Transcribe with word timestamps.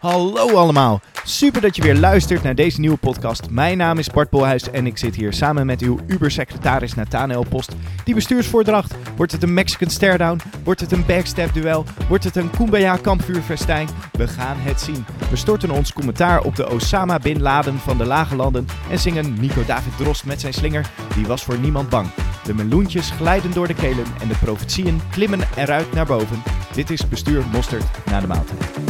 Hallo 0.00 0.54
allemaal, 0.54 1.00
super 1.24 1.60
dat 1.60 1.76
je 1.76 1.82
weer 1.82 1.96
luistert 1.96 2.42
naar 2.42 2.54
deze 2.54 2.80
nieuwe 2.80 2.96
podcast. 2.96 3.50
Mijn 3.50 3.76
naam 3.76 3.98
is 3.98 4.10
Bart 4.10 4.30
Bolhuis 4.30 4.70
en 4.70 4.86
ik 4.86 4.98
zit 4.98 5.14
hier 5.14 5.32
samen 5.32 5.66
met 5.66 5.80
uw 5.80 5.98
Uber-secretaris 6.06 6.94
Nathanael 6.94 7.44
Post. 7.48 7.74
Die 8.04 8.14
bestuursvoordracht, 8.14 8.94
wordt 9.16 9.32
het 9.32 9.42
een 9.42 9.54
Mexican 9.54 9.90
stare-down? 9.90 10.40
Wordt 10.64 10.80
het 10.80 10.92
een 10.92 11.06
backstab 11.06 11.52
duel? 11.52 11.84
Wordt 12.08 12.24
het 12.24 12.36
een 12.36 12.50
Kumbaya 12.50 12.96
kampvuurfestijn? 12.96 13.88
We 14.12 14.28
gaan 14.28 14.56
het 14.58 14.80
zien. 14.80 15.04
We 15.30 15.36
storten 15.36 15.70
ons 15.70 15.92
commentaar 15.92 16.42
op 16.42 16.56
de 16.56 16.70
Osama 16.70 17.18
Bin 17.18 17.42
Laden 17.42 17.78
van 17.78 17.98
de 17.98 18.04
Lage 18.04 18.36
Landen 18.36 18.66
en 18.90 18.98
zingen 18.98 19.40
Nico 19.40 19.64
David 19.64 19.96
Drost 19.96 20.24
met 20.24 20.40
zijn 20.40 20.54
slinger, 20.54 20.90
die 21.14 21.26
was 21.26 21.44
voor 21.44 21.58
niemand 21.58 21.88
bang. 21.88 22.08
De 22.44 22.54
meloentjes 22.54 23.10
glijden 23.10 23.52
door 23.52 23.66
de 23.66 23.74
kelen 23.74 24.04
en 24.20 24.28
de 24.28 24.38
profetieën 24.42 25.00
klimmen 25.10 25.40
eruit 25.56 25.92
naar 25.92 26.06
boven. 26.06 26.42
Dit 26.74 26.90
is 26.90 27.08
Bestuur 27.08 27.44
Mosterd 27.52 27.84
na 28.10 28.20
de 28.20 28.26
maaltijd. 28.26 28.89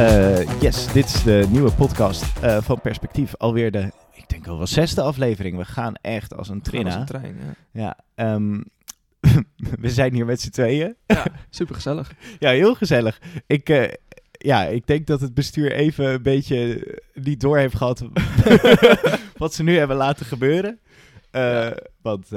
Eh, 0.00 0.60
yes, 0.60 0.92
dit 0.92 1.04
is 1.04 1.22
de 1.22 1.46
nieuwe 1.48 1.72
podcast 1.72 2.24
eh, 2.42 2.62
van 2.62 2.80
Perspectief. 2.80 3.36
Alweer 3.36 3.70
de, 3.70 3.90
ik 4.12 4.28
denk 4.28 4.46
al 4.46 4.56
wel 4.56 4.66
zesde 4.66 5.02
aflevering. 5.02 5.56
We 5.56 5.64
gaan 5.64 5.94
echt 5.94 6.36
als 6.36 6.48
een 6.48 6.60
Gewoon 6.64 6.84
als 6.84 6.94
een 6.94 7.04
trein, 7.04 7.36
ja. 7.40 7.54
Ja, 7.72 7.96
ehm, 8.14 8.60
we 9.80 9.90
zijn 9.90 10.14
hier 10.14 10.26
met 10.26 10.40
z'n 10.40 10.50
tweeën. 10.50 10.96
ja 11.06 11.26
super 11.50 11.74
gezellig. 11.74 12.12
Ja, 12.38 12.50
heel 12.50 12.74
gezellig. 12.74 13.20
Ik, 13.46 13.68
eh, 13.68 13.92
ja, 14.30 14.64
ik 14.64 14.86
denk 14.86 15.06
dat 15.06 15.20
het 15.20 15.34
bestuur 15.34 15.72
even 15.72 16.12
een 16.12 16.22
beetje 16.22 16.86
niet 17.14 17.40
door 17.40 17.58
heeft 17.58 17.76
gehad 17.76 18.04
wat 19.36 19.54
ze 19.54 19.62
nu 19.62 19.78
hebben 19.78 19.96
laten 19.96 20.26
gebeuren. 20.26 20.78
Ja. 21.30 21.76
Want 22.02 22.28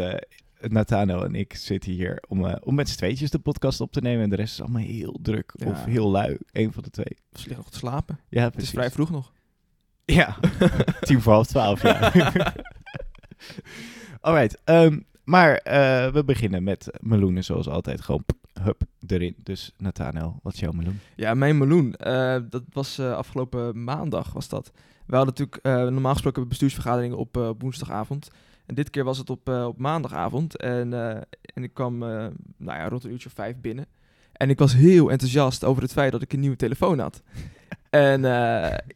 Nathanael 0.67 1.25
en 1.25 1.35
ik 1.35 1.53
zitten 1.55 1.91
hier 1.91 2.23
om, 2.27 2.45
eh, 2.45 2.55
om 2.63 2.75
met 2.75 2.89
z'n 2.89 2.97
tweetjes 2.97 3.29
de 3.31 3.39
podcast 3.39 3.81
op 3.81 3.91
te 3.91 4.01
nemen. 4.01 4.23
En 4.23 4.29
de 4.29 4.35
rest 4.35 4.53
is 4.53 4.61
allemaal 4.61 4.81
heel 4.81 5.19
druk 5.21 5.53
Ja. 5.55 5.67
of 5.67 5.85
heel 5.85 6.09
lui. 6.11 6.37
Eén 6.51 6.71
van 6.73 6.83
de 6.83 6.89
twee. 6.89 7.17
Ze 7.31 7.37
liggen 7.47 7.55
nog 7.57 7.69
te 7.69 7.77
slapen. 7.77 8.19
Ja, 8.29 8.43
Het 8.43 8.61
is 8.61 8.69
vrij 8.69 8.91
vroeg 8.91 9.11
nog. 9.11 9.31
Ja, 10.05 10.37
tien 11.01 11.21
voor 11.21 11.33
half 11.33 11.47
twaalf, 11.47 11.81
ja. 11.81 12.11
Alright, 14.21 14.61
ehm, 14.63 14.99
maar 15.23 15.55
eh, 15.55 16.11
we 16.13 16.23
beginnen 16.23 16.63
met 16.63 16.89
meloenen 17.01 17.43
zoals 17.43 17.67
altijd. 17.67 18.01
Gewoon 18.01 18.23
hup, 18.61 18.81
erin. 19.07 19.35
Dus 19.37 19.71
Nathanael, 19.77 20.39
wat 20.43 20.53
is 20.53 20.59
jouw 20.59 20.71
meloen? 20.71 20.99
Ja, 21.15 21.33
mijn 21.33 21.57
meloen. 21.57 21.95
eh, 21.95 22.37
dat 22.49 22.63
was 22.69 22.99
afgelopen 22.99 23.83
maandag 23.83 24.33
was 24.33 24.49
dat. 24.49 24.71
We 25.05 25.15
hadden 25.15 25.33
natuurlijk 25.37 25.91
normaal 25.91 26.13
gesproken 26.13 26.47
bestuursvergaderingen 26.47 27.17
op 27.17 27.55
woensdagavond. 27.57 28.29
En 28.65 28.75
dit 28.75 28.89
keer 28.89 29.03
was 29.03 29.17
het 29.17 29.29
op, 29.29 29.49
eh, 29.49 29.65
op 29.65 29.77
maandagavond. 29.77 30.57
En, 30.57 30.93
eh, 30.93 31.21
en 31.53 31.63
ik 31.63 31.73
kwam 31.73 32.03
eh, 32.03 32.09
nou 32.57 32.79
ja, 32.79 32.87
rond 32.87 33.03
een 33.03 33.11
uurtje 33.11 33.27
of 33.27 33.35
vijf 33.35 33.55
binnen. 33.61 33.85
En 34.33 34.49
ik 34.49 34.59
was 34.59 34.75
heel 34.75 35.11
enthousiast 35.11 35.63
over 35.63 35.81
het 35.81 35.91
feit 35.91 36.11
dat 36.11 36.21
ik 36.21 36.33
een 36.33 36.39
nieuwe 36.39 36.55
telefoon 36.55 36.99
had. 36.99 37.21
en 37.89 38.21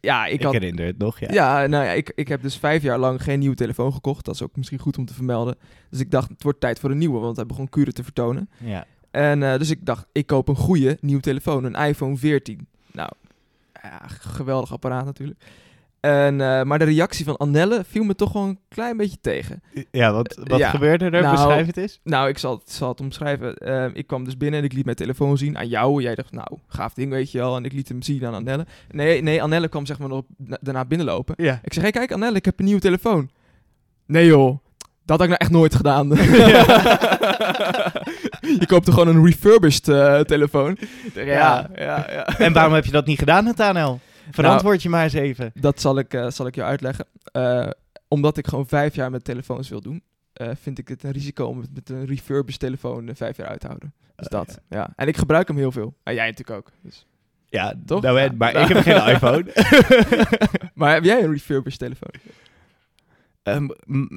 ja, 0.00 0.26
ik 0.26 0.32
Ik, 0.32 0.42
had 0.42 0.52
herinner 0.52 0.86
het 0.86 0.98
nog, 0.98 1.20
ja. 1.20 1.28
Ja, 1.32 1.66
nou 1.66 1.84
ja, 1.84 1.90
ik, 1.90 2.12
ik 2.14 2.28
heb 2.28 2.42
dus 2.42 2.56
vijf 2.56 2.82
jaar 2.82 2.98
lang 2.98 3.22
geen 3.22 3.38
nieuwe 3.38 3.56
telefoon 3.56 3.92
gekocht. 3.92 4.24
Dat 4.24 4.34
is 4.34 4.42
ook 4.42 4.56
misschien 4.56 4.78
goed 4.78 4.98
om 4.98 5.04
te 5.04 5.14
vermelden. 5.14 5.56
Dus 5.90 6.00
ik 6.00 6.10
dacht, 6.10 6.28
het 6.28 6.42
wordt 6.42 6.60
tijd 6.60 6.78
voor 6.78 6.90
een 6.90 6.98
nieuwe, 6.98 7.18
want 7.18 7.36
hij 7.36 7.46
begon 7.46 7.68
kuren 7.68 7.94
te 7.94 8.04
vertonen. 8.04 8.50
Ja. 8.58 8.86
En 9.10 9.40
dus 9.40 9.70
ik 9.70 9.86
dacht, 9.86 10.06
ik 10.12 10.26
koop 10.26 10.48
een 10.48 10.56
goede 10.56 10.98
nieuwe 11.00 11.22
telefoon, 11.22 11.64
een 11.64 11.74
iPhone 11.74 12.16
14. 12.16 12.66
Nou, 12.92 13.10
ja, 13.82 14.00
geweldig 14.08 14.72
apparaat 14.72 15.04
natuurlijk. 15.04 15.40
En, 16.00 16.40
eh, 16.40 16.62
maar 16.62 16.78
de 16.78 16.84
reactie 16.84 17.24
van 17.24 17.36
Annelle 17.36 17.84
viel 17.88 18.04
me 18.04 18.14
toch 18.14 18.32
wel 18.32 18.42
een 18.42 18.58
klein 18.68 18.96
beetje 18.96 19.20
tegen. 19.20 19.62
Ja, 19.90 20.12
wat, 20.12 20.38
wat 20.44 20.58
Ja. 20.58 20.70
gebeurde 20.70 21.04
er? 21.04 21.10
Nou, 21.22 21.30
Beschrijf 21.34 21.66
het 21.66 21.76
eens. 21.76 22.00
Nou, 22.04 22.28
ik 22.28 22.38
zal, 22.38 22.52
het- 22.54 22.70
zal 22.70 22.88
het 22.88 23.00
omschrijven. 23.00 23.56
Eh, 23.56 23.84
ik 23.92 24.06
kwam 24.06 24.24
dus 24.24 24.36
binnen 24.36 24.58
en 24.60 24.64
ik 24.66 24.72
liet 24.72 24.84
mijn 24.84 24.96
telefoon 24.96 25.38
zien 25.38 25.58
aan 25.58 25.68
jou. 25.68 26.02
Jij 26.02 26.14
dacht, 26.14 26.32
nou, 26.32 26.58
gaaf 26.68 26.94
ding, 26.94 27.10
weet 27.10 27.30
je 27.32 27.38
wel. 27.38 27.56
En 27.56 27.64
ik 27.64 27.72
liet 27.72 27.88
hem 27.88 28.02
zien 28.02 28.26
aan 28.26 28.34
Annelle. 28.34 28.66
Nee, 28.90 29.22
nee 29.22 29.42
Annelle 29.42 29.68
kwam 29.68 29.86
zeg 29.86 29.98
maar 29.98 30.08
nog 30.08 30.22
na- 30.36 30.58
daarna 30.60 30.84
binnenlopen. 30.84 31.34
Ja. 31.44 31.60
Ik 31.62 31.72
zeg, 31.72 31.82
hey, 31.82 31.92
kijk 31.92 32.12
Annelle, 32.12 32.36
ik 32.36 32.44
heb 32.44 32.58
een 32.58 32.64
nieuwe 32.64 32.80
telefoon. 32.80 33.30
Nee 34.06 34.26
joh, 34.26 34.58
dat 35.04 35.18
had 35.18 35.20
ik 35.20 35.28
nou 35.28 35.38
echt 35.40 35.50
nooit 35.50 35.74
gedaan. 35.74 36.08
je 38.60 38.66
koopt 38.66 38.86
er 38.86 38.92
gewoon 38.92 39.08
een 39.16 39.24
refurbished 39.24 39.88
eh, 39.88 40.20
telefoon. 40.20 40.78
Ja, 41.14 41.70
ja, 41.76 42.06
ja. 42.10 42.26
En 42.38 42.52
waarom 42.52 42.72
heb 42.72 42.84
je 42.84 42.90
dat 42.92 43.06
niet 43.06 43.18
gedaan, 43.18 43.44
Nathanael? 43.44 44.00
Verantwoord 44.30 44.82
je 44.82 44.88
maar 44.88 45.02
eens 45.04 45.12
even. 45.12 45.50
Dat 45.54 45.80
zal 45.80 45.98
ik, 45.98 46.14
eh, 46.14 46.30
zal 46.30 46.46
ik 46.46 46.54
je 46.54 46.62
uitleggen. 46.62 47.04
Eh, 47.32 47.68
omdat 48.08 48.36
ik 48.36 48.46
gewoon 48.46 48.66
vijf 48.68 48.94
jaar 48.94 49.10
met 49.10 49.24
telefoons 49.24 49.68
wil 49.68 49.80
doen, 49.80 50.02
eh, 50.32 50.48
vind 50.60 50.78
ik 50.78 50.88
het 50.88 51.02
een 51.02 51.10
risico 51.12 51.44
om 51.46 51.60
het 51.60 51.74
met 51.74 51.90
een 51.90 52.06
refurbished 52.06 52.60
telefoon 52.60 53.10
vijf 53.14 53.36
jaar 53.36 53.48
uit 53.48 53.60
te 53.60 53.66
houden. 53.66 53.94
Dus 54.16 54.26
Oh, 54.26 54.32
dat, 54.32 54.60
ja. 54.68 54.92
En 54.96 55.08
ik 55.08 55.16
gebruik 55.16 55.48
hem 55.48 55.56
heel 55.56 55.72
veel. 55.72 55.94
En 56.02 56.14
jij 56.14 56.26
natuurlijk 56.30 56.58
ook. 56.58 56.72
Dus. 56.82 57.06
Ja, 57.46 57.74
Toch? 57.86 58.02
Nou, 58.02 58.20
Ja. 58.20 58.30
maar 58.38 58.56
ik 58.56 58.68
heb 58.68 58.82
geen 58.82 59.06
iPhone. 59.14 59.44
maar 60.74 60.92
heb 60.94 61.04
jij 61.04 61.22
een 61.22 61.32
refurbished 61.32 61.78
telefoon? 61.78 62.12
Ehm, 63.42 63.68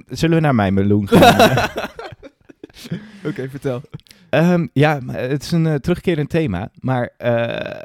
zullen 0.08 0.36
we 0.36 0.42
naar 0.42 0.56
mijn 0.56 0.74
meloen 0.74 1.08
gaan? 1.08 1.70
Oké, 3.26 3.50
vertel. 3.50 3.82
Ehm, 4.30 4.68
ja, 4.74 5.00
het 5.06 5.44
is 5.44 5.52
een 5.52 5.80
terugkerend 5.80 6.30
thema. 6.30 6.70
Maar 6.80 7.10
eh, 7.18 7.82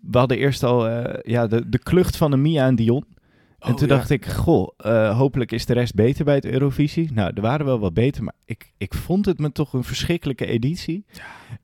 we 0.00 0.18
hadden 0.18 0.38
eerst 0.38 0.62
al 0.62 0.88
eh, 0.88 1.32
ja, 1.32 1.46
de, 1.46 1.68
de 1.68 1.78
klucht 1.78 2.16
van 2.16 2.32
een 2.32 2.42
Mia 2.42 2.66
en 2.66 2.74
Dion. 2.76 3.04
En 3.58 3.70
Oh, 3.72 3.76
toen 3.76 3.88
ja. 3.88 3.94
dacht 3.96 4.10
ik, 4.10 4.26
goh, 4.26 4.68
eh, 4.76 5.16
hopelijk 5.18 5.52
is 5.52 5.66
de 5.66 5.72
rest 5.72 5.94
beter 5.94 6.24
bij 6.24 6.34
het 6.34 6.44
Eurovisie. 6.44 7.12
Nou, 7.12 7.30
er 7.34 7.42
waren 7.42 7.66
wel 7.66 7.78
wat 7.78 7.94
beter, 7.94 8.22
maar 8.24 8.34
ik, 8.44 8.72
ik 8.76 8.94
vond 8.94 9.26
het 9.26 9.38
me 9.38 9.52
toch 9.52 9.72
een 9.72 9.84
verschrikkelijke 9.84 10.46
editie. 10.46 11.04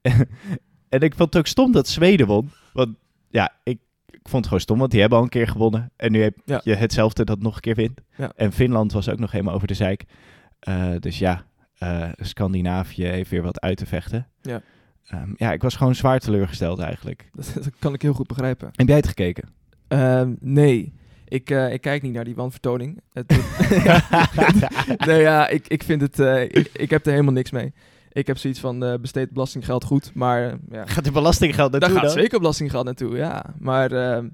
en 0.89 1.01
ik 1.01 1.15
vond 1.15 1.33
het 1.33 1.37
ook 1.37 1.47
stom 1.47 1.73
dat 1.73 1.89
Zweden 1.89 2.27
won. 2.27 2.51
Want 2.73 2.97
ja, 3.29 3.53
ik, 3.63 3.79
ik 4.07 4.21
vond 4.23 4.35
het 4.37 4.45
gewoon 4.45 4.61
stom, 4.61 4.79
want 4.79 4.91
die 4.91 5.01
hebben 5.01 5.19
al 5.19 5.25
een 5.25 5.31
keer 5.31 5.49
gewonnen. 5.49 5.91
En 5.97 6.13
nu 6.13 6.23
heb 6.23 6.37
Ja. 6.45 6.61
je 6.65 6.75
hetzelfde 6.75 7.25
dat 7.25 7.41
nog 7.41 7.55
een 7.55 7.61
keer 7.61 7.75
wint. 7.75 8.01
En 8.37 8.53
Finland 8.53 8.93
was 8.93 9.09
ook 9.09 9.19
nog 9.19 9.31
helemaal 9.31 9.55
over 9.55 9.67
de 9.67 9.75
zeik. 9.75 10.05
Eh, 10.59 10.91
dus 11.01 11.19
ja, 11.19 11.45
Scandinavië 12.17 13.05
heeft 13.05 13.31
weer 13.31 13.43
wat 13.43 13.61
uit 13.61 13.77
te 13.77 13.87
vechten. 13.87 14.29
Ja. 14.43 14.63
Ehm, 15.09 15.31
ja, 15.37 15.53
ik 15.53 15.62
was 15.62 15.76
gewoon 15.76 15.94
zwaar 15.94 16.19
teleurgesteld 16.19 16.78
eigenlijk. 16.78 17.28
Dat, 17.34 17.50
dat 17.54 17.70
kan 17.78 17.94
ik 17.94 18.03
heel 18.03 18.12
goed 18.12 18.26
begrijpen. 18.26 18.69
Heb 18.72 18.87
jij 18.88 18.97
het 18.97 19.06
gekeken? 19.09 19.48
Ehm, 19.88 20.32
nee, 20.41 20.92
ik, 21.28 21.50
eh, 21.50 21.72
ik 21.72 21.81
kijk 21.81 22.03
niet 22.03 22.12
naar 22.12 22.25
die 22.25 22.34
wanvertoning. 22.34 23.00
Nee, 25.06 25.20
ja, 25.20 25.48
ik, 25.48 25.69
ik 25.69 25.82
vind 25.82 26.00
het... 26.00 26.19
eh, 26.20 26.42
ik, 26.42 26.70
ik 26.72 26.91
heb 26.91 27.04
er 27.06 27.10
helemaal 27.12 27.32
niks 27.32 27.50
mee. 27.50 27.72
Ik 28.12 28.26
heb 28.26 28.38
zoiets 28.38 28.60
van 28.60 28.84
eh, 28.84 28.94
besteed 29.00 29.31
belastinggeld 29.31 29.84
goed, 29.84 30.15
maar 30.15 30.56
ja. 30.70 30.87
Gaat 30.87 31.06
er 31.06 31.12
belastinggeld 31.12 31.72
Daar 31.72 31.81
naartoe 31.81 31.98
gaat 31.98 32.09
dan? 32.09 32.19
zeker 32.22 32.38
belastinggeld 32.38 32.84
naartoe, 32.84 33.16
ja. 33.16 33.44
Maar 33.59 33.92
ehm, 33.92 34.26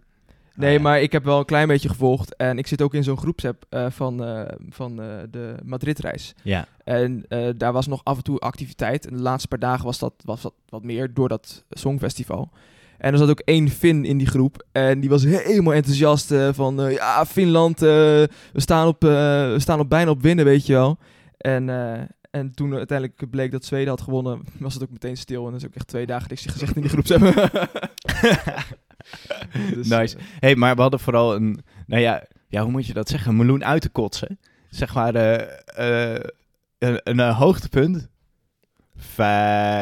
nee, 0.54 0.68
Ah, 0.68 0.76
ja. 0.76 0.80
maar 0.82 1.00
ik 1.00 1.12
heb 1.12 1.24
wel 1.24 1.38
een 1.38 1.44
klein 1.44 1.68
beetje 1.68 1.88
gevolgd. 1.88 2.36
En 2.36 2.58
ik 2.58 2.66
zit 2.66 2.82
ook 2.82 2.94
in 2.94 3.04
zo'n 3.04 3.16
groepsapp 3.16 3.64
eh, 3.68 3.86
van, 3.88 4.24
eh, 4.24 4.42
van 4.68 5.02
eh, 5.02 5.06
de 5.30 5.54
Madrid-reis. 5.64 6.34
Ja. 6.42 6.66
En 6.84 7.24
daar 7.56 7.72
was 7.72 7.86
nog 7.86 8.00
af 8.04 8.16
en 8.16 8.22
toe 8.22 8.38
activiteit. 8.38 9.06
En 9.06 9.16
de 9.16 9.22
laatste 9.22 9.48
paar 9.48 9.58
dagen 9.58 9.84
was 9.84 9.98
dat, 9.98 10.12
was 10.24 10.42
dat 10.42 10.52
wat 10.68 10.84
meer 10.84 11.14
door 11.14 11.28
dat 11.28 11.64
songfestival. 11.70 12.50
En 12.98 13.12
er 13.12 13.18
zat 13.18 13.30
ook 13.30 13.40
één 13.40 13.68
Fin 13.68 14.04
in 14.04 14.18
die 14.18 14.26
groep. 14.26 14.66
En 14.72 15.00
die 15.00 15.10
was 15.10 15.24
helemaal 15.24 15.74
enthousiast 15.74 16.34
van... 16.50 16.90
ja, 16.90 17.26
Finland, 17.26 17.80
we, 17.80 18.28
staan 18.54 18.86
op, 18.86 19.02
we 19.02 19.56
staan 19.58 19.80
op 19.80 19.88
bijna 19.88 20.10
op 20.10 20.22
winnen, 20.22 20.44
weet 20.44 20.66
je 20.66 20.72
wel. 20.72 20.98
En, 21.36 21.68
en 22.30 22.54
toen 22.54 22.74
uiteindelijk 22.74 23.30
bleek 23.30 23.50
dat 23.52 23.64
Zweden 23.64 23.88
had 23.88 24.00
gewonnen... 24.00 24.40
was 24.58 24.74
het 24.74 24.82
ook 24.82 24.90
meteen 24.90 25.16
stil. 25.16 25.44
En 25.44 25.52
dat 25.52 25.60
is 25.60 25.66
ook 25.66 25.74
echt 25.74 25.88
twee 25.88 26.06
dagen 26.06 26.28
niks 26.28 26.46
gezegd 26.46 26.76
in 26.76 26.82
die 26.82 26.90
groep. 26.90 27.06
Dus, 29.74 29.88
nice. 29.88 30.16
eh, 30.16 30.22
hey, 30.40 30.56
maar 30.56 30.74
we 30.74 30.80
hadden 30.80 31.00
vooral 31.00 31.34
een, 31.34 31.60
nou 31.86 32.02
ja, 32.02 32.24
ja, 32.48 32.62
hoe 32.62 32.70
moet 32.70 32.86
je 32.86 32.92
dat 32.92 33.08
zeggen? 33.08 33.30
Een 33.30 33.36
meloen 33.36 33.64
uit 33.64 33.82
te 33.82 33.88
kotsen. 33.88 34.38
Zeg 34.70 34.94
maar 34.94 35.14
eh, 35.14 36.14
eh, 36.14 36.20
een, 36.78 37.00
een 37.02 37.20
hoogtepunt. 37.20 38.08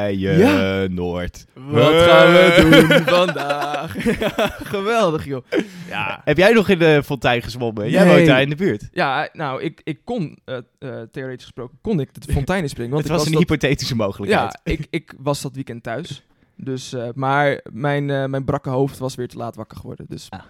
Feyenoord. 0.08 1.44
Wat 1.54 1.94
gaan 1.94 2.32
we 2.32 2.56
doen 2.88 3.04
vandaag? 3.04 3.94
Geweldig, 4.74 5.24
joh. 5.24 5.44
Ja, 5.88 6.20
Heb 6.24 6.36
jij 6.36 6.52
nog 6.52 6.68
in 6.68 6.78
de 6.78 7.02
fontein 7.04 7.42
gezwommen? 7.42 7.90
Jij 7.90 8.04
Nee. 8.04 8.14
woont 8.14 8.26
daar 8.26 8.42
in 8.42 8.48
de 8.48 8.54
buurt. 8.56 8.88
ja 8.92 9.28
nou, 9.32 9.62
ik, 9.62 9.80
ik 9.84 9.98
kon, 10.04 10.38
theoretisch 11.10 11.42
gesproken, 11.44 11.78
kon 11.82 12.00
ik 12.00 12.26
de 12.26 12.32
fontein 12.32 12.62
in 12.62 12.68
springen. 12.68 12.92
Want 12.92 13.02
het 13.02 13.12
ik 13.12 13.18
was 13.18 13.26
een 13.26 13.32
dat, 13.32 13.40
hypothetische 13.42 13.96
mogelijkheid. 13.96 14.58
Ja, 14.64 14.72
ik, 14.72 14.86
ik 14.90 15.14
was 15.18 15.42
dat 15.42 15.54
weekend 15.54 15.82
thuis. 15.82 16.22
Dus, 16.60 16.92
eh, 16.92 17.08
maar 17.14 17.60
mijn, 17.72 18.10
eh, 18.10 18.24
mijn 18.24 18.44
brakke 18.44 18.70
hoofd 18.70 18.98
was 18.98 19.14
weer 19.14 19.28
te 19.28 19.36
laat 19.36 19.56
wakker 19.56 19.78
geworden. 19.78 20.06
Dus 20.08 20.26
Ah. 20.30 20.40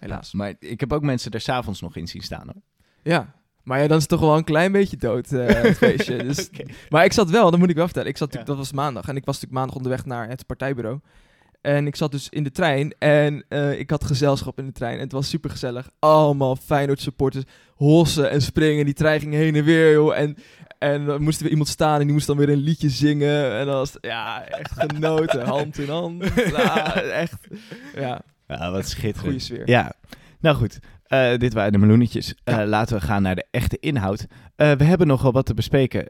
helaas. 0.00 0.32
Maar 0.32 0.54
ik 0.58 0.80
heb 0.80 0.92
ook 0.92 1.02
mensen 1.02 1.30
er 1.30 1.40
s'avonds 1.40 1.80
nog 1.80 1.96
in 1.96 2.06
zien 2.08 2.22
staan 2.22 2.42
hoor. 2.52 2.62
Ja, 3.02 3.34
maar 3.62 3.80
ja, 3.80 3.86
dan 3.86 3.96
is 3.96 4.02
het 4.02 4.10
toch 4.12 4.20
wel 4.20 4.36
een 4.36 4.44
klein 4.44 4.72
beetje 4.72 4.96
dood, 4.96 5.32
eh, 5.32 5.46
het 5.62 5.76
feestje. 5.76 6.16
Dus. 6.22 6.50
Maar 6.88 7.04
ik 7.04 7.12
zat 7.12 7.30
wel, 7.30 7.50
dat 7.50 7.58
moet 7.60 7.70
ik 7.70 7.76
wel 7.76 7.84
vertellen. 7.84 8.08
Ik 8.08 8.16
zat 8.16 8.32
Ja. 8.32 8.38
natuurlijk, 8.38 8.58
dat 8.66 8.70
was 8.72 8.84
maandag. 8.84 9.08
En 9.08 9.16
ik 9.16 9.24
was 9.24 9.34
natuurlijk 9.34 9.58
maandag 9.60 9.76
onderweg 9.76 10.04
naar 10.06 10.28
het 10.28 10.46
partijbureau. 10.46 11.00
En 11.60 11.86
ik 11.86 11.96
zat 11.96 12.10
dus 12.10 12.28
in 12.28 12.44
de 12.44 12.50
trein 12.50 12.94
en 12.98 13.44
eh, 13.48 13.78
ik 13.78 13.90
had 13.90 14.04
gezelschap 14.04 14.58
in 14.58 14.66
de 14.66 14.72
trein. 14.72 14.94
En 14.94 15.00
het 15.02 15.12
was 15.12 15.28
super 15.28 15.50
gezellig. 15.50 15.88
Allemaal 15.98 16.56
Feyenoord 16.56 17.00
supporters. 17.00 17.44
Hossen 17.74 18.30
en 18.30 18.42
springen. 18.42 18.84
Die 18.84 18.94
trein 18.94 19.20
ging 19.20 19.34
heen 19.34 19.54
en 19.54 19.64
weer, 19.64 19.92
joh. 19.92 20.16
En, 20.18 20.36
en 20.78 21.04
dan 21.04 21.22
moest 21.22 21.36
er 21.36 21.42
weer 21.42 21.50
iemand 21.52 21.68
staan 21.68 21.98
en 22.00 22.04
die 22.04 22.12
moest 22.12 22.26
dan 22.26 22.36
weer 22.36 22.48
een 22.48 22.56
liedje 22.56 22.88
zingen. 22.90 23.52
En 23.58 23.66
dan 23.66 23.74
was 23.74 23.92
het, 23.92 24.04
ja, 24.04 24.44
echt 24.48 24.72
genoten. 24.76 25.44
hand 25.54 25.78
in 25.78 25.88
hand. 25.88 26.24
Ja, 26.50 26.94
echt. 27.00 27.46
Ja, 27.94 28.20
Ja, 28.48 28.70
wat 28.70 28.88
schitterend. 28.88 29.18
goede 29.18 29.38
sfeer. 29.38 29.68
Ja, 29.68 29.92
nou 30.40 30.56
goed. 30.56 30.78
eh, 31.06 31.36
dit 31.38 31.52
waren 31.52 31.72
de 31.72 31.78
meloenetjes. 31.78 32.34
Eh, 32.44 32.54
Ja. 32.56 32.66
Laten 32.66 32.96
we 32.96 33.02
gaan 33.02 33.22
naar 33.22 33.34
de 33.34 33.46
echte 33.50 33.78
inhoud. 33.80 34.26
We 34.56 34.84
hebben 34.84 35.06
nogal 35.06 35.32
wat 35.32 35.46
te 35.46 35.54
bespreken. 35.54 36.06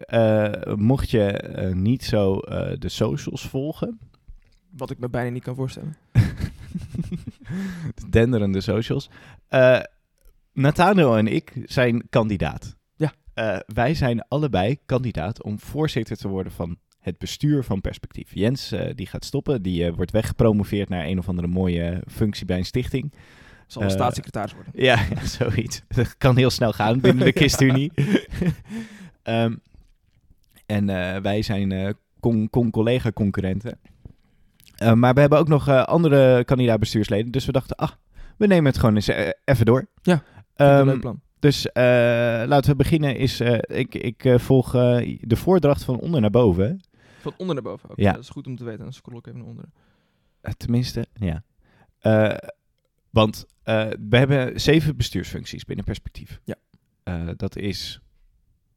Mocht 0.78 1.10
je 1.10 1.50
niet 1.74 2.04
zo 2.04 2.40
de 2.78 2.88
socials 2.88 3.46
volgen, 3.48 3.98
Wat 4.76 4.90
ik 4.90 4.98
me 4.98 5.08
bijna 5.08 5.30
niet 5.30 5.42
kan 5.42 5.54
voorstellen. 5.54 5.96
de 7.94 8.08
denderende 8.10 8.60
socials. 8.60 9.10
eh 9.48 9.80
Nathaniel 10.52 11.16
en 11.16 11.26
ik 11.26 11.52
zijn 11.64 12.06
kandidaat. 12.10 12.76
Ja. 12.96 13.12
Eh, 13.34 13.58
wij 13.66 13.94
zijn 13.94 14.28
allebei 14.28 14.78
kandidaat 14.86 15.42
om 15.42 15.58
voorzitter 15.60 16.16
te 16.16 16.28
worden 16.28 16.52
van 16.52 16.78
het 17.00 17.18
bestuur 17.18 17.64
van 17.64 17.80
Perspectief. 17.80 18.34
Jens 18.34 18.72
eh, 18.72 18.94
die 18.94 19.06
gaat 19.06 19.24
stoppen, 19.24 19.62
die 19.62 19.92
wordt 19.92 20.10
weggepromoveerd 20.10 20.88
naar 20.88 21.06
een 21.06 21.18
of 21.18 21.28
andere 21.28 21.48
mooie 21.48 22.02
functie 22.06 22.46
bij 22.46 22.58
een 22.58 22.64
stichting. 22.64 23.12
Zal 23.66 23.82
Eh, 23.82 23.88
staatssecretaris 23.88 24.52
worden. 24.54 24.72
Ja, 24.84 25.04
ja, 25.14 25.24
zoiets. 25.38 25.82
Dat 25.88 26.16
kan 26.16 26.36
heel 26.36 26.50
snel 26.50 26.72
gaan 26.72 27.00
binnen 27.00 27.24
de 27.24 27.32
KIST-Unie. 27.32 27.92
Ehm, 29.22 29.56
en 30.66 30.86
wij 31.22 31.42
zijn 31.42 31.96
con- 32.20 32.50
con- 32.50 32.70
collega-concurrenten. 32.70 33.78
Eh, 34.76 34.92
maar 34.92 35.14
we 35.14 35.20
hebben 35.20 35.38
ook 35.38 35.48
nog 35.48 35.68
eh, 35.68 35.82
andere 35.82 36.44
kandidaat-bestuursleden. 36.44 37.32
Dus 37.32 37.44
we 37.44 37.52
dachten, 37.52 37.76
ah, 37.76 37.90
we 38.36 38.46
nemen 38.46 38.70
het 38.70 38.78
gewoon 38.78 38.94
eens 38.94 39.08
eh, 39.08 39.28
even 39.44 39.66
door. 39.66 39.86
Ja, 40.02 40.22
leuk 40.56 41.00
plan. 41.00 41.20
dus 41.38 41.68
laten 42.48 42.70
we 42.70 42.76
beginnen. 42.76 43.16
Is, 43.16 43.40
ik 43.60 43.94
ik 43.94 44.34
volg 44.36 44.70
de 45.20 45.36
voordracht 45.36 45.84
van 45.84 45.98
onder 45.98 46.20
naar 46.20 46.30
boven. 46.30 46.80
Van 47.20 47.34
onder 47.36 47.54
naar 47.54 47.64
boven. 47.64 47.90
Oké, 47.90 48.02
ja. 48.02 48.12
Dat 48.12 48.22
is 48.22 48.28
goed 48.28 48.46
om 48.46 48.56
te 48.56 48.64
weten. 48.64 48.80
Dan 48.80 48.92
scroll 48.92 49.18
ik 49.18 49.26
even 49.26 49.38
naar 49.38 49.48
onder. 49.48 49.64
Tenminste, 50.56 51.06
ja. 51.14 51.42
Want 53.10 53.46
we 54.08 54.16
hebben 54.16 54.60
zeven 54.60 54.96
bestuursfuncties 54.96 55.64
binnen 55.64 55.84
perspectief. 55.84 56.40
Ja. 56.44 56.56
Dat 57.36 57.56
is 57.56 58.00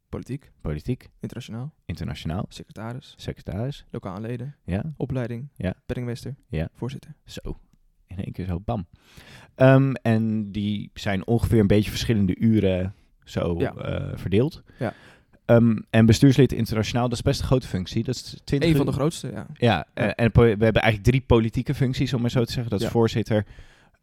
Politiek, 0.10 0.52
politiek, 0.62 1.10
internationaal, 1.20 1.74
internationaal, 1.86 2.46
secretaris, 2.50 3.14
secretaris, 3.18 3.86
lokaal 3.92 4.22
leden, 4.22 4.56
ja, 4.66 4.94
opleiding, 4.98 5.50
Ja. 5.56 5.74
penningmeester, 5.86 6.36
Ja. 6.48 6.70
voorzitter. 6.74 7.14
zo. 7.26 7.58
In 8.08 8.18
één 8.18 8.32
keer 8.32 8.46
zo, 8.46 8.60
bam. 8.60 8.88
Ehm, 9.56 9.92
en 9.94 10.52
die 10.52 10.92
zijn 10.94 11.28
ongeveer 11.28 11.60
een 11.60 11.68
beetje 11.68 11.90
verschillende 11.90 12.36
uren 12.40 12.94
zo 13.24 13.56
Ja. 13.60 13.74
eh, 13.76 14.18
verdeeld. 14.18 14.64
Ja. 14.80 14.94
Ehm, 15.46 15.78
en 15.90 16.06
bestuurslid 16.06 16.52
internationaal, 16.54 17.04
dat 17.10 17.18
is 17.18 17.22
best 17.24 17.40
een 17.40 17.46
grote 17.48 17.68
functie. 17.68 18.04
Dat 18.04 18.16
is 18.16 18.42
20 18.44 18.70
Een 18.70 18.76
van 18.76 18.86
de 18.86 18.92
grootste, 18.92 19.32
ja. 19.32 19.46
Ja, 19.54 19.88
eh, 19.94 20.06
Ja. 20.06 20.16
en 20.16 20.32
po- 20.32 20.42
we 20.42 20.48
hebben 20.64 20.82
eigenlijk 20.82 21.04
drie 21.04 21.22
politieke 21.22 21.74
functies, 21.74 22.14
om 22.14 22.22
maar 22.22 22.30
zo 22.30 22.44
te 22.44 22.52
zeggen. 22.52 22.72
Dat 22.72 22.82
is 22.82 22.88
voorzitter, 22.88 23.46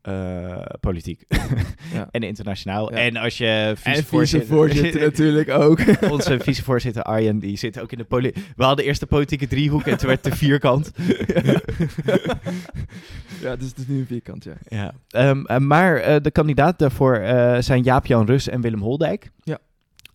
eh, 0.06 0.62
politiek 0.80 1.24
Ja. 1.94 2.08
en 2.10 2.22
internationaal. 2.22 2.92
Ja. 2.92 2.98
En 2.98 3.16
als 3.16 3.38
je 3.38 3.46
En 3.82 4.04
vicevoorzitter... 4.04 5.00
natuurlijk 5.10 5.50
ook. 5.50 5.80
Onze 6.10 6.38
vicevoorzitter 6.40 7.02
Arjen, 7.02 7.38
die 7.38 7.56
zit 7.56 7.80
ook 7.80 7.92
in 7.92 7.98
de 7.98 8.04
politiek. 8.04 8.44
We 8.56 8.64
hadden 8.64 8.84
eerst 8.84 9.00
de 9.00 9.06
politieke 9.06 9.46
driehoek 9.46 9.86
en 9.86 9.98
toen 9.98 10.08
werd 10.08 10.24
de 10.24 10.36
vierkant. 10.36 10.92
ja, 13.40 13.56
dus 13.56 13.68
het 13.68 13.78
is 13.78 13.86
nu 13.86 13.98
een 13.98 14.06
vierkant, 14.06 14.44
ja. 14.44 14.54
ja. 14.68 14.92
Eh, 15.08 15.58
maar 15.58 15.96
eh, 15.96 16.16
de 16.22 16.30
kandidaat 16.30 16.78
daarvoor 16.78 17.22
zijn 17.58 17.82
Jaap-Jan 17.82 18.26
Rus 18.26 18.48
en 18.48 18.60
Willem 18.60 18.80
Holdijk. 18.80 19.30
Ja. 19.42 19.58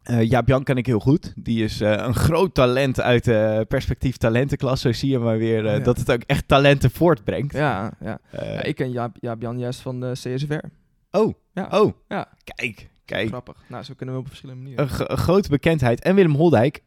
Eh, 0.01 0.30
Jaap-Jan 0.30 0.63
ken 0.63 0.75
ik 0.77 0.86
heel 0.86 1.00
goed. 1.00 1.33
Die 1.36 1.63
is 1.63 1.81
eh, 1.81 1.92
een 1.92 2.13
groot 2.15 2.53
talent 2.53 3.01
uit 3.01 3.24
de 3.24 3.65
perspectief 3.68 4.18
talentenklas. 4.18 4.81
Zo 4.81 4.92
zie 4.92 5.09
je 5.09 5.19
maar 5.19 5.38
weer 5.38 5.65
eh, 5.65 5.77
Ja. 5.77 5.83
dat 5.83 5.98
het 5.98 6.12
ook 6.12 6.21
echt 6.25 6.48
talenten 6.48 6.92
voortbrengt. 6.92 7.53
Ja, 7.53 7.92
ja. 8.00 8.19
Ja 8.31 8.63
ik 8.63 8.75
ken 8.75 8.92
Jaap, 8.92 9.15
Jaap 9.19 9.42
Jan 9.42 9.59
juist 9.59 9.80
van 9.80 10.00
de 10.00 10.12
CSVR. 10.12 10.65
Oh, 11.12 11.33
Ja. 11.53 11.68
oh. 11.71 11.94
Ja. 12.07 12.27
Kijk, 12.44 12.89
kijk. 13.06 13.27
Grappig. 13.27 13.63
Nou, 13.68 13.83
zo 13.83 13.94
kunnen 13.98 14.15
we 14.15 14.21
op 14.21 14.27
verschillende 14.27 14.62
manieren. 14.62 14.89
Een 15.12 15.18
grote 15.18 15.50
bekendheid. 15.50 16.01
En 16.03 16.15
Willem 16.15 16.36
Holdijk. 16.36 16.83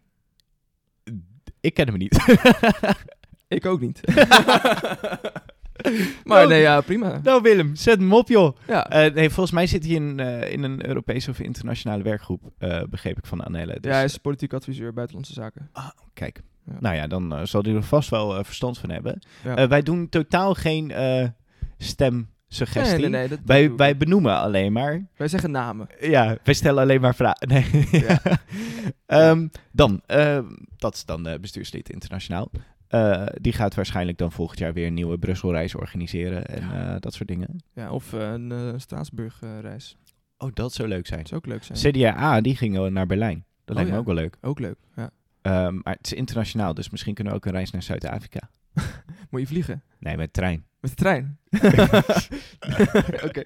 Ik 1.61 1.75
ken 1.75 1.87
hem 1.87 1.97
niet. 1.99 2.19
Ik 3.49 3.67
ook 3.67 3.81
niet. 3.81 4.01
maar 6.25 6.43
Oh. 6.43 6.49
nee, 6.49 6.61
ja, 6.61 6.81
prima. 6.81 7.21
nou 7.23 7.43
Willem, 7.43 7.75
zet 7.77 7.99
hem 7.99 8.13
op 8.13 8.29
joh. 8.29 8.57
Ja, 8.67 8.91
Eh, 8.91 9.15
nee, 9.15 9.31
volgens 9.31 9.55
mij 9.55 9.67
zit 9.67 9.85
hij 9.85 9.95
in, 9.95 10.21
eh, 10.21 10.53
in 10.53 10.63
een 10.63 10.87
Europese 10.87 11.31
of 11.31 11.39
internationale 11.41 12.03
werkgroep, 12.03 12.43
eh, 12.59 12.83
begreep 12.91 13.19
ik 13.19 13.27
van 13.27 13.41
Annelle. 13.41 13.73
Dus, 13.81 13.91
ja, 13.91 13.97
hij 13.97 14.05
is 14.05 14.17
politiek 14.19 14.53
adviseur 14.53 14.93
buitenlandse 14.93 15.33
zaken. 15.33 15.71
Kijk, 16.15 16.41
Ja. 16.67 16.73
nou 16.81 16.95
ja, 16.97 17.07
dan 17.07 17.47
zal 17.47 17.63
hij 17.63 17.75
er 17.75 17.83
vast 17.83 18.11
wel 18.11 18.45
verstand 18.45 18.79
van 18.79 18.91
hebben. 18.91 19.19
Ja. 19.45 19.69
Wij 19.69 19.83
doen 19.83 20.09
totaal 20.09 20.55
geen 20.55 20.93
stemsuggestie. 21.79 22.99
nee, 22.99 23.09
nee, 23.09 23.29
nee, 23.29 23.39
Wij, 23.45 23.75
wij 23.75 23.97
benoemen 23.97 24.37
alleen 24.39 24.73
maar. 24.73 25.07
wij 25.17 25.29
zeggen 25.29 25.51
namen. 25.51 25.89
Ja, 26.01 26.37
wij 26.45 26.55
stellen 26.55 26.83
alleen 26.83 27.01
maar 27.01 27.15
vragen. 27.15 27.49
Nee. 27.49 27.65
Ja. 27.91 28.21
Ehm, 29.07 29.49
dan, 29.73 30.01
dat 30.77 30.95
is 30.95 31.05
dan 31.05 31.27
eh, 31.27 31.39
bestuurslid 31.41 31.91
internationaal. 31.91 32.51
Eh, 32.95 33.27
die 33.41 33.53
gaat 33.53 33.75
waarschijnlijk 33.75 34.19
dan 34.19 34.33
volgend 34.33 34.59
jaar 34.59 34.73
weer 34.73 34.87
een 34.87 34.95
nieuwe 34.95 35.19
Brusselreis 35.19 35.75
organiseren 35.75 36.47
en 36.47 36.63
Ja. 36.63 36.95
eh, 36.95 37.01
dat 37.01 37.15
soort 37.15 37.29
dingen. 37.29 37.63
Ja, 37.75 37.91
of 37.91 38.13
eh, 38.13 38.33
een 38.33 38.81
Straatsburg-reis. 38.81 39.97
Oh, 40.39 40.51
dat 40.55 40.73
zou 40.73 40.89
leuk 40.89 41.07
zijn. 41.07 41.19
Dat 41.21 41.29
zou 41.29 41.41
ook 41.45 41.47
leuk 41.53 41.63
zijn. 41.65 41.93
CDA, 41.93 42.41
die 42.41 42.57
ging 42.57 42.75
wel 42.77 42.91
naar 42.91 43.07
Berlijn. 43.07 43.45
Dat 43.65 43.69
Oh, 43.69 43.75
lijkt 43.75 43.91
me 43.91 43.99
ook 43.99 44.07
wel 44.07 44.15
leuk. 44.15 44.37
Ook 44.41 44.59
leuk, 44.59 44.77
ja. 44.97 45.11
Maar 45.71 45.95
het 45.97 46.07
is 46.07 46.13
internationaal, 46.13 46.75
dus 46.75 46.91
misschien 46.91 47.15
kunnen 47.15 47.33
we 47.33 47.39
ook 47.39 47.47
een 47.47 47.53
reis 47.53 47.71
naar 47.71 47.83
Zuid-Afrika. 47.83 48.41
Moet 49.31 49.41
je 49.41 49.47
vliegen? 49.47 49.83
Nee, 49.99 50.17
met 50.17 50.33
trein. 50.33 50.65
Met 50.81 50.91
de 50.91 50.97
trein? 50.97 51.39
Oké. 53.29 53.43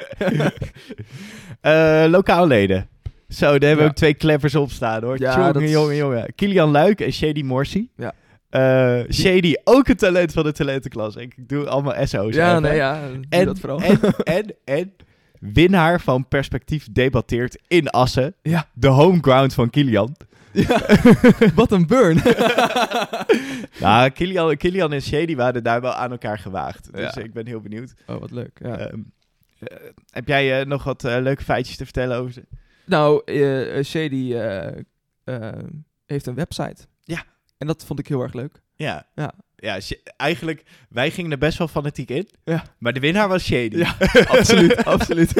Lokaal 2.08 2.46
leden. 2.46 2.88
Zo, 3.28 3.44
daar 3.44 3.50
hebben 3.68 3.76
we 3.76 3.82
Ja. 3.82 3.88
ook 3.88 3.94
twee 3.94 4.14
clevers 4.14 4.54
op 4.54 4.70
staan 4.70 5.02
hoor. 5.02 5.18
Ja, 5.20 5.50
jongen, 5.52 5.68
jongen, 5.70 5.96
jongen. 5.96 6.34
Kilian 6.34 6.70
Luik 6.70 7.00
en 7.00 7.12
Shady 7.12 7.42
Morsi. 7.42 7.90
Ja. 7.96 8.12
Eh, 8.48 9.00
Shady, 9.10 9.54
ook 9.64 9.88
een 9.88 9.96
talent 9.96 10.32
van 10.32 10.44
de 10.44 10.52
talentenklas. 10.52 11.16
Ik 11.16 11.48
doe 11.48 11.68
allemaal 11.68 12.06
SO's. 12.06 12.34
Ja, 12.34 12.50
even. 12.50 12.62
nee, 12.62 12.74
ja. 12.74 13.00
En, 13.28 13.44
dat 13.44 13.58
vooral. 13.58 13.80
en, 13.82 14.00
en, 14.24 14.54
en, 14.64 14.92
winnaar 15.40 16.00
van 16.00 16.28
Perspectief 16.28 16.88
debatteert 16.92 17.58
in 17.66 17.88
Assen. 17.88 18.34
Ja. 18.42 18.68
De 18.74 18.86
homeground 18.86 19.54
van 19.54 19.70
Kilian. 19.70 20.16
Ja. 20.52 20.80
Wat 21.54 21.72
een 21.72 21.86
burn. 21.86 22.20
Nou, 23.80 24.10
Kilian, 24.10 24.56
Kilian 24.56 24.92
en 24.92 25.02
Shady 25.02 25.36
waren 25.36 25.62
daar 25.62 25.80
wel 25.80 25.92
aan 25.92 26.10
elkaar 26.10 26.38
gewaagd. 26.38 26.92
Dus 26.92 27.14
Ja. 27.14 27.22
ik 27.22 27.32
ben 27.32 27.46
heel 27.46 27.60
benieuwd. 27.60 27.94
oh, 28.06 28.18
wat 28.18 28.30
leuk. 28.30 28.58
Ja. 28.62 28.78
Ehm, 28.78 29.00
eh, 29.58 29.76
heb 30.10 30.28
jij 30.28 30.60
eh, 30.60 30.66
nog 30.66 30.84
wat 30.84 31.02
leuke 31.02 31.44
feitjes 31.44 31.76
te 31.76 31.84
vertellen 31.84 32.16
over 32.18 32.32
ze? 32.32 32.42
Nou, 32.84 33.22
Shady 33.82 34.34
heeft 36.06 36.26
een 36.26 36.34
website. 36.34 36.86
Ja. 37.58 37.66
En 37.66 37.66
dat 37.66 37.84
vond 37.84 37.98
ik 37.98 38.08
heel 38.08 38.22
erg 38.22 38.32
leuk. 38.32 38.62
Ja. 38.74 39.06
Ja. 39.14 39.34
Ja, 39.60 39.78
eigenlijk, 40.16 40.64
wij 40.88 41.10
gingen 41.10 41.30
er 41.30 41.38
best 41.38 41.58
wel 41.58 41.68
fanatiek 41.68 42.10
in. 42.10 42.28
Ja. 42.44 42.64
Maar 42.78 42.92
de 42.92 43.00
winnaar 43.00 43.28
was 43.28 43.44
Shady. 43.44 43.76
Ja, 43.76 43.96
absoluut, 44.38 44.84
absoluut. 44.84 45.32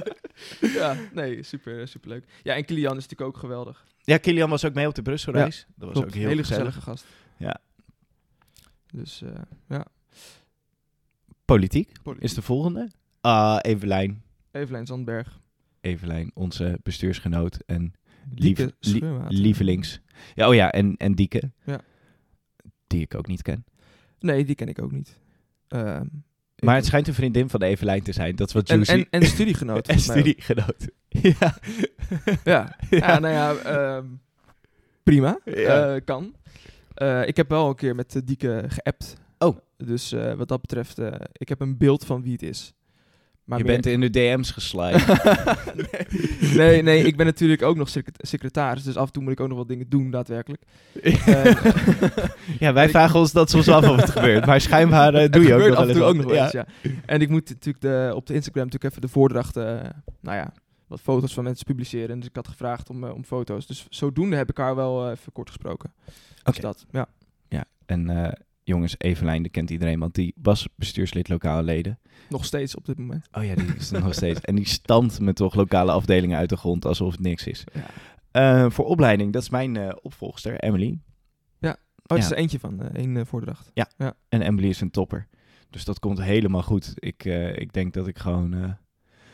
ja, 0.78 0.96
nee, 1.12 1.42
super, 1.42 1.88
super 1.88 2.08
leuk. 2.08 2.24
Ja, 2.42 2.54
en 2.54 2.64
Kilian 2.64 2.96
is 2.96 3.02
natuurlijk 3.08 3.30
ook 3.30 3.36
geweldig. 3.36 3.84
Ja, 4.02 4.16
Kilian 4.18 4.50
was 4.50 4.64
ook 4.64 4.74
mee 4.74 4.86
op 4.86 4.94
de 4.94 5.02
Brusselreis. 5.02 5.66
dat 5.76 5.88
was 5.88 5.92
Klopt, 5.92 6.06
ook 6.08 6.14
heel 6.14 6.28
hele 6.28 6.40
gezellig. 6.42 6.74
gezellige 6.74 6.90
gast. 6.90 7.04
Ja. 7.36 7.60
Dus, 8.92 9.22
eh, 9.22 9.30
ja. 9.68 9.86
Politiek 11.44 11.92
Politiek. 12.02 12.24
is 12.24 12.34
de 12.34 12.42
volgende. 12.42 12.90
Ah, 13.20 13.58
Evelijn. 13.60 14.22
Evelijn 14.50 14.86
Zandberg. 14.86 15.38
Evelijn, 15.80 16.30
onze 16.34 16.78
bestuursgenoot 16.82 17.58
en 17.66 17.94
Dieke 18.28 18.62
lief, 18.62 18.72
li- 18.80 18.90
Scheurwater. 18.98 19.32
lievelings. 19.38 20.00
Ja, 20.34 20.48
oh 20.48 20.54
ja, 20.54 20.72
en, 20.72 20.96
en 20.96 21.12
Dieke. 21.14 21.50
Ja. 21.64 21.80
Die 22.86 23.00
ik 23.00 23.14
ook 23.14 23.26
niet 23.26 23.42
ken. 23.42 23.64
Nee, 24.18 24.44
die 24.44 24.54
ken 24.54 24.68
ik 24.68 24.82
ook 24.82 24.92
niet. 24.92 25.18
Ehm, 25.68 26.06
Maar 26.58 26.74
het 26.74 26.84
schijnt 26.86 27.08
een 27.08 27.14
vriendin 27.14 27.48
van 27.50 27.62
Evelijn 27.62 28.02
te 28.02 28.12
zijn. 28.12 28.36
Dat 28.36 28.48
is 28.48 28.54
wat 28.54 28.68
en, 28.68 28.74
juicy. 28.82 28.92
en, 29.10 29.20
en 29.20 29.26
studiegenoot. 29.26 29.88
En 29.92 29.98
studiegenoot. 29.98 30.88
ja. 31.40 31.54
Ja. 32.44 32.76
ja, 32.90 33.18
nou 33.18 33.34
ja, 33.34 33.54
ehm, 33.54 34.06
prima. 35.02 35.38
Ja. 35.44 35.94
Eh, 35.94 36.00
kan. 36.04 36.34
Eh, 36.94 37.26
ik 37.26 37.36
heb 37.36 37.48
wel 37.48 37.68
een 37.68 37.74
keer 37.74 37.94
met 37.94 38.14
uh, 38.14 38.22
Dieke 38.24 38.64
geappt. 38.68 39.16
Oh. 39.38 39.56
Dus 39.76 40.12
eh, 40.12 40.34
wat 40.34 40.48
dat 40.48 40.60
betreft, 40.60 40.98
eh, 40.98 41.12
ik 41.32 41.48
heb 41.48 41.60
een 41.60 41.76
beeld 41.76 42.04
van 42.06 42.22
wie 42.22 42.32
het 42.32 42.42
is. 42.42 42.72
Maar 43.44 43.58
je 43.58 43.64
meer- 43.64 43.72
bent 43.80 43.86
in 43.86 44.00
de 44.00 44.10
DM's 44.10 44.50
geslide. 44.50 44.98
nee, 46.40 46.54
nee, 46.66 46.82
nee, 46.82 47.04
ik 47.04 47.16
ben 47.16 47.26
natuurlijk 47.26 47.62
ook 47.62 47.76
nog 47.76 47.88
secret- 47.88 48.26
secretaris, 48.28 48.82
dus 48.82 48.96
af 48.96 49.06
en 49.06 49.12
toe 49.12 49.22
moet 49.22 49.32
ik 49.32 49.40
ook 49.40 49.48
nog 49.48 49.56
wat 49.58 49.68
dingen 49.68 49.88
doen, 49.88 50.10
daadwerkelijk. 50.10 50.62
Ja, 52.58 52.72
wij 52.72 52.88
vragen 52.88 53.18
ons 53.18 53.32
dat 53.32 53.50
soms 53.50 53.68
af 53.68 53.88
of 53.88 53.96
het 53.96 54.10
gebeurt. 54.10 54.46
Maar 54.46 54.60
schijnbaar 54.60 55.14
eh, 55.14 55.30
doe 55.30 55.42
je 55.42 55.54
ook 55.54 55.60
gebeurt 55.60 55.70
nog 55.70 55.78
af 55.78 55.88
en 55.88 55.94
wel 55.94 55.96
toe 55.96 56.04
ook 56.04 56.16
nog 56.16 56.24
wat. 56.24 56.34
eens, 56.34 56.52
ja. 56.52 56.66
En 57.06 57.20
ik 57.20 57.28
moet 57.28 57.48
natuurlijk 57.48 57.80
de, 57.84 58.12
op 58.14 58.26
de 58.26 58.34
Instagram 58.34 58.64
natuurlijk 58.64 58.90
even 58.92 59.06
de 59.06 59.12
voordrachten, 59.12 59.82
eh, 59.84 59.90
nou 60.20 60.36
ja, 60.36 60.52
wat 60.86 61.00
foto's 61.00 61.34
van 61.34 61.44
mensen 61.44 61.66
publiceren. 61.66 62.18
Dus 62.18 62.28
ik 62.28 62.36
had 62.36 62.48
gevraagd 62.48 62.90
om, 62.90 63.04
eh, 63.04 63.14
om 63.14 63.24
foto's. 63.24 63.66
Dus 63.66 63.86
zodoende 63.90 64.36
heb 64.36 64.50
ik 64.50 64.56
haar 64.56 64.74
wel 64.76 65.10
even 65.10 65.32
kort 65.32 65.48
gesproken. 65.48 65.92
Dus 66.04 66.14
Oké. 66.44 66.60
dat, 66.60 66.86
ja. 66.90 67.06
Ja, 67.48 67.64
en 67.86 68.34
jongens, 68.70 68.94
Evelijn, 68.98 69.50
kent 69.50 69.70
iedereen, 69.70 69.98
want 69.98 70.14
die 70.14 70.34
was 70.42 70.68
bestuurslid 70.76 71.28
lokale 71.28 71.62
leden. 71.62 71.98
Nog 72.28 72.44
steeds 72.44 72.74
op 72.76 72.84
dit 72.86 72.98
moment. 72.98 73.28
Oh 73.32 73.44
ja, 73.44 73.54
die 73.54 73.74
is 73.76 73.90
er 73.92 74.02
nog 74.02 74.14
steeds. 74.14 74.40
En 74.40 74.54
die 74.54 74.68
stampt 74.68 75.20
me 75.20 75.32
toch 75.32 75.54
lokale 75.54 75.92
afdelingen 75.92 76.38
uit 76.38 76.48
de 76.48 76.56
grond 76.56 76.84
alsof 76.84 77.12
het 77.12 77.20
niks 77.20 77.46
is. 77.46 77.64
Ja. 77.72 77.86
Eh, 78.64 78.70
voor 78.70 78.84
opleiding, 78.84 79.32
dat 79.32 79.42
is 79.42 79.50
mijn 79.50 79.76
eh, 79.76 79.92
opvolgster, 80.02 80.60
Emily. 80.60 80.88
Oh, 80.90 80.98
Ja. 81.58 82.16
is 82.16 82.30
er 82.30 82.36
eentje 82.36 82.58
van, 82.58 82.80
eh, 82.82 83.00
één 83.02 83.16
eh, 83.16 83.24
voordracht. 83.26 83.70
En 84.28 84.42
Emily 84.42 84.68
is 84.68 84.80
een 84.80 84.90
topper. 84.90 85.28
Dus 85.70 85.84
dat 85.84 85.98
komt 85.98 86.22
helemaal 86.22 86.62
goed. 86.62 86.92
Ik, 86.94 87.24
ik 87.54 87.72
denk 87.72 87.92
dat 87.94 88.06
ik 88.06 88.18
gewoon 88.18 88.76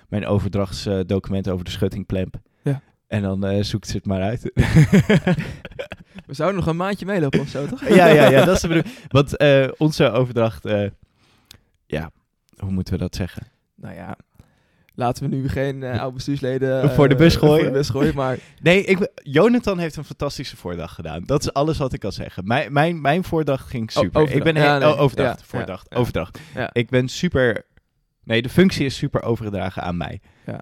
mijn 0.09 0.27
overdrachtsdocument 0.27 1.49
over 1.49 1.65
de 1.65 1.71
schutting 1.71 2.07
plemp. 2.07 2.41
Ja. 2.63 2.83
En 3.07 3.23
dan 3.23 3.65
zoekt 3.65 3.87
ze 3.89 3.97
het 3.97 4.07
maar 4.07 4.23
uit. 4.23 4.51
We 6.27 6.35
zouden 6.35 6.59
nog 6.59 6.69
een 6.69 6.77
maandje 6.77 7.07
meelopen 7.07 7.41
of 7.41 7.49
zo, 7.49 7.67
toch? 7.67 7.89
ja, 7.89 8.07
ja, 8.07 8.29
ja, 8.29 8.45
dat 8.45 8.55
is 8.55 8.61
de 8.61 8.69
bedoeling. 8.69 8.99
Want 9.09 9.37
eh, 9.37 9.69
onze 9.79 10.11
overdracht, 10.11 10.65
eh, 10.65 10.89
ja, 11.87 12.11
hoe 12.57 12.71
moeten 12.71 12.93
we 12.95 12.99
dat 13.01 13.15
zeggen? 13.15 13.43
Nou 13.75 13.95
ja, 13.95 14.17
laten 14.95 15.31
we 15.31 15.37
nu 15.37 15.49
geen 15.49 15.83
eh 15.83 16.01
oude 16.01 16.15
bestuursleden... 16.15 16.91
Voor 16.95 17.09
de 17.09 17.15
bus 17.15 17.37
gooien. 17.37 17.57
Voor 17.57 17.65
de 17.67 17.71
bus 17.79 17.89
gooien, 17.89 18.15
maar... 18.15 18.39
Nee, 18.63 18.85
ik, 18.85 19.11
Jonathan 19.23 19.79
heeft 19.79 19.97
een 19.97 20.05
fantastische 20.05 20.57
voordracht 20.57 20.95
gedaan. 20.95 21.23
Dat 21.25 21.41
is 21.41 21.53
alles 21.53 21.79
wat 21.79 21.93
ik 21.93 22.01
kan 22.01 22.13
zeggen. 22.13 22.47
Mijn, 22.47 22.73
mijn, 22.73 23.01
mijn 23.01 23.25
voordracht 23.25 23.69
ging 23.69 23.89
Oh, 23.97 24.03
super. 24.03 24.21
overdracht. 24.21 24.47
ik 24.47 24.53
ben 24.55 24.63
Ja, 24.63 24.73
he- 24.73 24.79
nee. 24.79 24.89
oh, 24.95 25.01
overdracht, 25.01 25.41
Ja, 25.41 25.47
voordracht, 25.47 25.87
ja, 25.89 25.95
ja. 25.97 26.01
overdracht. 26.01 26.39
Ja. 26.55 26.71
Ik 26.73 26.89
ben 26.91 27.09
super. 27.09 27.65
Nee, 28.25 28.43
de 28.43 28.49
functie 28.49 28.85
is 28.85 28.97
super 28.97 29.23
overgedragen 29.23 29.83
aan 29.83 29.97
mij. 29.97 30.21
Ja. 30.47 30.61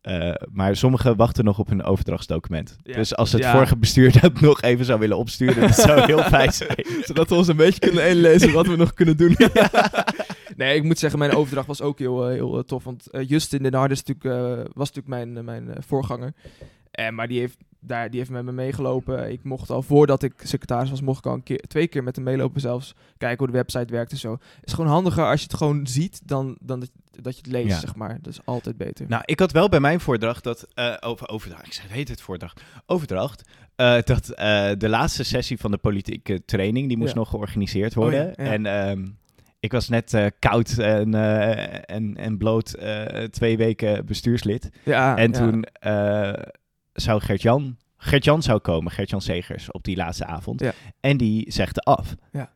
Eh, 0.00 0.32
maar 0.52 0.76
sommigen 0.76 1.16
wachten 1.16 1.44
nog 1.44 1.58
op 1.58 1.68
hun 1.68 1.82
overdrachtsdocument. 1.82 2.76
Ja. 2.82 2.94
Dus 2.94 3.16
als 3.16 3.32
het 3.32 3.42
Ja. 3.42 3.52
vorige 3.52 3.76
bestuur 3.76 4.20
dat 4.20 4.40
nog 4.40 4.62
even 4.62 4.84
zou 4.84 4.98
willen 4.98 5.16
opsturen, 5.16 5.60
dat 5.60 5.74
zou 5.74 6.00
heel 6.00 6.22
fijn 6.22 6.52
zijn. 6.52 6.84
Zodat 7.06 7.28
we 7.28 7.34
ons 7.34 7.48
een 7.48 7.56
beetje 7.56 7.80
kunnen 7.80 8.08
inlezen 8.08 8.52
wat 8.52 8.66
we 8.66 8.76
nog 8.76 8.94
kunnen 8.94 9.16
doen. 9.16 9.36
nee, 10.56 10.76
ik 10.76 10.82
moet 10.82 10.98
zeggen, 10.98 11.18
mijn 11.18 11.32
overdracht 11.34 11.66
was 11.66 11.80
ook 11.82 11.98
heel, 11.98 12.26
eh, 12.28 12.32
heel 12.34 12.56
eh, 12.58 12.62
tof. 12.64 12.84
Want 12.84 13.08
Justin 13.26 13.62
Den 13.62 13.74
Harde 13.74 13.94
is 13.94 14.02
natuurlijk, 14.04 14.68
was 14.74 14.92
natuurlijk 14.92 15.32
mijn, 15.32 15.44
mijn 15.44 15.76
voorganger. 15.86 16.32
En 16.90 17.14
maar 17.14 17.28
die 17.28 17.38
heeft, 17.40 17.56
daar, 17.80 18.10
die 18.10 18.18
heeft 18.18 18.30
met 18.30 18.44
me 18.44 18.52
meegelopen. 18.52 19.30
Ik 19.32 19.44
mocht 19.44 19.70
al, 19.70 19.82
voordat 19.82 20.22
ik 20.22 20.32
secretaris 20.42 20.90
was, 20.90 21.00
mocht 21.00 21.18
ik 21.18 21.26
al 21.26 21.34
een 21.34 21.42
keer, 21.42 21.60
twee 21.68 21.86
keer 21.86 22.02
met 22.02 22.16
hem 22.16 22.24
meelopen 22.24 22.60
zelfs. 22.60 22.94
Kijken 23.18 23.38
hoe 23.38 23.46
de 23.46 23.52
website 23.52 23.92
werkt 23.92 24.10
en 24.12 24.18
zo. 24.18 24.32
Het 24.32 24.66
is 24.66 24.72
gewoon 24.72 24.90
handiger 24.90 25.24
als 25.24 25.40
je 25.40 25.46
het 25.46 25.56
gewoon 25.56 25.86
ziet, 25.86 26.20
dan, 26.24 26.56
dan 26.60 26.80
dat, 26.80 26.90
dat 27.20 27.34
je 27.36 27.42
het 27.42 27.50
leest, 27.52 27.68
Ja. 27.68 27.78
zeg 27.80 27.94
maar. 27.94 28.18
Dat 28.20 28.32
is 28.32 28.40
altijd 28.44 28.76
beter. 28.76 29.06
Nou, 29.08 29.22
ik 29.24 29.38
had 29.38 29.52
wel 29.52 29.68
bij 29.68 29.80
mijn 29.80 30.00
voordracht 30.00 30.44
dat. 30.44 30.66
eh, 30.74 30.94
over 31.00 31.28
overdracht. 31.28 31.66
Ik 31.66 31.82
heet 31.88 32.08
het 32.08 32.20
voordracht? 32.20 32.62
Overdracht. 32.86 33.42
eh, 33.76 34.02
dat 34.04 34.28
eh, 34.28 34.70
de 34.78 34.88
laatste 34.88 35.22
sessie 35.24 35.58
van 35.58 35.70
de 35.70 35.78
politieke 35.78 36.44
training. 36.44 36.88
die 36.88 36.96
moest 36.96 37.12
Ja. 37.12 37.18
nog 37.18 37.28
georganiseerd 37.30 37.96
Oh 37.96 38.12
ja, 38.12 38.16
worden. 38.24 38.34
En. 38.36 38.66
ehm, 38.66 39.06
ik 39.60 39.72
was 39.72 39.88
net 39.88 40.30
koud 40.38 40.78
en, 40.78 41.14
en, 41.84 42.16
en 42.16 42.38
bloot 42.38 42.74
twee 43.30 43.56
weken 43.56 44.06
bestuurslid. 44.06 44.70
ja, 44.84 45.16
En 45.16 45.32
ja. 45.32 45.38
toen 45.38 45.64
zou 46.92 47.20
Gert-Jan... 47.20 47.76
Gert-Jan 48.02 48.42
zou 48.42 48.58
komen, 48.58 48.92
Gert-Jan 48.92 49.20
Segers, 49.20 49.70
op 49.70 49.84
die 49.84 49.96
laatste 49.96 50.24
avond. 50.26 50.60
Ja. 50.60 50.72
En 51.00 51.16
die 51.16 51.52
zegde 51.52 51.80
af. 51.80 52.14
Ja, 52.32 52.50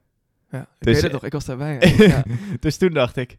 ik 0.51 0.61
Dus, 0.61 0.67
weet 0.79 0.97
het 0.97 1.05
eh, 1.05 1.13
nog, 1.13 1.25
ik 1.25 1.33
was 1.33 1.45
daarbij. 1.45 1.79
ja. 1.97 2.07
Ja. 2.09 2.23
dus 2.61 2.77
toen 2.77 2.93
dacht 2.93 3.17
ik... 3.17 3.39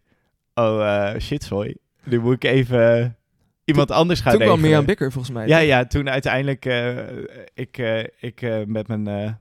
Oh, 0.54 0.88
eh, 1.12 1.20
shit, 1.20 1.44
sorry. 1.44 1.78
Nu 2.04 2.20
moet 2.20 2.34
ik 2.36 2.44
even 2.44 3.00
eh, 3.02 3.10
iemand 3.66 3.92
anders 3.92 4.20
gaan 4.20 4.32
Toen 4.32 4.42
kwam 4.42 4.50
regelen. 4.52 4.70
Mirjam 4.70 4.86
Bikker 4.86 5.12
volgens 5.12 5.34
mij. 5.34 5.48
Ja, 5.48 5.58
toch? 5.58 5.68
ja, 5.68 5.86
toen 5.86 6.10
uiteindelijk 6.10 6.66
eh, 6.66 6.98
ik, 7.54 7.78
eh, 7.78 8.04
ik 8.20 8.42
eh, 8.42 8.58
met 8.66 8.88
mijn... 8.88 9.08
eh, 9.08 9.32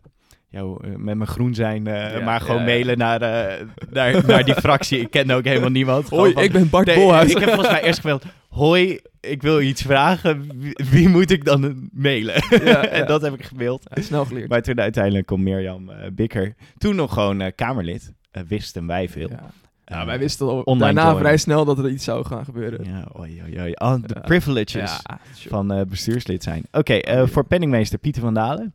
ja, 0.48 0.60
eh, 0.60 0.76
met 0.96 1.16
mijn 1.16 1.26
groen 1.26 1.54
zijn, 1.54 1.86
eh, 1.86 2.12
Ja, 2.18 2.24
maar 2.24 2.40
gewoon 2.40 2.60
ja. 2.60 2.64
mailen 2.66 2.98
naar, 2.98 3.22
eh, 3.22 3.66
naar, 3.90 4.26
naar 4.26 4.44
die 4.44 4.54
fractie. 4.54 5.00
Ik 5.00 5.10
kende 5.10 5.34
ook 5.34 5.44
helemaal 5.44 5.70
niemand. 5.70 6.08
Hoi, 6.08 6.32
van- 6.32 6.42
ik 6.42 6.52
ben 6.52 6.70
Bart 6.70 6.86
Nee, 6.86 6.96
Bolhuis. 6.96 7.30
ik 7.30 7.38
heb 7.38 7.48
volgens 7.48 7.70
mij 7.70 7.82
eerst 7.82 8.00
gemeld. 8.00 8.24
Hoi, 8.48 9.00
ik 9.30 9.42
wil 9.42 9.60
iets 9.60 9.82
vragen. 9.82 10.60
Wie, 10.60 10.76
wie 10.90 11.08
moet 11.08 11.30
ik 11.30 11.44
dan 11.44 11.88
mailen? 11.92 12.34
Ja, 12.50 12.86
en 12.88 12.98
ja. 13.00 13.04
dat 13.04 13.22
heb 13.22 13.34
ik 13.34 13.44
gemaild. 13.44 13.82
Ja, 13.94 14.02
snel 14.02 14.24
geleerd. 14.24 14.48
Maar 14.48 14.62
toen 14.62 14.80
uiteindelijk 14.80 15.26
kon 15.26 15.42
Mirjam 15.42 15.90
eh, 15.90 16.10
Bikker. 16.12 16.54
Toen 16.78 16.96
nog 16.96 17.12
gewoon 17.12 17.40
eh, 17.40 17.52
Kamerlid. 17.54 18.12
Eh, 18.30 18.42
wisten 18.48 18.86
wij 18.86 19.08
veel. 19.08 19.28
Ja. 19.30 19.50
Ja, 19.86 20.06
wij 20.06 20.18
wisten 20.18 20.46
al 20.46 20.60
online 20.60 20.94
daarna 20.94 21.16
vrij 21.18 21.36
snel 21.36 21.64
dat 21.64 21.78
er 21.78 21.88
iets 21.90 22.04
zou 22.04 22.24
gaan 22.24 22.44
gebeuren. 22.44 22.84
Ja, 22.84 23.08
oei, 23.18 23.42
oei, 23.42 23.60
oei. 23.60 23.72
Oh, 23.74 23.94
de 24.02 24.14
Ja. 24.14 24.20
privileges 24.20 24.74
Ja, 25.04 25.20
sure. 25.34 25.48
van 25.48 25.86
bestuurslid 25.88 26.42
zijn. 26.42 26.62
Oké, 26.72 26.94
ja. 26.94 27.26
voor 27.26 27.44
penningmeester 27.46 27.98
Pieter 27.98 28.22
van 28.22 28.34
Dalen. 28.34 28.74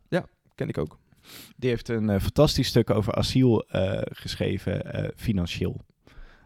ken 0.54 0.68
ik 0.68 0.78
ook. 0.78 0.98
Die 1.56 1.70
heeft 1.70 1.88
een 1.88 2.20
fantastisch 2.20 2.66
stuk 2.66 2.90
over 2.90 3.14
asiel 3.14 3.64
geschreven, 4.12 4.82
financieel. 5.16 5.80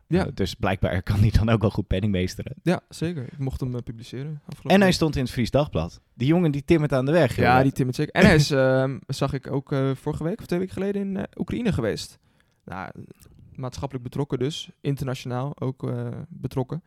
Ja. 0.08 0.26
Eh, 0.26 0.32
dus 0.34 0.54
blijkbaar 0.54 1.02
kan 1.12 1.18
hij 1.18 1.30
dan 1.30 1.49
ook 1.49 1.61
wel 1.61 1.70
goed 1.70 1.87
penningmeesteren. 1.87 2.54
Ja, 2.62 2.80
zeker. 2.88 3.23
Ik 3.23 3.38
mocht 3.38 3.61
hem 3.61 3.75
eh, 3.75 3.82
publiceren. 3.82 4.40
afgelopen 4.46 4.70
En 4.70 4.80
hij 4.80 4.92
stond 4.92 5.16
in 5.16 5.23
het 5.23 5.30
Fries 5.32 5.50
Dagblad. 5.50 6.00
Die 6.14 6.26
jongen 6.28 6.50
die 6.50 6.64
timmert 6.64 6.92
aan 6.92 7.04
de 7.04 7.12
weg. 7.12 7.37
Ja, 7.37 7.62
die 7.62 7.73
Tim 7.73 7.87
het 7.87 7.96
zeker. 7.96 8.12
En 8.12 8.26
hij 8.26 8.34
is, 8.34 8.50
ehm, 8.61 8.99
zag 9.06 9.32
ik 9.32 9.50
ook 9.52 9.73
eh, 9.73 9.90
vorige 9.94 10.25
week 10.25 10.38
of 10.40 10.46
twee 10.46 10.58
weken 10.58 10.75
geleden 10.75 11.02
in 11.16 11.26
Oekraïne 11.37 11.73
geweest. 11.73 12.18
Nou, 12.64 12.90
maatschappelijk 13.54 14.04
betrokken 14.04 14.38
dus. 14.38 14.70
Internationaal 14.80 15.61
ook 15.61 15.92
betrokken. 16.28 16.82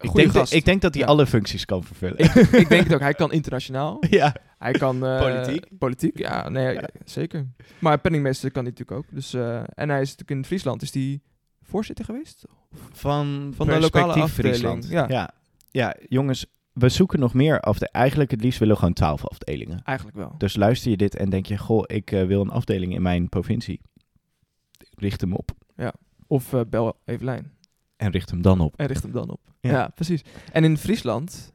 ik, 0.00 0.12
denk 0.14 0.32
dat, 0.32 0.52
ik 0.52 0.64
denk 0.64 0.82
dat 0.82 0.94
hij 0.94 1.02
Ja. 1.02 1.08
alle 1.08 1.26
functies 1.26 1.64
kan 1.64 1.84
vervullen. 1.84 2.18
Ik, 2.18 2.32
ik 2.62 2.68
denk 2.68 2.84
het 2.84 2.94
ook. 2.94 3.00
Hij 3.00 3.14
kan 3.14 3.32
internationaal. 3.32 3.96
ja. 4.10 4.34
Hij 4.58 4.72
kan... 4.72 4.98
Politiek? 4.98 5.78
Politiek, 5.78 6.18
ja. 6.18 6.48
Nee, 6.48 6.74
Ja. 6.74 6.88
zeker. 7.04 7.46
Maar 7.78 7.98
penningmeester 8.00 8.50
kan 8.50 8.62
hij 8.62 8.72
natuurlijk 8.76 8.98
ook. 9.06 9.14
Dus, 9.14 9.34
en 9.74 9.88
hij 9.88 10.00
is 10.00 10.10
natuurlijk 10.10 10.30
in 10.30 10.44
Friesland. 10.44 10.82
Is 10.82 10.90
die 10.90 11.22
voorzitter 11.64 12.04
geweest? 12.04 12.44
Van, 12.92 13.52
Van 13.56 13.66
de 13.66 13.80
lokale 13.80 14.12
afdeling, 14.12 14.30
Friesland. 14.30 14.88
ja. 14.88 15.04
ja. 15.08 15.30
Ja, 15.70 15.96
jongens, 16.08 16.46
we 16.72 16.88
zoeken 16.88 17.20
nog 17.20 17.34
meer 17.34 17.60
afdelingen. 17.60 18.00
Eigenlijk 18.00 18.30
het 18.30 18.40
liefst 18.40 18.58
willen 18.58 18.74
we 18.74 18.78
gewoon 18.78 18.94
twaalf 18.94 19.26
afdelingen. 19.26 19.82
Eigenlijk 19.84 20.16
wel. 20.16 20.34
Dus 20.38 20.56
luister 20.56 20.90
je 20.90 20.96
dit 20.96 21.16
en 21.16 21.30
denk 21.30 21.46
je, 21.46 21.58
goh, 21.58 21.82
ik 21.86 22.12
eh, 22.12 22.26
wil 22.26 22.40
een 22.40 22.50
afdeling 22.50 22.94
in 22.94 23.02
mijn 23.02 23.28
provincie. 23.28 23.80
Richt 24.96 25.20
hem 25.20 25.32
op. 25.32 25.50
Of 26.26 26.52
eh, 26.52 26.60
bel 26.68 26.96
Evelijn. 27.04 27.52
En 27.96 28.10
richt 28.10 28.30
hem 28.30 28.42
dan 28.42 28.60
op. 28.60 28.76
En 28.76 28.86
richt 28.86 29.02
hem 29.02 29.12
dan 29.12 29.30
op. 29.30 29.40
Ja. 29.60 29.70
Ja, 29.70 29.88
precies. 29.88 30.22
En 30.52 30.64
in 30.64 30.78
Friesland 30.78 31.52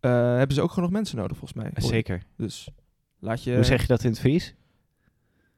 eh, 0.00 0.10
hebben 0.10 0.54
ze 0.54 0.62
ook 0.62 0.72
genoeg 0.72 0.90
mensen 0.90 1.16
nodig, 1.16 1.36
volgens 1.36 1.62
mij. 1.62 1.70
Zeker. 1.74 2.22
Dus 2.36 2.68
laat 3.18 3.44
je... 3.44 3.54
Hoe 3.54 3.64
zeg 3.64 3.80
je 3.80 3.86
dat 3.86 4.04
in 4.04 4.10
het 4.10 4.20
Fries? 4.20 4.54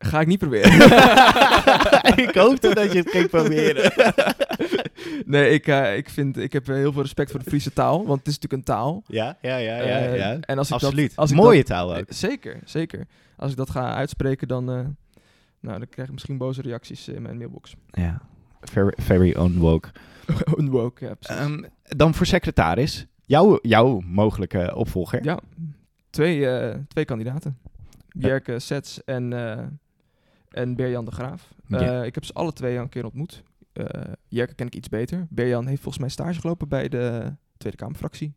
Ga 0.02 0.20
ik 0.20 0.26
niet 0.26 0.38
proberen. 0.38 0.72
ik 2.28 2.34
hoopte 2.34 2.74
dat 2.74 2.92
je 2.92 2.98
het 2.98 3.10
ging 3.10 3.28
proberen. 3.30 3.92
nee, 5.32 5.50
ik, 5.50 5.66
eh, 5.66 5.96
ik, 5.96 6.08
vind, 6.10 6.36
ik 6.36 6.52
heb 6.52 6.68
eh, 6.68 6.74
heel 6.74 6.92
veel 6.92 7.02
respect 7.02 7.30
voor 7.30 7.40
de 7.42 7.48
Friese 7.48 7.72
taal. 7.72 8.06
Want 8.06 8.18
het 8.18 8.28
is 8.28 8.34
natuurlijk 8.38 8.52
een 8.52 8.74
taal. 8.74 9.02
Ja, 9.06 9.38
ja, 9.40 9.56
ja, 9.56 9.76
ja. 9.76 9.82
Eh, 9.82 10.16
ja. 10.16 10.38
En 10.40 10.58
als 10.58 10.68
ik 10.68 10.74
Absoluut. 10.74 11.08
Dat, 11.08 11.18
als 11.18 11.30
ik 11.30 11.36
Mooie 11.36 11.56
dat- 11.56 11.66
taal 11.66 11.96
ook. 11.96 12.04
Zeker, 12.08 12.58
zeker. 12.64 13.06
Als 13.36 13.50
ik 13.50 13.56
dat 13.56 13.70
ga 13.70 13.94
uitspreken, 13.94 14.48
dan, 14.48 14.64
nou, 14.64 15.78
dan 15.78 15.86
krijg 15.90 16.08
ik 16.08 16.12
misschien 16.14 16.38
boze 16.38 16.62
reacties 16.62 17.08
in 17.08 17.22
mijn 17.22 17.36
mailbox. 17.36 17.74
Ja. 17.90 18.20
Very, 18.60 18.92
very 18.96 19.34
unwoke. 19.38 19.88
Unwoke, 20.58 21.04
ja, 21.04 21.14
precies. 21.14 21.42
Ehm, 21.42 21.62
dan 21.82 22.14
voor 22.14 22.26
secretaris. 22.26 23.06
Jouw, 23.24 23.58
jouw 23.62 24.00
mogelijke 24.06 24.74
opvolger. 24.74 25.24
ja, 25.24 25.38
twee, 26.10 26.46
twee 26.88 27.04
kandidaten. 27.04 27.58
Bjerke 28.08 28.58
Sets 28.58 29.04
en, 29.04 29.32
en 30.52 30.76
Berjan 30.76 31.04
de 31.04 31.10
Graaf. 31.10 31.48
Eh. 31.68 32.04
Ik 32.04 32.14
heb 32.14 32.24
ze 32.24 32.32
alle 32.32 32.52
twee 32.52 32.76
al 32.76 32.82
een 32.82 32.88
keer 32.88 33.04
ontmoet. 33.04 33.42
Eh 33.72 33.84
Jerke 34.28 34.54
ken 34.54 34.66
ik 34.66 34.74
iets 34.74 34.88
beter. 34.88 35.26
Berjan 35.30 35.66
heeft 35.66 35.82
volgens 35.82 35.98
mij 35.98 36.08
stage 36.12 36.40
gelopen 36.40 36.68
bij 36.68 36.88
de 36.88 37.32
Tweede 37.56 37.78
Kamerfractie. 37.78 38.34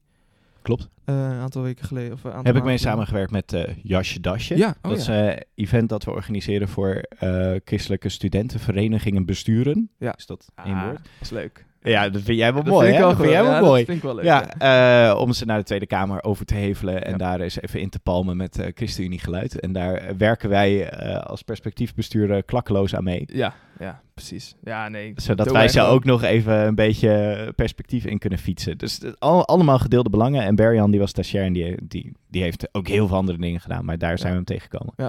Klopt. 0.66 0.90
Eh, 1.04 1.16
een 1.16 1.40
aantal 1.40 1.62
weken 1.62 1.86
geleden. 1.86 2.14
Of 2.14 2.24
een 2.24 2.32
aantal 2.32 2.54
Heb 2.54 2.56
ik 2.56 2.64
mee 2.64 2.78
samengewerkt 2.78 3.32
met 3.32 3.54
eh, 3.54 3.76
Jasje 3.84 4.20
Dasje. 4.20 4.58
Ja, 4.58 4.76
oh 4.82 4.90
dat 4.92 4.98
is 4.98 5.06
ja. 5.06 5.32
een 5.32 5.44
event 5.56 5.90
dat 5.90 6.04
we 6.04 6.12
organiseren 6.12 6.68
voor 6.68 6.94
eh, 6.96 7.56
christelijke 7.66 8.10
studentenverenigingen 8.10 9.26
besturen. 9.26 9.90
Ja. 9.98 10.16
Is 10.18 10.26
dat 10.26 10.52
één 10.66 10.76
Ah, 10.76 10.84
woord? 10.84 10.96
Dat 10.98 11.22
is 11.22 11.30
leuk. 11.30 11.66
Ja, 11.86 12.10
dat 12.10 12.22
vind 12.22 12.38
jij 12.38 12.54
wel 12.54 12.63
Dat 12.63 12.74
mooi, 12.74 12.88
vind 12.88 12.98
hè? 13.00 13.04
Dat 13.08 13.18
vind 13.18 13.30
jij 13.30 13.44
wel 13.44 13.51
Ja, 13.51 13.60
mooi. 13.60 13.77
Dat 13.77 13.86
vind 13.86 13.98
ik 13.98 14.04
wel 14.04 14.15
leuk. 14.15 14.24
Ja. 14.24 14.46
Ja, 14.60 15.10
eh, 15.12 15.20
om 15.20 15.34
ze 15.34 15.46
naar 15.46 15.58
de 15.58 15.63
Tweede 15.63 15.86
Kamer 15.86 16.24
over 16.24 16.46
te 16.46 16.54
hevelen 16.54 17.04
en 17.06 17.12
Ja. 17.12 17.18
daar 17.18 17.39
eens 17.39 17.62
even 17.62 17.80
in 17.80 17.89
te 17.89 18.00
palmen 18.00 18.38
met 18.38 18.60
eh 18.60 18.68
ChristenUnie 18.75 19.20
Geluid. 19.20 19.60
En 19.60 19.74
daar 19.74 20.18
werken 20.18 20.50
wij 20.50 20.89
eh, 20.89 21.24
als 21.25 21.42
perspectiefbestuurder 21.42 22.44
klakkeloos 22.44 22.96
aan 22.96 23.04
mee. 23.04 23.24
Ja, 23.34 23.54
ja, 23.80 24.01
precies. 24.13 24.56
Ja, 24.63 24.89
nee. 24.89 25.13
Zodat 25.15 25.51
wij 25.51 25.68
ze 25.68 25.82
ook 25.82 26.04
nog 26.04 26.24
even 26.24 26.65
een 26.65 26.75
beetje 26.75 27.54
perspectief 27.56 28.06
in 28.06 28.18
kunnen 28.20 28.39
fietsen. 28.39 28.77
Dus 28.77 29.01
al, 29.20 29.48
allemaal 29.48 29.80
gedeelde 29.80 30.10
belangen. 30.10 30.44
En 30.44 30.56
Berjan, 30.56 30.92
die 30.92 31.00
was 31.00 31.10
stagiair 31.10 31.46
en 31.46 31.54
die, 31.54 31.75
die, 31.84 32.12
die 32.30 32.42
heeft 32.42 32.68
ook 32.72 32.88
heel 32.88 33.08
veel 33.08 33.18
andere 33.18 33.38
dingen 33.38 33.62
gedaan. 33.62 33.86
Maar 33.86 33.98
daar 33.98 34.18
zijn 34.18 34.30
we 34.32 34.36
hem 34.38 34.46
tegengekomen. 34.46 34.94
Die 34.98 35.06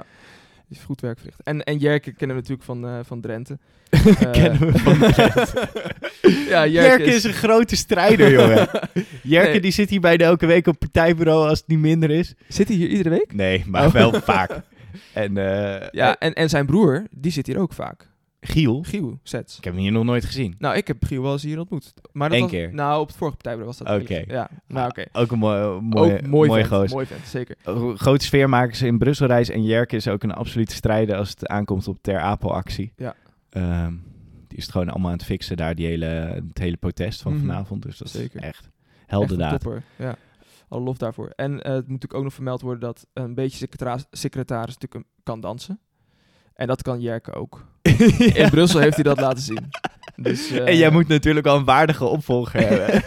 is 0.70 0.78
goed 0.85 1.00
werk 1.00 1.18
verricht. 1.18 1.42
En, 1.42 1.64
en 1.64 1.78
Jerke 1.78 2.12
kennen 2.12 2.37
we 2.37 2.42
natuurlijk 2.42 2.62
van, 2.62 2.87
eh, 2.87 2.99
van 3.04 3.20
Drenthe. 3.20 3.58
Eh, 3.90 4.30
Kennen 4.30 4.73
we 4.73 4.78
van 4.78 4.99
Drenthe. 4.99 5.68
ja, 6.49 6.66
Jerke, 6.66 6.70
Jerke 6.70 7.04
is 7.14 7.25
een 7.25 7.32
grote 7.32 7.76
strijder, 7.76 8.32
jongen. 8.32 8.68
Jerke 9.23 9.50
Nee. 9.50 9.61
die 9.61 9.70
zit 9.70 9.90
hier 9.90 10.00
bijna 10.00 10.25
elke 10.25 10.46
week 10.46 10.66
op 10.66 10.78
partijbureau 10.78 11.49
als 11.49 11.58
het 11.58 11.68
niet 11.68 11.78
minder 11.78 12.11
is. 12.11 12.35
Zit 12.49 12.68
hij 12.68 12.76
hier 12.76 12.88
iedere 12.88 13.08
week? 13.11 13.32
Nee, 13.35 13.64
maar 13.66 13.87
Oh. 13.87 13.92
wel 13.92 14.12
vaak. 14.12 14.61
En 15.12 15.37
eh, 15.37 15.88
Ja, 15.90 16.18
en, 16.18 16.32
en 16.35 16.49
zijn 16.49 16.66
broer, 16.66 17.04
die 17.11 17.32
zit 17.32 17.46
hier 17.46 17.58
ook 17.58 17.73
vaak. 17.73 18.08
Giel, 18.47 18.83
Giel 18.83 19.19
Sets. 19.23 19.57
ik 19.59 19.65
heb 19.65 19.73
hem 19.73 19.83
hier 19.83 19.93
nog 19.93 20.05
nooit 20.05 20.25
gezien. 20.25 20.55
Nou, 20.59 20.76
ik 20.76 20.87
heb 20.87 21.05
Giel 21.05 21.23
wel 21.23 21.33
eens 21.33 21.43
hier 21.43 21.59
ontmoet. 21.59 21.93
Maar 22.12 22.29
dat 22.29 22.37
Eén 22.38 22.43
was, 22.45 22.53
keer? 22.53 22.75
Nou, 22.75 23.00
op 23.00 23.07
het 23.07 23.17
vorige 23.17 23.37
partijbureau 23.37 23.76
was 23.79 23.88
dat. 23.88 24.03
Oké. 24.03 24.33
Ja, 24.35 24.50
nou 24.67 24.88
oké. 24.88 25.05
Ook 25.12 25.31
een 25.33 25.38
mooi, 25.38 25.81
mooi, 25.81 26.12
ook 26.15 26.26
mooi, 26.26 26.49
mooi 26.49 26.50
vent, 26.61 26.67
goos. 26.67 26.93
Mooi 26.93 27.07
vent, 27.07 27.26
zeker. 27.26 27.57
Grote 27.97 28.25
sfeermakers 28.25 28.83
in 28.83 28.99
Brusselreis. 28.99 29.49
En 29.49 29.62
Jerke 29.65 29.97
is 29.97 30.09
ook 30.09 30.23
een 30.23 30.33
absolute 30.33 30.75
strijder 30.75 31.17
als 31.17 31.31
het 31.31 31.47
aankomt 31.47 31.88
op 31.88 31.99
Ter 32.00 32.19
Apel-actie. 32.21 32.93
Ja. 32.97 33.15
Ehm, 33.50 33.93
die 34.49 34.59
is 34.59 34.62
het 34.62 34.73
gewoon 34.73 34.88
allemaal 34.88 35.11
aan 35.11 35.17
het 35.17 35.26
fixen 35.26 35.57
daar, 35.57 35.75
die 35.75 35.87
hele, 35.87 36.07
het 36.49 36.59
hele 36.59 36.76
protest 36.76 37.23
van 37.23 37.33
Mhm. 37.33 37.41
vanavond. 37.41 37.83
Dus 37.83 37.99
dat 37.99 38.09
Zeker. 38.09 38.37
is 38.41 38.47
echt 38.47 38.59
Echt 38.59 38.71
heldendaad. 39.07 39.61
topper, 39.61 39.83
ja. 39.97 40.17
Alle 40.69 40.83
lof 40.83 40.97
daarvoor. 40.97 41.33
En 41.37 41.50
eh, 41.62 41.73
het 41.73 41.81
moet 41.81 41.87
natuurlijk 41.88 42.15
ook 42.15 42.23
nog 42.25 42.35
vermeld 42.35 42.61
worden 42.61 42.81
dat 42.81 43.07
een 43.12 43.35
beetje 43.35 43.57
secretaris, 43.57 44.05
secretaris 44.11 44.75
natuurlijk 44.79 45.05
kan 45.23 45.41
dansen. 45.41 45.81
En 46.55 46.67
dat 46.67 46.83
kan 46.83 47.00
Jerke 47.00 47.33
ook. 47.33 47.67
In 48.43 48.50
Brussel 48.50 48.81
heeft 48.81 48.95
hij 48.95 49.05
dat 49.05 49.21
laten 49.21 49.43
zien. 49.43 49.71
Dus, 50.16 50.50
eh, 50.50 50.69
En 50.69 50.76
jij 50.76 50.90
moet 50.90 51.09
natuurlijk 51.09 51.47
al 51.47 51.57
een 51.57 51.64
waardige 51.64 52.05
opvolger 52.05 52.61
hebben. 52.61 53.02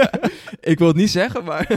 ik 0.72 0.78
wil 0.78 0.88
het 0.88 0.96
niet 0.96 1.10
zeggen, 1.10 1.44
maar... 1.44 1.66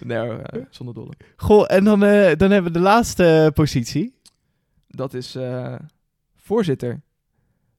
nee, 0.00 0.18
eh, 0.18 0.62
zonder 0.70 0.94
dolle. 0.94 1.12
Goh, 1.36 1.64
en 1.68 1.84
dan, 1.84 2.04
eh, 2.04 2.36
dan 2.36 2.50
hebben 2.50 2.72
we 2.72 2.78
de 2.78 2.84
laatste 2.84 3.50
positie. 3.54 4.14
Dat 4.88 5.14
is 5.14 5.34
eh, 5.34 5.74
voorzitter. 6.36 7.00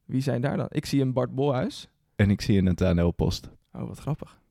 Wie 0.06 0.22
zijn 0.22 0.42
daar 0.42 0.58
dan? 0.58 0.68
Ik 0.70 0.86
zie 0.86 1.02
een 1.02 1.14
Bart 1.14 1.36
Bolhuis. 1.36 1.88
En 2.16 2.30
ik 2.30 2.42
zie 2.42 2.62
een 2.62 2.76
TNL-post. 2.76 3.50
Oh, 3.74 3.88
wat 3.88 4.00
grappig. 4.00 4.42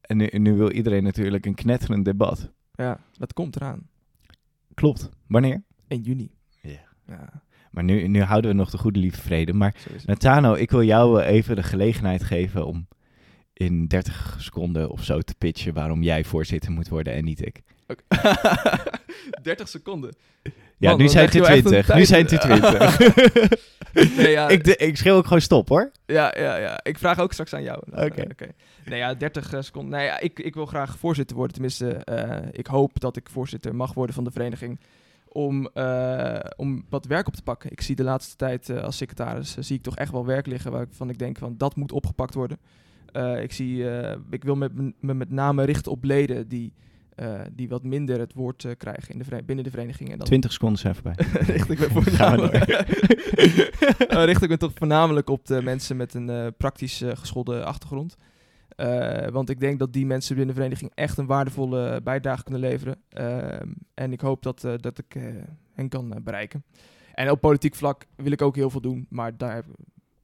En 0.00 0.16
nu, 0.16 0.26
nu 0.32 0.54
wil 0.54 0.70
iedereen 0.70 1.02
natuurlijk 1.02 1.46
een 1.46 1.54
knetterend 1.54 2.04
debat. 2.04 2.50
Ja, 2.74 3.00
dat 3.18 3.32
komt 3.32 3.56
eraan. 3.56 3.88
Klopt. 4.74 5.10
Wanneer? 5.26 5.62
1 5.88 6.02
juni. 6.02 6.30
Ja. 7.10 7.42
Maar 7.70 7.84
nu, 7.84 8.06
nu 8.06 8.20
houden 8.22 8.50
we 8.50 8.56
nog 8.56 8.70
de 8.70 8.78
goede 8.78 8.98
lieve 8.98 9.20
vrede. 9.20 9.52
Maar. 9.52 9.74
Nathano, 10.04 10.54
ik 10.54 10.70
wil 10.70 10.82
jou 10.82 11.22
eh, 11.22 11.28
even 11.34 11.56
de 11.56 11.62
gelegenheid 11.62 12.22
geven 12.24 12.66
om 12.66 12.88
in 13.52 13.86
30 13.86 14.36
seconden 14.38 14.90
of 14.90 15.04
zo 15.04 15.20
te 15.20 15.34
pitchen 15.38 15.74
waarom 15.74 16.02
jij 16.02 16.24
voorzitter 16.24 16.70
moet 16.72 16.88
worden 16.88 17.12
en 17.14 17.24
niet 17.24 17.46
ik. 17.46 17.62
Oké. 17.86 18.02
30 19.42 19.68
seconden. 19.68 20.14
Ja, 20.78 20.90
Man, 20.90 20.98
nu 20.98 21.08
zijn 21.08 21.24
het 21.24 21.34
leg 21.34 21.48
er 21.48 21.54
je 21.56 21.62
wel 21.62 21.72
echt 21.72 21.86
20. 21.86 21.88
een 21.88 21.96
Nu 21.96 22.04
zijn 22.04 22.22
het 22.22 22.32
er 22.32 22.38
20. 22.40 23.58
Nee, 24.16 24.30
ja, 24.30 24.48
ik, 24.48 24.64
de- 24.64 24.76
ik 24.76 24.96
schreeuw 24.96 25.14
ook 25.16 25.24
gewoon 25.26 25.40
stop 25.40 25.68
hoor. 25.68 25.90
ja, 26.06 26.34
ja, 26.38 26.56
ja. 26.56 26.80
Ik 26.82 26.98
vraag 26.98 27.18
ook 27.18 27.32
straks 27.32 27.54
aan 27.54 27.62
jou. 27.62 27.82
Oké. 27.90 28.22
Eh, 28.22 28.48
Nee, 28.84 28.98
ja, 28.98 29.14
30 29.14 29.52
eh, 29.52 29.60
seconden. 29.62 29.98
Nee, 29.98 30.06
ja, 30.06 30.20
ik, 30.20 30.38
ik 30.38 30.54
wil 30.54 30.66
graag 30.66 30.98
voorzitter 30.98 31.36
worden. 31.36 31.52
Tenminste, 31.54 31.88
eh, 31.94 32.48
ik 32.52 32.66
hoop 32.66 33.00
dat 33.00 33.16
ik 33.16 33.28
voorzitter 33.30 33.74
mag 33.74 33.94
worden 33.94 34.14
van 34.14 34.24
de 34.24 34.30
vereniging. 34.30 34.80
Om, 35.32 35.66
eh, 35.66 36.40
om 36.56 36.84
wat 36.88 37.06
werk 37.06 37.26
op 37.26 37.34
te 37.34 37.42
pakken. 37.42 37.70
Ik 37.70 37.80
zie 37.80 37.96
de 37.96 38.02
laatste 38.02 38.36
tijd 38.36 38.68
eh, 38.68 38.82
als 38.82 38.96
secretaris 38.96 39.56
eh, 39.56 39.62
zie 39.62 39.76
ik 39.76 39.82
toch 39.82 39.96
echt 39.96 40.12
wel 40.12 40.26
werk 40.26 40.46
liggen 40.46 40.72
waarvan 40.72 41.10
ik 41.10 41.18
denk 41.18 41.38
van 41.38 41.54
dat 41.56 41.76
moet 41.76 41.92
opgepakt 41.92 42.34
worden. 42.34 42.58
Ik, 43.42 43.52
zie, 43.52 43.84
ik 44.30 44.44
wil 44.44 44.56
me, 44.56 44.92
me 45.00 45.14
met 45.14 45.30
name 45.30 45.64
richten 45.64 45.92
op 45.92 46.04
leden 46.04 46.48
die, 46.48 46.72
die 47.52 47.68
wat 47.68 47.82
minder 47.82 48.18
het 48.18 48.34
woord 48.34 48.66
krijgen 48.76 49.12
in 49.12 49.18
de 49.18 49.42
binnen 49.44 49.64
de 49.64 49.70
vereniging. 49.70 50.10
En 50.10 50.18
dan 50.18 50.26
20 50.26 50.52
seconden 50.52 50.78
zijn 50.78 50.94
voorbij. 50.94 51.14
richt 51.54 51.70
ik 51.70 51.78
me 51.78 51.88
voornamelijk, 51.90 52.54
Eh, 54.08 54.24
richt 54.30 54.42
ik 54.42 54.48
me 54.48 54.56
toch 54.56 54.72
voornamelijk 54.74 55.30
op 55.30 55.46
de 55.46 55.62
mensen 55.62 55.96
met 55.96 56.14
een 56.14 56.54
praktisch 56.56 57.02
geschoolde 57.14 57.64
achtergrond. 57.64 58.16
Eh, 58.80 59.28
want 59.30 59.50
ik 59.50 59.60
denk 59.60 59.78
dat 59.78 59.92
die 59.92 60.06
mensen 60.06 60.36
binnen 60.36 60.54
de 60.54 60.60
vereniging 60.60 60.90
echt 60.94 61.18
een 61.18 61.26
waardevolle 61.26 62.00
bijdrage 62.02 62.42
kunnen 62.42 62.60
leveren. 62.60 62.96
Ehm, 63.08 63.68
en 63.94 64.12
ik 64.12 64.20
hoop 64.20 64.42
dat, 64.42 64.64
eh, 64.64 64.72
dat 64.76 64.98
ik 64.98 65.14
eh, 65.14 65.22
hen 65.74 65.88
kan 65.88 66.14
bereiken. 66.24 66.64
En 67.14 67.30
op 67.30 67.40
politiek 67.40 67.74
vlak 67.74 68.06
wil 68.16 68.32
ik 68.32 68.42
ook 68.42 68.56
heel 68.56 68.70
veel 68.70 68.80
doen, 68.80 69.06
maar 69.08 69.36
daar 69.36 69.54
heb 69.54 69.64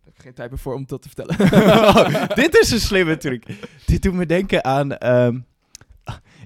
ik 0.05 0.12
geen 0.23 0.35
tijd 0.35 0.51
meer 0.51 0.59
voor 0.59 0.75
om 0.75 0.85
dat 0.87 1.03
te 1.03 1.09
vertellen. 1.09 1.37
Oh, 1.87 2.27
dit 2.35 2.59
is 2.59 2.71
een 2.71 2.81
slimme 2.81 3.16
truc. 3.27 3.45
Dit 3.87 4.03
doet 4.03 4.14
me 4.14 4.27
denken 4.27 4.64
aan... 4.64 4.97
ehm, 4.97 5.38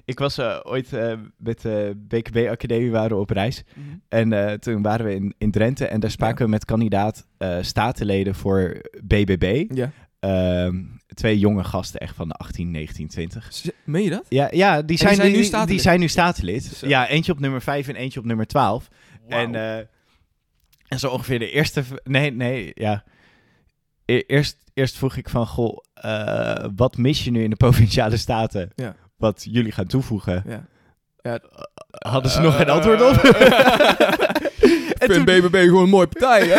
ik 0.05 0.19
was 0.19 0.39
ooit 0.63 0.91
met 1.37 1.61
de 1.61 1.93
BKB 2.07 2.47
Academie 2.49 2.91
waren 2.91 3.17
op 3.19 3.29
reis. 3.29 3.63
En 4.07 4.33
eh, 4.33 4.53
toen 4.53 4.81
waren 4.81 5.05
we 5.05 5.13
in, 5.15 5.33
in 5.37 5.51
Drenthe 5.51 5.85
en 5.87 5.99
daar 5.99 6.11
spraken 6.11 6.37
Ja. 6.39 6.45
we 6.45 6.49
met 6.49 6.65
kandidaat 6.65 7.27
statenleden 7.61 8.35
voor 8.35 8.81
BBB. 9.03 9.65
Ja. 9.73 9.91
Ehm, 10.21 10.81
twee 11.13 11.39
jonge 11.39 11.63
gasten, 11.63 11.99
echt 11.99 12.15
van 12.15 12.27
de 12.27 12.33
18, 12.33 12.71
19, 12.71 13.07
20. 13.07 13.47
Z- 13.53 13.67
Meen 13.83 14.03
je 14.03 14.09
dat? 14.09 14.25
Ja, 14.29 14.47
ja 14.51 14.81
die, 14.81 14.97
zijn 14.97 15.15
zijn 15.15 15.31
nu, 15.31 15.37
nu 15.37 15.65
die 15.65 15.79
zijn 15.79 15.99
nu 15.99 16.07
statenlid. 16.07 16.63
Zo. 16.63 16.87
Ja, 16.87 17.07
eentje 17.07 17.31
op 17.31 17.39
nummer 17.39 17.61
5 17.61 17.87
en 17.87 17.95
eentje 17.95 18.19
op 18.19 18.25
nummer 18.25 18.47
12. 18.47 18.87
En, 19.27 19.55
eh, 19.55 19.77
en 20.87 20.99
zo 20.99 21.07
ongeveer 21.09 21.39
de 21.39 21.51
eerste... 21.51 21.83
Nee, 22.03 22.31
nee, 22.31 22.71
ja. 22.73 23.03
E- 24.05 24.23
Eerst, 24.27 24.57
eerst 24.73 24.97
vroeg 24.97 25.15
ik 25.15 25.29
van, 25.29 25.47
goh, 25.47 25.77
eh, 25.93 26.65
wat 26.75 26.97
mis 26.97 27.23
je 27.23 27.31
nu 27.31 27.43
in 27.43 27.49
de 27.49 27.55
Provinciale 27.65 28.17
Staten? 28.17 28.69
Ja. 28.75 28.95
Wat 29.17 29.47
jullie 29.49 29.71
gaan 29.71 29.87
toevoegen? 29.87 30.43
ja. 30.47 30.65
ja. 31.21 31.39
Hadden 31.91 32.31
ze 32.31 32.41
nog 32.41 32.55
geen 32.57 32.69
antwoord 32.69 33.01
op? 33.01 33.15
Ik 35.01 35.11
vind 35.11 35.25
BBB 35.25 35.55
gewoon 35.65 35.83
een 35.83 35.89
mooie 35.89 36.07
partij. 36.07 36.47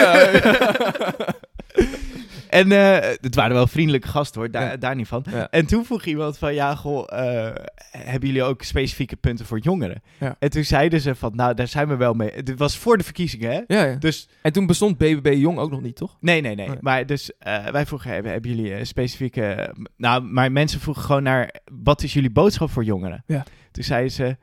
En 2.52 2.72
eh, 2.72 3.08
het 3.20 3.34
waren 3.34 3.54
wel 3.54 3.66
vriendelijke 3.66 4.08
gasten 4.08 4.40
hoor, 4.40 4.50
daar, 4.50 4.70
Ja. 4.70 4.76
daar 4.76 4.94
niet 4.94 5.08
van. 5.08 5.24
Ja. 5.30 5.50
En 5.50 5.66
toen 5.66 5.84
vroeg 5.84 6.04
iemand 6.04 6.38
van, 6.38 6.54
ja 6.54 6.74
goh, 6.74 7.04
eh, 7.08 7.54
hebben 7.90 8.28
jullie 8.28 8.42
ook 8.42 8.62
specifieke 8.62 9.16
punten 9.16 9.46
voor 9.46 9.58
jongeren? 9.58 10.02
Ja. 10.20 10.36
En 10.38 10.50
toen 10.50 10.64
zeiden 10.64 11.00
ze 11.00 11.14
van, 11.14 11.32
nou 11.34 11.54
daar 11.54 11.68
zijn 11.68 11.88
we 11.88 11.96
wel 11.96 12.14
mee. 12.14 12.30
Het 12.34 12.58
was 12.58 12.76
voor 12.78 12.96
de 12.98 13.04
verkiezingen 13.04 13.50
hè? 13.50 13.60
ja, 13.76 13.84
ja. 13.84 13.94
Dus 13.96 14.28
En 14.42 14.52
toen 14.52 14.66
bestond 14.66 14.98
BBB 14.98 15.34
Jong 15.36 15.58
ook 15.58 15.70
nog 15.70 15.82
niet, 15.82 15.96
toch? 15.96 16.16
nee, 16.20 16.40
nee, 16.40 16.54
nee. 16.54 16.68
Nee. 16.68 16.76
Maar 16.80 17.06
dus 17.06 17.30
eh, 17.38 17.66
wij 17.66 17.86
vroegen, 17.86 18.10
hebben, 18.10 18.32
hebben 18.32 18.54
jullie 18.54 18.84
specifieke... 18.84 19.74
Nou, 19.96 20.22
maar 20.22 20.52
mensen 20.52 20.80
vroegen 20.80 21.04
gewoon 21.04 21.22
naar, 21.22 21.54
wat 21.82 22.02
is 22.02 22.12
jullie 22.12 22.30
boodschap 22.30 22.70
voor 22.70 22.84
jongeren? 22.84 23.24
Ja. 23.26 23.44
Toen 23.70 23.84
zeiden 23.84 24.10
ze, 24.12 24.36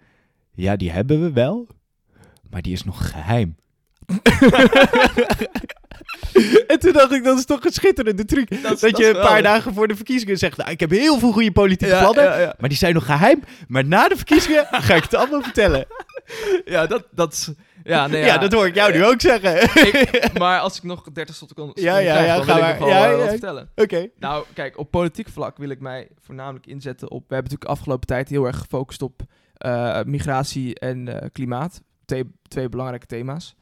ja 0.54 0.76
die 0.76 0.92
hebben 0.92 1.22
we 1.22 1.32
wel, 1.32 1.68
maar 2.50 2.62
die 2.62 2.74
is 2.74 2.84
nog 2.84 3.10
geheim. 3.12 3.56
en 6.68 6.80
toen 6.80 6.92
dacht 6.94 7.12
ik, 7.12 7.24
dat 7.24 7.38
is 7.38 7.46
toch 7.46 7.66
een 7.66 7.72
schitterende 7.72 8.26
truc. 8.26 8.62
Dat, 8.64 8.80
dat 8.80 8.98
je 8.98 9.08
een 9.08 9.22
paar 9.22 9.42
dagen 9.42 9.74
voor 9.74 9.88
de 9.88 9.96
verkiezingen 9.96 10.38
zegt, 10.38 10.58
nou, 10.58 10.70
ik 10.72 10.80
heb 10.80 10.90
heel 10.90 11.20
veel 11.20 11.32
goede 11.32 11.52
politieke 11.52 11.94
Ja, 11.94 12.00
plannen, 12.00 12.24
ja, 12.24 12.38
ja. 12.40 12.54
maar 12.60 12.70
die 12.70 12.78
zijn 12.78 12.94
nog 12.94 13.06
geheim. 13.06 13.44
Maar 13.68 13.86
na 13.86 14.08
de 14.08 14.16
verkiezingen 14.16 14.68
ga 14.88 14.94
ik 14.94 15.04
het 15.04 15.16
allemaal 15.16 15.42
vertellen. 15.42 15.86
Ja, 16.66 16.88
dat, 16.88 17.08
dat. 17.12 17.54
Ja, 17.84 18.08
nee, 18.08 18.26
Ja, 18.26 18.38
dat 18.38 18.54
hoor 18.54 18.68
ik 18.68 18.76
jou 18.76 18.94
nu 18.94 19.06
ook 19.06 19.22
zeggen. 19.22 19.64
Ik- 19.64 20.38
maar 20.38 20.60
als 20.60 20.78
ik 20.78 20.84
nog 20.84 21.04
30 21.14 21.36
seconden 21.36 21.84
Ja, 21.84 21.98
ja, 21.98 22.22
ja, 22.24 22.36
dan 22.36 22.44
ga 22.46 22.56
wil 22.56 22.64
ik 22.64 22.70
nog 22.70 22.80
wel 22.80 22.88
Ja, 22.88 23.06
eh, 23.06 23.12
ja. 23.12 23.18
wat 23.18 23.30
vertellen. 23.30 23.70
Oké. 23.76 24.08
Nou, 24.20 24.46
kijk, 24.54 24.78
op 24.78 24.92
politiek 24.92 25.30
vlak 25.30 25.58
wil 25.58 25.70
ik 25.70 25.80
mij 25.80 26.08
voornamelijk 26.22 26.66
inzetten 26.66 27.12
op... 27.12 27.24
We 27.28 27.34
hebben 27.34 27.52
natuurlijk 27.52 27.80
afgelopen 27.80 28.08
tijd 28.08 28.30
heel 28.30 28.46
erg 28.46 28.58
gefocust 28.58 29.02
op 29.02 29.22
eh, 29.58 30.00
migratie 30.06 30.80
en 30.80 31.22
eh, 31.22 31.28
klimaat. 31.32 31.82
Twee, 32.06 32.24
twee 32.48 32.70
belangrijke 32.70 33.06
thema's. 33.06 33.56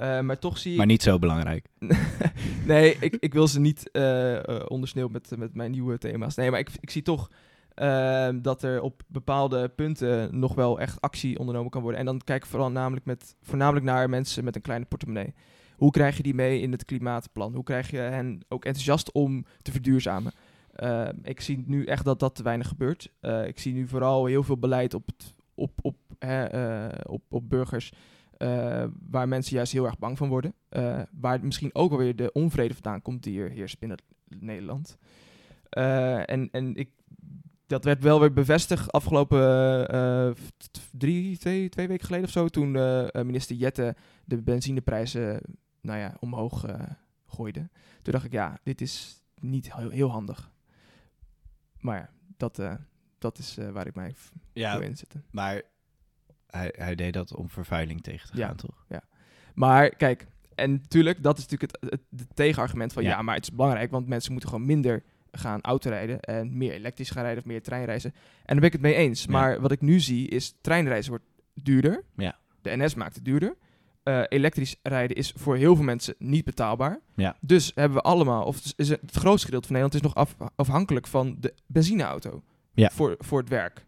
Eh, 0.00 0.20
maar 0.20 0.38
toch 0.38 0.58
zie 0.58 0.72
ik... 0.72 0.76
Maar 0.76 0.86
niet 0.86 1.02
zo 1.02 1.18
belangrijk. 1.18 1.66
nee, 2.66 2.96
ik, 3.00 3.16
ik 3.20 3.32
wil 3.32 3.48
ze 3.48 3.60
niet 3.60 3.90
eh 3.90 4.36
eh, 4.36 4.62
ondersneeuwen 4.68 5.12
met, 5.12 5.36
met 5.36 5.54
mijn 5.54 5.70
nieuwe 5.70 5.98
thema's. 5.98 6.34
Nee, 6.34 6.50
maar 6.50 6.58
ik, 6.58 6.70
ik 6.80 6.90
zie 6.90 7.02
toch 7.02 7.30
ehm, 7.74 8.40
dat 8.40 8.62
er 8.62 8.80
op 8.80 9.02
bepaalde 9.06 9.68
punten 9.68 10.38
nog 10.38 10.54
wel 10.54 10.80
echt 10.80 11.00
actie 11.00 11.38
ondernomen 11.38 11.70
kan 11.70 11.82
worden. 11.82 12.00
En 12.00 12.06
dan 12.06 12.20
kijk 12.24 12.42
ik 12.42 12.50
vooral 12.50 12.70
namelijk 12.70 13.06
met, 13.06 13.36
voornamelijk 13.42 13.84
naar 13.84 14.08
mensen 14.08 14.44
met 14.44 14.56
een 14.56 14.62
kleine 14.62 14.84
portemonnee. 14.84 15.34
Hoe 15.76 15.90
krijg 15.90 16.16
je 16.16 16.22
die 16.22 16.34
mee 16.34 16.60
in 16.60 16.72
het 16.72 16.84
klimaatplan? 16.84 17.54
Hoe 17.54 17.64
krijg 17.64 17.90
je 17.90 17.98
hen 17.98 18.40
ook 18.48 18.64
enthousiast 18.64 19.12
om 19.12 19.44
te 19.62 19.72
verduurzamen? 19.72 20.32
Ehm, 20.74 21.16
ik 21.22 21.40
zie 21.40 21.64
nu 21.66 21.84
echt 21.84 22.04
dat 22.04 22.18
dat 22.18 22.34
te 22.34 22.42
weinig 22.42 22.68
gebeurt. 22.68 23.12
Ik 23.46 23.58
zie 23.58 23.72
nu 23.72 23.88
vooral 23.88 24.26
heel 24.26 24.42
veel 24.42 24.58
beleid 24.58 24.94
op, 24.94 25.06
het, 25.06 25.34
op, 25.54 25.78
op, 25.82 25.96
hè, 26.18 26.44
op, 27.06 27.22
op 27.28 27.48
burgers 27.48 27.92
eh, 28.40 28.84
waar 29.10 29.28
mensen 29.28 29.56
juist 29.56 29.72
heel 29.72 29.84
erg 29.84 29.98
bang 29.98 30.18
van 30.18 30.28
worden. 30.28 30.54
Eh, 30.68 31.02
waar 31.10 31.44
misschien 31.44 31.74
ook 31.74 31.90
alweer 31.92 32.16
de 32.16 32.32
onvrede 32.32 32.74
vandaan 32.74 33.02
komt 33.02 33.22
die 33.22 33.40
er 33.42 33.50
heerst 33.50 33.78
binnen 33.78 33.98
Nederland. 34.28 34.96
Eh, 35.68 36.30
en 36.30 36.48
en 36.50 36.74
ik, 36.76 36.90
dat 37.66 37.84
werd 37.84 38.02
wel 38.02 38.20
weer 38.20 38.32
bevestigd 38.32 38.92
afgelopen 38.92 40.36
drie, 40.92 41.38
twee, 41.38 41.68
twee 41.68 41.88
weken 41.88 42.04
geleden 42.06 42.26
of 42.26 42.32
zo. 42.32 42.48
Toen 42.48 42.70
minister 43.26 43.56
Jette 43.56 43.96
de 44.24 44.42
benzineprijzen 44.42 45.40
nou 45.80 45.98
ja, 45.98 46.16
omhoog 46.20 46.64
gooide. 47.26 47.68
Toen 48.02 48.12
dacht 48.12 48.24
ik, 48.24 48.32
ja, 48.32 48.58
dit 48.62 48.80
is 48.80 49.22
niet 49.40 49.74
heel, 49.76 49.90
heel 49.90 50.10
handig. 50.10 50.50
Maar 51.80 51.96
ja, 51.98 52.10
dat, 52.36 52.62
dat 53.18 53.38
is 53.38 53.58
waar 53.72 53.86
ik 53.86 53.94
mij 53.94 54.12
v- 54.14 54.30
Ja, 54.52 54.78
wil 54.78 54.88
inzetten. 54.88 55.24
maar 55.30 55.62
hij, 56.50 56.74
hij 56.76 56.94
deed 56.94 57.12
dat 57.12 57.34
om 57.34 57.48
vervuiling 57.50 58.02
tegen 58.02 58.30
te 58.30 58.36
Ja. 58.36 58.46
gaan, 58.46 58.56
toch? 58.56 58.84
Maar 59.54 59.88
kijk, 59.96 60.26
en 60.54 60.70
natuurlijk, 60.72 61.22
dat 61.22 61.38
is 61.38 61.46
natuurlijk 61.46 61.72
het, 61.72 61.90
het, 61.90 62.20
het 62.20 62.36
tegenargument 62.36 62.92
van 62.92 63.02
ja. 63.02 63.08
Ja. 63.08 63.22
maar 63.22 63.34
het 63.34 63.44
is 63.44 63.52
belangrijk, 63.52 63.90
want 63.90 64.06
mensen 64.08 64.32
moeten 64.32 64.50
gewoon 64.50 64.66
minder 64.66 65.02
gaan 65.32 65.60
autorijden 65.60 66.20
en 66.20 66.56
meer 66.56 66.72
elektrisch 66.72 67.10
gaan 67.10 67.22
rijden 67.22 67.42
of 67.42 67.48
meer 67.48 67.62
treinreizen. 67.62 68.10
En 68.12 68.20
daar 68.46 68.56
ben 68.56 68.64
ik 68.64 68.72
het 68.72 68.80
mee 68.80 68.94
eens. 68.94 69.24
Ja. 69.24 69.30
Maar 69.30 69.60
wat 69.60 69.72
ik 69.72 69.80
nu 69.80 70.00
zie 70.00 70.28
is, 70.28 70.54
treinreizen 70.60 71.10
wordt 71.10 71.24
duurder. 71.54 72.04
Ja. 72.16 72.38
De 72.62 72.76
NS 72.76 72.94
maakt 72.94 73.14
het 73.14 73.24
duurder. 73.24 73.56
Eh, 74.02 74.22
elektrisch 74.28 74.76
rijden 74.82 75.16
is 75.16 75.32
voor 75.36 75.56
heel 75.56 75.74
veel 75.76 75.84
mensen 75.84 76.14
niet 76.18 76.44
betaalbaar. 76.44 77.00
Ja. 77.14 77.36
Dus 77.40 77.72
hebben 77.74 77.98
we 77.98 78.04
allemaal, 78.04 78.44
of 78.44 78.56
is 78.76 78.88
het, 78.88 79.00
het 79.00 79.16
grootste 79.16 79.44
gedeelte 79.46 79.66
van 79.66 79.76
Nederland 79.76 80.04
is 80.04 80.12
nog 80.12 80.14
af, 80.14 80.50
afhankelijk 80.56 81.06
van 81.06 81.36
de 81.38 81.54
benzineauto 81.66 82.42
Ja. 82.72 82.90
voor, 82.90 83.14
voor 83.18 83.38
het 83.40 83.48
werk. 83.48 83.86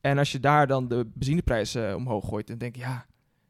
En 0.00 0.18
als 0.18 0.32
je 0.32 0.40
daar 0.40 0.66
dan 0.66 0.88
de 0.88 1.06
benzineprijzen 1.14 1.96
omhoog 1.96 2.28
gooit, 2.28 2.46
dan 2.46 2.58
denk 2.58 2.74
je, 2.74 2.80
ja, 2.80 3.06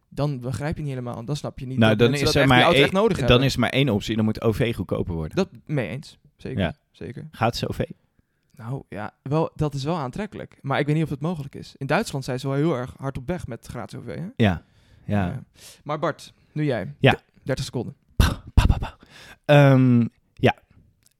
dan 0.08 0.40
begrijp 0.40 0.76
je 0.76 0.82
niet 0.82 0.90
helemaal. 0.90 1.24
Dan 1.24 1.37
snap 1.37 1.58
je 1.58 1.66
niet 1.66 1.78
Nou, 1.78 1.96
dat 1.96 2.06
dan 2.06 2.14
is 2.18 2.22
dat 2.24 2.34
er 2.34 2.40
echt, 2.40 2.48
maar 2.48 2.72
echt 2.72 2.92
nodig 2.92 3.18
Dan 3.18 3.26
hebben. 3.28 3.46
is 3.46 3.54
er 3.54 3.61
maar 3.61 3.70
één 3.70 3.88
optie, 3.88 4.16
dan 4.16 4.24
moet 4.24 4.42
OV 4.42 4.74
goedkoper 4.74 5.14
worden. 5.14 5.37
Dat 5.37 5.48
mee 5.66 5.88
eens. 5.88 6.18
Zeker. 6.37 6.61
Ja. 6.61 6.74
Zeker. 6.90 7.28
Gaat 7.30 7.68
OV? 7.68 7.80
Nou 8.54 8.82
ja, 8.88 9.12
wel, 9.22 9.50
dat 9.54 9.74
is 9.74 9.84
wel 9.84 9.96
aantrekkelijk. 9.96 10.58
Maar 10.62 10.78
ik 10.78 10.87
weet 10.87 10.94
niet 10.94 11.04
of 11.04 11.11
het 11.11 11.20
mogelijk 11.20 11.54
is. 11.54 11.74
In 11.76 11.87
Duitsland 11.87 12.24
zijn 12.24 12.40
ze 12.40 12.46
wel 12.48 12.56
heel 12.56 12.74
erg 12.76 12.94
hard 12.98 13.18
op 13.18 13.26
weg 13.26 13.46
met 13.46 13.66
gratis 13.66 13.98
OV. 13.98 14.14
Hè? 14.16 14.26
Ja. 14.37 14.62
Ja. 15.04 15.42
Maar 15.84 15.98
Bart, 15.98 16.32
nu 16.52 16.64
jij. 16.64 16.94
Ja. 16.98 17.12
D- 17.12 17.22
30 17.42 17.64
seconden. 17.64 17.94
Pa, 18.16 18.44
pa, 18.54 18.78
pa. 18.78 18.96
Ehm, 19.44 20.06
ja. 20.34 20.54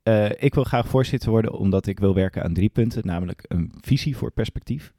Eh, 0.03 0.31
ik 0.43 0.55
wil 0.55 0.65
graag 0.65 0.89
voorzitter 0.89 1.31
worden 1.31 1.53
omdat 1.53 1.87
ik 1.87 1.99
wil 1.99 2.15
werken 2.15 2.43
aan 2.43 2.53
drie 2.53 2.69
punten. 2.69 3.07
Namelijk 3.07 3.45
een 3.49 3.73
visie 3.81 4.17
voor 4.17 4.31
perspectief. 4.31 4.93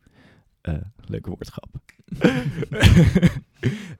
Eh, 0.62 0.74
leuke 1.06 1.30
woordgrap. 1.30 1.70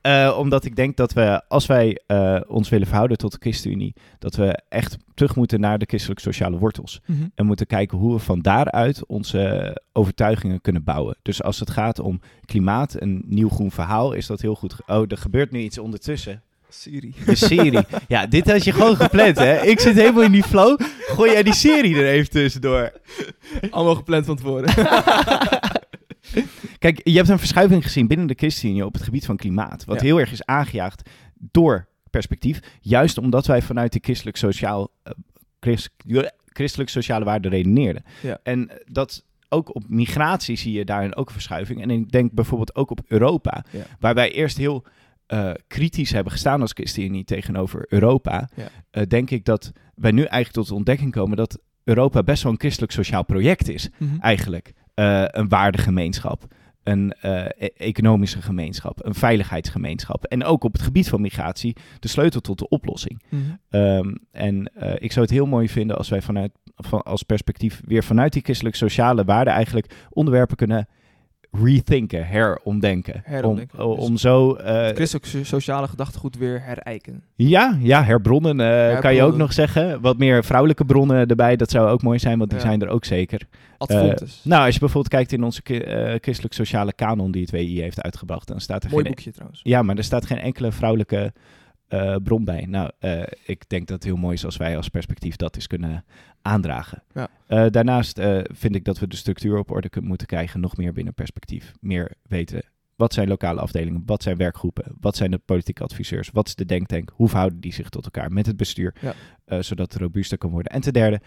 Eh, 0.02 0.36
omdat 0.38 0.66
ik 0.66 0.76
denk 0.76 0.98
dat 0.98 1.14
we, 1.14 1.42
als 1.48 1.66
wij 1.66 2.02
eh, 2.08 2.40
ons 2.48 2.70
willen 2.70 2.88
verhouden 2.88 3.18
tot 3.18 3.32
de 3.32 3.38
ChristenUnie, 3.40 3.96
dat 4.20 4.36
we 4.36 4.60
echt 4.70 4.98
terug 5.14 5.36
moeten 5.36 5.60
naar 5.60 5.80
de 5.80 5.86
christelijk-sociale 5.86 6.58
wortels. 6.58 7.02
En 7.36 7.46
moeten 7.46 7.68
kijken 7.68 7.98
hoe 7.98 8.14
we 8.14 8.20
van 8.20 8.42
daaruit 8.42 9.06
onze 9.06 9.82
overtuigingen 9.94 10.62
kunnen 10.62 10.84
bouwen. 10.84 11.18
Dus 11.22 11.44
als 11.44 11.60
het 11.60 11.70
gaat 11.70 12.00
om 12.00 12.22
klimaat, 12.46 13.02
een 13.02 13.24
nieuw 13.26 13.50
groen 13.50 13.72
verhaal, 13.72 14.14
is 14.14 14.26
dat 14.26 14.42
heel 14.42 14.56
goed. 14.56 14.76
Oh, 14.88 15.06
er 15.08 15.18
gebeurt 15.18 15.52
nu 15.52 15.60
iets 15.60 15.78
ondertussen. 15.78 16.42
Siri. 16.70 17.14
De 17.26 17.36
serie. 17.36 17.86
Ja, 18.08 18.28
dit 18.28 18.52
had 18.52 18.64
je 18.64 18.72
gewoon 18.72 18.96
gepland, 18.96 19.38
hè? 19.38 19.62
Ik 19.62 19.80
zit 19.80 19.96
helemaal 19.96 20.24
in 20.24 20.32
die 20.32 20.44
flow. 20.44 20.80
Gooi 21.00 21.32
jij 21.32 21.44
die 21.44 21.54
serie 21.54 21.96
er 21.96 22.08
even 22.08 22.30
tussendoor. 22.30 22.92
Allemaal 23.70 23.96
gepland 23.96 24.26
van 24.26 24.36
tevoren. 24.36 24.74
Kijk, 26.80 27.02
je 27.04 27.16
hebt 27.16 27.30
een 27.30 27.40
verschuiving 27.40 27.84
gezien 27.84 28.08
binnen 28.08 28.28
de 28.28 28.34
ChristenUnie 28.38 28.86
op 28.86 28.94
het 28.94 29.04
gebied 29.04 29.26
van 29.26 29.38
klimaat. 29.38 29.86
Wat 29.86 30.00
Ja. 30.00 30.06
heel 30.06 30.20
erg 30.20 30.32
is 30.32 30.46
aangejaagd 30.46 31.10
door 31.36 31.88
perspectief. 32.10 32.60
Juist 32.82 33.18
omdat 33.18 33.46
wij 33.46 33.62
vanuit 33.62 33.94
de 33.94 34.00
christelijk-sociaal, 34.02 34.92
eh, 35.04 35.14
christ- 35.60 35.90
christelijk-sociale 36.46 37.26
waarden 37.26 37.52
redeneerden. 37.52 38.04
Ja. 38.22 38.40
En 38.44 38.70
dat 38.86 39.26
ook 39.50 39.76
op 39.76 39.84
migratie 39.88 40.56
zie 40.56 40.74
je 40.74 40.86
daarin 40.86 41.16
ook 41.16 41.28
een 41.28 41.34
verschuiving. 41.34 41.82
En 41.82 41.90
ik 41.90 42.12
denk 42.12 42.32
bijvoorbeeld 42.32 42.76
ook 42.76 42.92
op 42.92 43.02
Europa. 43.08 43.66
Ja. 43.72 43.84
Waar 44.00 44.14
wij 44.14 44.32
eerst 44.32 44.58
heel 44.58 44.84
eh, 45.26 45.52
kritisch 45.68 46.12
hebben 46.12 46.32
gestaan 46.32 46.62
als 46.62 46.72
ChristenUnie 46.74 47.24
tegenover 47.24 47.86
Europa. 47.90 48.50
Ja. 48.56 48.68
eh, 48.92 49.04
denk 49.08 49.30
ik 49.30 49.46
dat 49.46 49.72
wij 49.96 50.12
nu 50.12 50.20
eigenlijk 50.22 50.52
tot 50.54 50.68
de 50.68 50.74
ontdekking 50.74 51.12
komen 51.12 51.38
dat 51.38 51.60
Europa 51.84 52.24
best 52.24 52.44
wel 52.44 52.52
een 52.52 52.60
christelijk-sociaal 52.60 53.24
project 53.24 53.70
is 53.70 53.90
eigenlijk 54.20 54.74
eh, 55.00 55.24
een 55.28 55.48
waardegemeenschap, 55.48 56.46
een 56.84 57.12
eh, 57.22 57.46
e- 57.46 57.70
economische 57.78 58.42
gemeenschap, 58.42 59.06
een 59.06 59.14
veiligheidsgemeenschap. 59.14 60.24
En 60.24 60.44
ook 60.44 60.64
op 60.64 60.74
het 60.74 60.82
gebied 60.82 61.10
van 61.10 61.22
migratie 61.22 61.76
de 62.00 62.08
sleutel 62.08 62.42
tot 62.42 62.60
de 62.60 62.68
oplossing. 62.68 63.24
Mhm. 63.30 63.42
Ehm, 63.70 64.16
en 64.32 64.72
eh, 64.76 64.94
ik 64.98 65.12
zou 65.12 65.26
het 65.26 65.36
heel 65.36 65.46
mooi 65.46 65.70
vinden 65.70 65.98
als 65.98 66.10
wij 66.10 66.22
vanuit, 66.22 66.52
van, 66.76 67.02
als 67.02 67.24
perspectief 67.24 67.82
weer 67.86 68.04
vanuit 68.04 68.34
die 68.34 68.42
christelijk-sociale 68.42 69.24
waarden 69.24 69.54
eigenlijk 69.54 70.08
onderwerpen 70.10 70.56
kunnen 70.56 70.88
rethinken, 71.52 72.26
heromdenken. 72.28 73.22
Heromdenken. 73.26 73.86
Om, 73.86 73.96
Dus- 73.96 74.06
om 74.06 74.18
zo... 74.18 74.54
eh, 74.54 74.88
Christelijk 74.88 75.26
so- 75.26 75.44
sociale 75.44 75.88
gedachtegoed 75.88 76.38
weer 76.38 76.62
herijken. 76.64 77.24
ja, 77.36 77.78
ja, 77.82 78.04
herbronnen 78.04 78.60
eh, 78.92 79.00
kan 79.00 79.16
je 79.16 79.24
ook 79.24 79.36
nog 79.38 79.54
zeggen. 79.54 80.02
Wat 80.02 80.18
meer 80.18 80.44
vrouwelijke 80.44 80.86
bronnen 80.86 81.28
erbij, 81.28 81.56
dat 81.56 81.70
zou 81.72 81.90
ook 81.90 82.02
mooi 82.02 82.20
zijn, 82.20 82.38
want 82.38 82.50
die 82.50 82.60
Ja. 82.60 82.66
zijn 82.66 82.82
er 82.82 82.88
ook 82.88 83.06
zeker. 83.06 83.42
Adfontes. 83.78 84.42
Nou, 84.44 84.66
als 84.66 84.74
je 84.74 84.80
bijvoorbeeld 84.80 85.14
kijkt 85.14 85.32
in 85.32 85.44
onze 85.44 85.62
eh, 85.64 86.16
christelijk-sociale 86.22 86.94
kanon 86.94 87.32
die 87.32 87.42
het 87.42 87.52
WI 87.52 87.82
heeft 87.82 88.02
uitgebracht, 88.02 88.48
dan 88.48 88.60
staat 88.62 88.84
er 88.84 88.90
Mooi 88.90 89.04
geen... 89.04 89.14
boekje 89.14 89.32
trouwens. 89.32 89.60
Ja, 89.64 89.82
maar 89.82 89.98
er 89.98 90.04
staat 90.04 90.26
geen 90.26 90.40
enkele 90.40 90.72
vrouwelijke 90.72 91.34
eh, 91.90 92.16
bron 92.24 92.44
bij. 92.44 92.66
Nou, 92.66 92.92
eh, 93.00 93.22
ik 93.46 93.70
denk 93.70 93.88
dat 93.88 93.96
het 93.96 94.04
heel 94.04 94.16
mooi 94.16 94.34
is 94.34 94.46
als 94.46 94.58
wij 94.58 94.78
als 94.78 94.90
perspectief 94.90 95.36
dat 95.36 95.56
eens 95.56 95.68
kunnen 95.68 96.06
aandragen. 96.42 97.04
Ja. 97.14 97.28
Eh, 97.48 97.66
daarnaast 97.70 98.20
vind 98.44 98.76
ik 98.76 98.84
dat 98.86 99.00
we 99.00 99.08
de 99.08 99.16
structuur 99.16 99.58
op 99.58 99.72
orde 99.72 99.90
kunnen 99.90 100.10
moeten 100.10 100.28
krijgen, 100.28 100.60
nog 100.60 100.78
meer 100.78 100.94
binnen 100.94 101.14
perspectief. 101.14 101.72
Meer 101.80 102.12
weten, 102.28 102.62
wat 102.96 103.14
zijn 103.14 103.28
lokale 103.28 103.60
afdelingen, 103.60 104.04
wat 104.06 104.24
zijn 104.24 104.38
werkgroepen, 104.38 104.96
wat 105.00 105.16
zijn 105.16 105.32
de 105.32 105.38
politieke 105.38 105.84
adviseurs, 105.84 106.30
wat 106.30 106.48
is 106.48 106.56
de 106.56 106.66
denktank, 106.66 107.12
hoe 107.14 107.28
verhouden 107.30 107.60
die 107.60 107.74
zich 107.74 107.90
tot 107.90 108.06
elkaar 108.06 108.32
met 108.32 108.46
het 108.46 108.58
bestuur, 108.58 108.96
Ja. 109.46 109.62
zodat 109.62 109.94
het 109.94 110.02
robuuster 110.02 110.38
kan 110.38 110.50
worden. 110.52 110.72
En 110.72 110.82
ten 110.82 110.94
derde, 110.94 111.22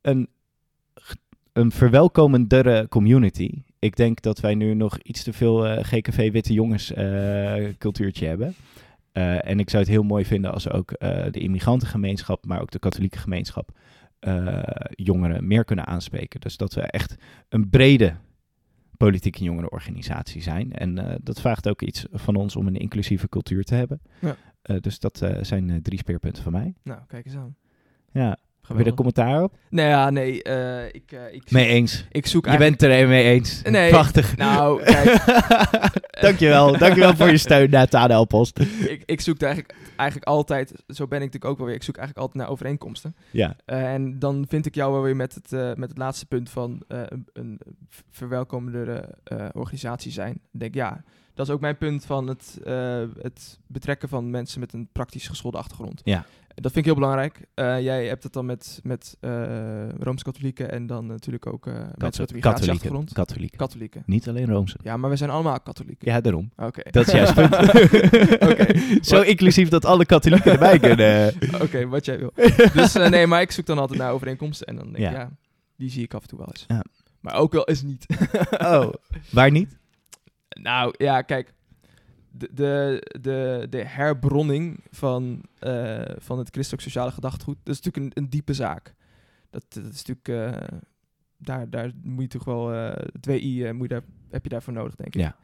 een, 0.00 0.28
een 1.52 1.70
verwelkomendere 1.70 2.86
community. 2.88 3.62
Ik 3.78 3.96
denk 3.96 4.20
dat 4.22 4.40
wij 4.40 4.54
nu 4.54 4.74
nog 4.74 4.98
iets 4.98 5.22
te 5.22 5.32
veel 5.32 5.82
GKV 5.82 6.32
witte 6.32 6.52
jongens 6.52 6.92
cultuurtje 7.78 8.26
hebben. 8.26 8.54
Eh, 9.12 9.46
en 9.46 9.60
ik 9.60 9.70
zou 9.70 9.82
het 9.82 9.92
heel 9.92 10.02
mooi 10.02 10.24
vinden 10.24 10.52
als 10.52 10.70
ook 10.70 10.90
eh, 10.90 11.24
de 11.30 11.40
immigrantengemeenschap, 11.40 12.46
maar 12.46 12.60
ook 12.60 12.70
de 12.70 12.78
katholieke 12.78 13.18
gemeenschap, 13.18 13.78
eh, 14.18 14.62
jongeren 14.90 15.46
meer 15.46 15.64
kunnen 15.64 15.86
aanspreken. 15.86 16.40
Dus 16.40 16.56
dat 16.56 16.74
we 16.74 16.80
echt 16.80 17.16
een 17.48 17.70
brede 17.70 18.14
politieke 18.96 19.44
jongerenorganisatie 19.44 20.42
zijn. 20.42 20.72
En 20.72 21.18
dat 21.22 21.40
vraagt 21.40 21.68
ook 21.68 21.82
iets 21.82 22.06
van 22.12 22.36
ons 22.36 22.56
om 22.56 22.66
een 22.66 22.76
inclusieve 22.76 23.28
cultuur 23.28 23.64
te 23.64 23.74
hebben. 23.74 24.00
Ja. 24.20 24.36
Dus 24.80 24.98
dat 24.98 25.26
zijn 25.40 25.82
drie 25.82 25.98
speerpunten 25.98 26.42
van 26.42 26.52
mij. 26.52 26.74
Nou, 26.82 27.00
kijk 27.06 27.24
eens 27.24 27.36
aan. 27.36 27.56
Ja. 28.12 28.38
Heb 28.70 28.78
je 28.78 28.84
er 28.90 28.94
commentaar 28.94 29.42
op? 29.42 29.56
Nee, 29.70 29.88
ja, 29.88 30.10
nee. 30.10 30.42
eh, 30.42 30.86
ik, 30.86 31.12
eh, 31.12 31.34
ik, 31.34 31.50
Mee 31.50 31.66
eens. 31.66 32.06
ik 32.10 32.26
zoek 32.26 32.44
Je 32.44 32.50
eigenlijk... 32.50 32.80
bent 32.80 32.92
er 32.92 33.08
mee 33.08 33.24
eens. 33.24 33.62
Nee. 33.62 33.90
Prachtig. 33.90 34.36
Nou, 34.36 34.82
kijk, 34.84 35.24
dankjewel. 36.20 36.78
Dankjewel 36.78 37.16
voor 37.16 37.30
je 37.30 37.36
steun 37.36 37.70
naar 37.70 37.88
het 37.90 38.28
Post. 38.28 38.58
ik, 38.88 39.02
ik 39.06 39.20
zoek 39.20 39.40
eigenlijk, 39.40 39.74
eigenlijk 39.96 40.28
altijd... 40.28 40.72
Zo 40.88 41.06
ben 41.06 41.18
ik 41.18 41.24
natuurlijk 41.24 41.52
ook 41.52 41.58
wel 41.58 41.66
weer. 41.66 41.76
Ik 41.76 41.82
zoek 41.82 41.96
eigenlijk 41.96 42.26
altijd 42.26 42.44
naar 42.44 42.52
overeenkomsten. 42.52 43.16
Ja. 43.30 43.56
Eh, 43.64 43.92
en 43.92 44.18
dan 44.18 44.44
vind 44.48 44.66
ik 44.66 44.74
jou 44.74 44.92
wel 44.92 45.02
weer 45.02 45.16
met 45.16 45.34
het, 45.34 45.76
met 45.78 45.88
het 45.88 45.98
laatste 45.98 46.26
punt 46.26 46.50
van 46.50 46.82
een, 46.88 47.26
een 47.32 47.60
verwelkomendere 48.10 49.14
organisatie 49.52 50.12
zijn. 50.12 50.32
Ik 50.52 50.60
denk, 50.60 50.74
ja, 50.74 51.02
dat 51.34 51.46
is 51.46 51.52
ook 51.52 51.60
mijn 51.60 51.78
punt 51.78 52.04
van 52.04 52.26
het, 52.26 52.58
het 53.22 53.58
betrekken 53.66 54.08
van 54.08 54.30
mensen 54.30 54.60
met 54.60 54.72
een 54.72 54.88
praktisch 54.92 55.28
geschoolde 55.28 55.58
achtergrond. 55.58 56.00
Ja. 56.04 56.26
Dat 56.60 56.72
vind 56.72 56.76
ik 56.86 56.92
heel 56.92 57.00
belangrijk. 57.00 57.40
Eh, 57.54 57.80
jij 57.80 58.06
hebt 58.06 58.22
het 58.22 58.32
dan 58.32 58.46
met, 58.46 58.80
met 58.82 59.16
eh 59.20 59.88
Rooms-Katholieken 59.98 60.70
en 60.70 60.86
dan 60.86 61.06
natuurlijk 61.06 61.46
ook 61.46 61.66
eh 61.66 61.74
mensen 61.96 62.26
met 62.32 62.40
Katholieken. 62.42 63.04
Katholieken. 63.12 63.58
Katholieken. 63.58 64.02
Niet 64.06 64.28
alleen 64.28 64.46
Roomse. 64.46 64.76
Ja, 64.82 64.96
maar 64.96 65.10
we 65.10 65.16
zijn 65.16 65.30
allemaal 65.30 65.60
katholieken. 65.60 66.12
Ja, 66.12 66.20
daarom. 66.20 66.50
Oké. 66.56 66.82
Dat 66.90 67.06
is 67.06 67.12
juist 67.12 67.34
punt. 67.34 67.54
Zo 69.10 69.20
inclusief 69.20 69.68
dat 69.68 69.84
alle 69.84 70.06
katholieken 70.06 70.52
erbij 70.52 70.78
kunnen. 70.78 71.34
Oké, 71.62 71.86
wat 71.86 72.04
jij 72.04 72.18
wil. 72.18 72.32
Dus 72.72 72.92
nee, 72.92 73.26
maar 73.26 73.40
ik 73.40 73.50
zoek 73.50 73.66
dan 73.66 73.78
altijd 73.78 73.98
naar 73.98 74.12
overeenkomsten. 74.12 74.66
En 74.66 74.76
dan 74.76 74.84
denk 74.84 74.96
ik, 74.96 75.02
Ja. 75.02 75.10
ja. 75.10 75.30
die 75.76 75.90
zie 75.90 76.02
ik 76.04 76.14
af 76.14 76.22
en 76.22 76.28
toe 76.28 76.38
wel 76.38 76.48
eens. 76.48 76.64
Ja. 76.68 76.84
Maar 77.20 77.34
ook 77.34 77.52
wel 77.52 77.64
eens 77.68 77.82
niet. 77.82 78.06
Oh, 78.58 78.92
waar 79.30 79.50
niet? 79.50 79.78
nou, 80.48 80.94
ja, 80.96 81.22
kijk. 81.22 81.52
De, 82.30 82.48
de, 82.52 83.02
de, 83.20 83.66
de 83.70 83.84
herbronning 83.84 84.84
van, 84.90 85.42
eh, 85.58 86.02
van 86.18 86.38
het 86.38 86.48
christelijk 86.50 86.82
sociale 86.82 87.10
gedachtegoed, 87.10 87.56
dat 87.62 87.74
is 87.74 87.80
natuurlijk 87.80 88.16
een, 88.16 88.22
een 88.22 88.30
diepe 88.30 88.54
zaak. 88.54 88.94
Dat, 89.50 89.64
dat 89.68 89.92
is 89.92 90.04
natuurlijk, 90.04 90.28
eh, 90.28 90.78
daar, 91.36 91.70
daar 91.70 91.92
moet 92.02 92.22
je 92.22 92.38
toch 92.38 92.44
wel, 92.44 92.72
eh 92.72 93.06
het 93.12 93.26
WI 93.26 93.72
moet 93.72 93.88
je 93.88 93.94
daar, 93.94 94.02
heb 94.30 94.42
je 94.42 94.48
daarvoor 94.48 94.72
nodig, 94.72 94.94
denk 94.94 95.14
ik. 95.14 95.20
Ja. 95.20 95.36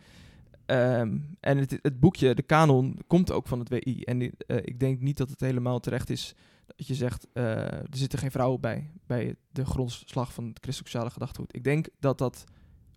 Ehm, 0.66 1.18
en 1.40 1.58
het, 1.58 1.78
het 1.82 2.00
boekje, 2.00 2.34
de 2.34 2.42
kanon, 2.42 2.98
komt 3.06 3.32
ook 3.32 3.46
van 3.46 3.58
het 3.58 3.68
WI. 3.68 4.02
En 4.02 4.22
ik 4.46 4.80
denk 4.80 5.00
niet 5.00 5.16
dat 5.16 5.30
het 5.30 5.40
helemaal 5.40 5.80
terecht 5.80 6.10
is 6.10 6.34
dat 6.66 6.86
je 6.86 6.94
zegt, 6.94 7.26
er 7.32 7.86
zitten 7.90 8.18
geen 8.18 8.30
vrouwen 8.30 8.60
bij, 8.60 8.90
bij 9.06 9.36
de 9.50 9.64
grondslag 9.64 10.32
van 10.32 10.44
het 10.44 10.58
christelijk 10.60 10.92
sociale 10.92 11.10
gedachtegoed. 11.10 11.54
Ik 11.54 11.64
denk 11.64 11.88
dat 11.98 12.18
dat 12.18 12.44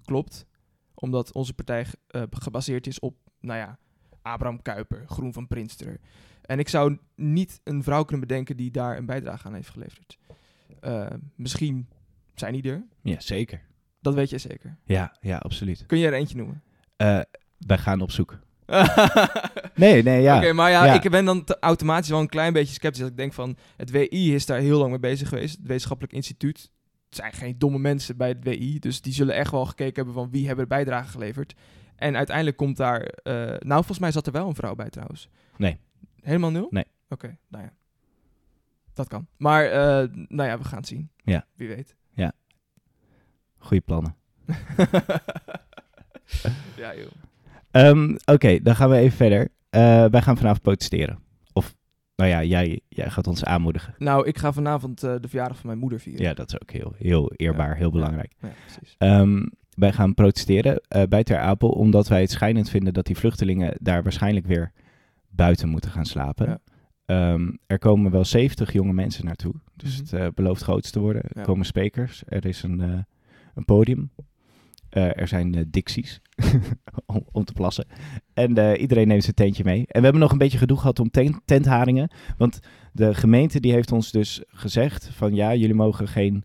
klopt, 0.05 0.45
omdat 0.93 1.33
onze 1.33 1.53
partij 1.53 1.85
gebaseerd 2.29 2.87
is 2.87 2.99
op, 2.99 3.15
nou 3.41 3.59
ja, 3.59 3.77
Abraham 4.21 4.61
Kuyper, 4.61 5.03
Groen 5.07 5.33
van 5.33 5.47
Prinster. 5.47 5.99
En 6.41 6.59
ik 6.59 6.69
zou 6.69 6.97
niet 7.15 7.61
een 7.63 7.83
vrouw 7.83 8.03
kunnen 8.03 8.27
bedenken 8.27 8.57
die 8.57 8.71
daar 8.71 8.97
een 8.97 9.05
bijdrage 9.05 9.47
aan 9.47 9.53
heeft 9.53 9.69
geleverd. 9.69 10.17
Eh, 10.79 11.07
misschien 11.35 11.87
zijn 12.35 12.53
die 12.53 12.71
er, 12.71 12.83
Ja, 13.01 13.19
zeker. 13.19 13.61
dat 14.01 14.13
weet 14.13 14.29
je 14.29 14.37
zeker. 14.37 14.77
Ja, 14.83 15.15
ja, 15.21 15.37
absoluut. 15.37 15.85
Kun 15.85 15.97
je 15.97 16.07
er 16.07 16.13
eentje 16.13 16.37
noemen? 16.37 16.63
Eh, 16.95 17.19
wij 17.57 17.77
gaan 17.77 18.01
op 18.01 18.11
zoek. 18.11 18.39
Nee, 19.75 20.03
nee, 20.03 20.21
ja. 20.21 20.37
Oké, 20.37 20.53
maar 20.53 20.69
ja, 20.71 20.85
Ja. 20.85 21.01
ik 21.03 21.11
ben 21.11 21.25
dan 21.25 21.45
automatisch 21.59 22.09
wel 22.09 22.19
een 22.19 22.27
klein 22.29 22.53
beetje 22.53 22.73
sceptisch. 22.73 23.01
Dat 23.01 23.09
ik 23.11 23.17
denk 23.17 23.33
van, 23.33 23.57
het 23.77 23.89
WI 23.91 24.33
is 24.33 24.45
daar 24.45 24.59
heel 24.59 24.77
lang 24.77 24.89
mee 24.89 24.99
bezig 24.99 25.29
geweest. 25.29 25.57
Het 25.57 25.67
wetenschappelijk 25.67 26.13
instituut. 26.13 26.71
Het 27.05 27.15
zijn 27.17 27.33
geen 27.33 27.55
domme 27.57 27.79
mensen 27.79 28.17
bij 28.17 28.27
het 28.29 28.43
WI. 28.43 28.79
Dus 28.79 29.01
die 29.01 29.13
zullen 29.13 29.35
echt 29.35 29.51
wel 29.51 29.65
gekeken 29.65 29.95
hebben 29.95 30.13
van 30.13 30.29
wie 30.31 30.47
hebben 30.47 30.67
bijdrage 30.67 31.09
geleverd. 31.09 31.53
En 31.99 32.15
uiteindelijk 32.17 32.57
komt 32.57 32.77
daar... 32.77 33.01
eh, 33.01 33.33
nou, 33.43 33.73
volgens 33.73 33.99
mij 33.99 34.11
zat 34.11 34.25
er 34.27 34.31
wel 34.33 34.47
een 34.47 34.55
vrouw 34.55 34.75
bij 34.75 34.89
trouwens. 34.89 35.29
Nee. 35.57 35.79
Helemaal 36.21 36.51
nul? 36.51 36.67
Nee. 36.69 36.85
Oké, 37.09 37.37
nou 37.47 37.63
ja. 37.63 37.71
Dat 38.93 39.07
kan. 39.07 39.27
Maar, 39.37 39.65
eh, 39.65 40.07
nou 40.27 40.49
ja, 40.49 40.57
we 40.57 40.63
gaan 40.63 40.77
het 40.77 40.87
zien. 40.87 41.09
Ja. 41.23 41.45
Wie 41.55 41.67
weet. 41.67 41.95
Goeie 43.61 43.81
plannen. 43.83 44.15
ja, 46.77 46.95
joh. 46.95 47.11
Ehm, 47.71 48.15
Oké, 48.25 48.59
dan 48.61 48.75
gaan 48.75 48.89
we 48.89 48.95
even 48.97 49.17
verder. 49.17 49.47
Eh, 49.69 50.05
wij 50.05 50.21
gaan 50.21 50.37
vanavond 50.37 50.61
protesteren. 50.61 51.19
Of, 51.53 51.75
nou 52.15 52.29
ja, 52.29 52.43
jij, 52.43 52.81
jij 52.89 53.09
gaat 53.09 53.27
ons 53.27 53.43
aanmoedigen. 53.43 53.95
Nou, 53.97 54.27
ik 54.27 54.37
ga 54.37 54.51
vanavond 54.53 54.99
de 54.99 55.19
verjaardag 55.27 55.57
van 55.57 55.67
mijn 55.67 55.79
moeder 55.79 55.99
vieren. 55.99 56.21
Ja, 56.25 56.33
dat 56.33 56.47
is 56.47 56.61
ook 56.61 56.71
heel, 56.71 56.93
heel 56.97 57.31
eerbaar, 57.35 57.69
Ja. 57.69 57.75
heel 57.75 57.91
belangrijk. 57.91 58.33
Ja, 58.39 58.49
precies. 58.65 58.95
Ehm, 58.97 59.45
wij 59.79 59.93
gaan 59.93 60.13
protesteren 60.13 60.81
eh, 60.87 61.03
bij 61.09 61.23
Ter 61.23 61.39
Apel, 61.39 61.69
omdat 61.69 62.07
wij 62.07 62.21
het 62.21 62.31
schijnend 62.31 62.69
vinden 62.69 62.93
dat 62.93 63.05
die 63.05 63.17
vluchtelingen 63.17 63.73
daar 63.81 64.03
waarschijnlijk 64.03 64.45
weer 64.45 64.71
buiten 65.29 65.69
moeten 65.69 65.91
gaan 65.91 66.05
slapen. 66.05 66.47
Ja. 66.47 66.59
Ehm, 67.05 67.51
er 67.67 67.79
komen 67.79 68.11
wel 68.11 68.25
70 68.25 68.73
jonge 68.73 68.93
mensen 68.93 69.25
naartoe, 69.25 69.53
dus 69.75 69.91
Mhm. 69.91 69.99
het 70.01 70.13
eh, 70.13 70.27
belooft 70.35 70.61
groots 70.63 70.91
te 70.91 70.99
worden. 70.99 71.21
Er 71.33 71.43
komen 71.43 71.65
sprekers, 71.65 72.23
er 72.25 72.45
is 72.45 72.63
een, 72.63 72.81
eh, 72.81 72.99
een 73.55 73.65
podium, 73.65 74.11
er 74.89 75.27
zijn 75.27 75.67
dicties 75.69 76.21
om, 77.05 77.25
om 77.31 77.43
te 77.43 77.53
plassen. 77.53 77.85
En 78.33 78.77
iedereen 78.77 79.07
neemt 79.07 79.23
zijn 79.23 79.35
tentje 79.35 79.63
mee. 79.63 79.79
En 79.79 79.85
we 79.97 80.03
hebben 80.03 80.21
nog 80.21 80.31
een 80.31 80.37
beetje 80.37 80.57
gedoe 80.57 80.77
gehad 80.77 80.99
om 80.99 81.09
tent- 81.09 81.41
tentharingen, 81.45 82.11
want 82.37 82.59
de 82.93 83.13
gemeente 83.13 83.59
die 83.59 83.71
heeft 83.71 83.91
ons 83.91 84.11
dus 84.11 84.43
gezegd 84.47 85.09
van 85.13 85.35
ja, 85.35 85.55
jullie 85.55 85.75
mogen 85.75 86.07
geen 86.07 86.43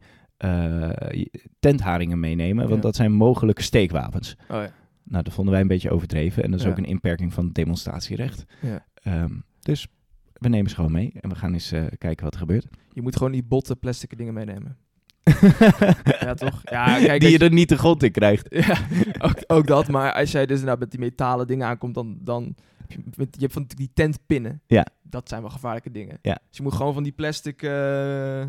tentharingen 1.60 2.20
meenemen, 2.20 2.62
want 2.64 2.76
Ja. 2.76 2.80
dat 2.80 2.96
zijn 2.96 3.12
mogelijke 3.12 3.62
steekwapens. 3.62 4.36
Oh 4.40 4.56
ja. 4.62 4.70
Nou, 5.02 5.22
dat 5.24 5.32
vonden 5.32 5.52
wij 5.52 5.62
een 5.62 5.68
beetje 5.68 5.90
overdreven 5.90 6.42
en 6.42 6.50
dat 6.50 6.58
is 6.60 6.64
Ja. 6.66 6.72
ook 6.72 6.78
een 6.78 6.84
inperking 6.84 7.32
van 7.32 7.44
het 7.44 7.54
demonstratierecht. 7.54 8.44
ja. 8.60 8.84
Ehm, 8.94 9.32
dus 9.60 9.86
we 10.32 10.48
nemen 10.48 10.68
ze 10.70 10.76
gewoon 10.76 10.92
mee 10.92 11.12
en 11.20 11.28
we 11.28 11.34
gaan 11.34 11.52
eens 11.52 11.72
eh, 11.72 11.84
kijken 11.98 12.24
wat 12.24 12.32
er 12.34 12.40
gebeurt. 12.40 12.66
Je 12.92 13.02
moet 13.02 13.16
gewoon 13.16 13.32
die 13.32 13.42
botte 13.42 13.76
plastic 13.76 14.16
dingen 14.18 14.34
meenemen. 14.34 14.76
Ja, 16.20 16.34
toch? 16.34 16.60
Ja, 16.64 16.98
kijk, 16.98 17.20
Die 17.20 17.30
je 17.30 17.38
er 17.38 17.52
niet 17.52 17.68
de 17.68 17.78
grond 17.78 18.02
in 18.02 18.10
krijgt. 18.12 18.46
Ja, 18.66 18.78
ook, 19.18 19.34
ook 19.46 19.66
dat. 19.66 19.88
Maar 19.88 20.12
als 20.12 20.32
jij 20.32 20.46
dus 20.46 20.62
nou 20.62 20.78
met 20.78 20.90
die 20.90 21.00
metalen 21.00 21.46
dingen 21.46 21.66
aankomt, 21.66 21.94
dan... 21.94 22.18
dan 22.20 22.54
je, 22.88 22.98
met- 23.16 23.34
je 23.34 23.40
hebt 23.40 23.52
van 23.52 23.64
die 23.68 23.90
tentpinnen. 23.94 24.60
Ja. 24.66 24.86
Dat 25.02 25.28
zijn 25.28 25.40
wel 25.40 25.50
gevaarlijke 25.50 25.90
dingen. 25.90 26.18
Ja. 26.22 26.38
Dus 26.48 26.56
je 26.56 26.62
moet 26.62 26.72
gewoon 26.72 26.94
van 26.94 27.02
die 27.02 27.12
plastic 27.12 27.62
eh 27.62 28.44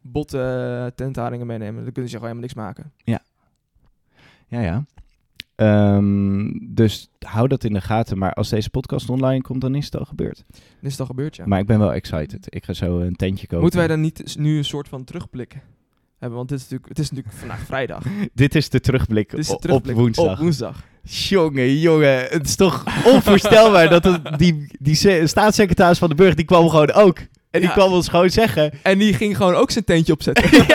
botte 0.00 0.92
tentharingen 0.96 1.46
meenemen. 1.46 1.82
Dan 1.84 1.92
kunnen 1.92 2.10
ze 2.10 2.16
gewoon 2.18 2.36
helemaal 2.36 2.48
niks 2.48 2.54
maken. 2.54 2.92
Ja, 3.04 4.60
ja. 4.60 4.84
Ehm, 5.54 6.50
dus 6.74 7.08
hou 7.18 7.48
dat 7.48 7.64
in 7.64 7.72
de 7.72 7.80
gaten. 7.80 8.18
Maar 8.18 8.32
als 8.32 8.48
deze 8.48 8.70
podcast 8.70 9.10
online 9.10 9.42
komt, 9.42 9.60
dan 9.60 9.74
is 9.74 9.84
het 9.84 9.96
al 9.96 10.04
gebeurd. 10.04 10.44
Dan 10.52 10.60
is 10.80 10.90
het 10.90 11.00
al 11.00 11.06
gebeurd, 11.06 11.36
ja. 11.36 11.46
Maar 11.46 11.58
ik 11.60 11.66
ben 11.66 11.78
wel 11.78 11.92
excited. 11.92 12.46
Ik 12.54 12.64
ga 12.64 12.72
zo 12.72 12.98
een 12.98 13.16
tentje 13.16 13.46
kopen. 13.46 13.60
Moeten 13.60 13.78
wij 13.78 13.88
dan 13.88 14.00
niet 14.00 14.36
nu 14.38 14.56
een 14.56 14.64
soort 14.64 14.88
van 14.88 15.04
terugblikken 15.04 15.60
hebben? 16.18 16.36
Want 16.38 16.48
dit 16.50 16.58
is 16.58 16.64
natuurlijk, 16.64 16.88
het 16.88 16.98
is 16.98 17.10
natuurlijk 17.10 17.36
vandaag 17.36 17.60
vrijdag. 17.60 18.02
Dit 18.34 18.54
is 18.54 18.68
de 18.68 18.80
terugblik, 18.80 19.30
Dit 19.30 19.38
is 19.38 19.46
de 19.46 19.54
o- 19.54 19.58
terugblik 19.58 19.96
op 19.96 20.00
woensdag. 20.02 20.32
Op 20.32 20.38
woensdag. 20.38 20.84
Jongen, 21.02 21.78
jongen. 21.78 22.18
Het 22.28 22.46
is 22.46 22.56
toch 22.56 22.84
onvoorstelbaar 23.06 23.88
dat 24.00 24.04
het, 24.04 24.38
die, 24.38 24.66
die 24.78 24.94
se- 24.94 25.26
staatssecretaris 25.26 25.98
van 25.98 26.08
de 26.08 26.14
Burg, 26.14 26.34
die 26.34 26.44
kwam 26.44 26.68
gewoon 26.68 26.92
ook. 26.92 27.18
En 27.50 27.60
die 27.60 27.68
Ja. 27.68 27.74
kwam 27.74 27.92
ons 27.92 28.08
gewoon 28.08 28.30
zeggen. 28.30 28.72
En 28.82 28.98
die 28.98 29.14
ging 29.14 29.36
gewoon 29.36 29.54
ook 29.54 29.70
zijn 29.70 29.84
tentje 29.84 30.12
opzetten. 30.12 30.50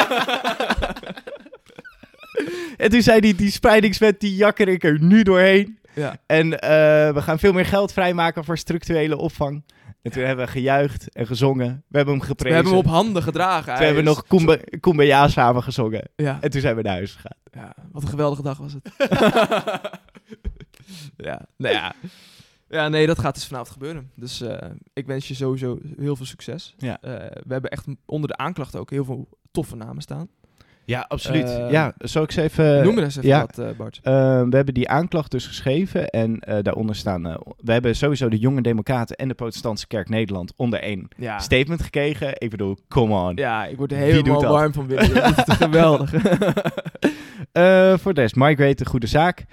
En 2.78 2.90
toen 2.90 3.02
zei 3.02 3.20
hij, 3.20 3.36
die 3.36 3.52
spreidingswet, 3.52 4.20
die 4.20 4.36
jakker 4.36 4.68
ik 4.68 4.84
er 4.84 5.02
nu 5.02 5.24
doorheen. 5.24 5.80
ja. 5.94 6.18
En 6.26 6.60
eh, 6.60 6.70
we 7.14 7.22
gaan 7.22 7.40
veel 7.40 7.54
meer 7.54 7.66
geld 7.66 7.94
vrijmaken 7.94 8.44
voor 8.44 8.58
structurele 8.58 9.18
opvang. 9.18 9.64
En 10.02 10.12
toen 10.12 10.24
hebben 10.24 10.46
we 10.46 10.52
gejuicht 10.52 11.10
en 11.14 11.28
gezongen. 11.28 11.84
We 11.88 11.98
hebben 11.98 12.14
hem 12.14 12.24
We 12.24 12.28
geprezen. 12.30 12.56
hebben 12.56 12.76
hem 12.78 12.86
op 12.86 12.92
handen 12.92 13.24
gedragen. 13.24 13.76
Toen 13.76 13.86
hebben 13.86 14.04
we 14.04 14.10
nog 14.10 14.28
Kumbaya, 14.28 14.60
Kumbaya 14.80 15.28
samen 15.28 15.64
gezongen. 15.64 16.04
Ja. 16.16 16.38
En 16.42 16.50
toen 16.50 16.62
zijn 16.62 16.76
we 16.76 16.82
naar 16.82 16.94
huis 16.94 17.12
gegaan. 17.14 17.38
Ja, 17.52 17.74
wat 17.92 18.02
een 18.04 18.10
geweldige 18.10 18.42
dag 18.42 18.58
was 18.58 18.74
het. 18.74 18.92
ja, 21.28 21.42
nou 21.58 21.74
ja. 21.76 21.94
Ja, 22.76 22.88
nee, 22.88 23.08
dat 23.08 23.20
gaat 23.20 23.34
dus 23.34 23.46
vanavond 23.46 23.70
gebeuren. 23.72 24.10
Dus 24.16 24.42
eh, 24.42 24.70
ik 24.94 25.06
wens 25.06 25.28
je 25.28 25.34
sowieso 25.34 25.80
heel 26.00 26.16
veel 26.16 26.26
succes. 26.26 26.76
Ja. 26.78 26.98
Eh, 27.02 27.12
we 27.46 27.54
hebben 27.54 27.72
echt 27.72 27.86
onder 28.06 28.30
de 28.30 28.38
aanklachten 28.38 28.80
ook 28.80 28.90
heel 28.90 29.06
veel 29.06 29.28
toffe 29.52 29.76
namen 29.76 30.02
staan. 30.02 30.28
Ja, 30.86 31.06
absoluut. 31.08 31.50
Eh, 31.50 31.72
ja, 31.72 31.94
zal 31.98 32.24
ik 32.24 32.32
ze 32.32 32.42
even... 32.42 32.84
Noem 32.84 32.98
er 32.98 33.04
eens 33.04 33.16
even 33.16 33.30
ja. 33.30 33.48
wat, 33.56 33.78
Bart. 33.78 34.00
We 34.04 34.56
hebben 34.56 34.74
die 34.74 34.90
aanklacht 34.90 35.32
dus 35.32 35.48
geschreven 35.48 36.10
en 36.10 36.40
daaronder 36.62 36.96
staan... 36.96 37.24
we 37.58 37.72
hebben 37.72 37.96
sowieso 37.96 38.30
de 38.30 38.38
Jonge 38.38 38.62
Democraten 38.62 39.16
en 39.16 39.28
de 39.28 39.34
Protestantse 39.34 39.88
Kerk 39.88 40.10
Nederland 40.10 40.54
onder 40.56 40.80
één 40.80 41.08
Ja. 41.18 41.40
statement 41.40 41.82
gekregen. 41.82 42.34
Ik 42.38 42.50
bedoel, 42.50 42.78
come 42.88 43.14
on. 43.14 43.36
ja, 43.36 43.66
ik 43.66 43.78
word 43.78 43.92
er 43.92 43.98
helemaal 43.98 44.42
warm 44.42 44.74
van 44.74 44.88
binnen. 44.88 45.14
Dat 45.14 45.48
is 45.48 45.56
geweldig. 45.66 46.10
Voor 48.02 48.14
de 48.14 48.22
rest, 48.22 48.36
Migrate, 48.36 48.84
de 48.84 48.90
goede 48.90 49.08
zaak. 49.08 49.46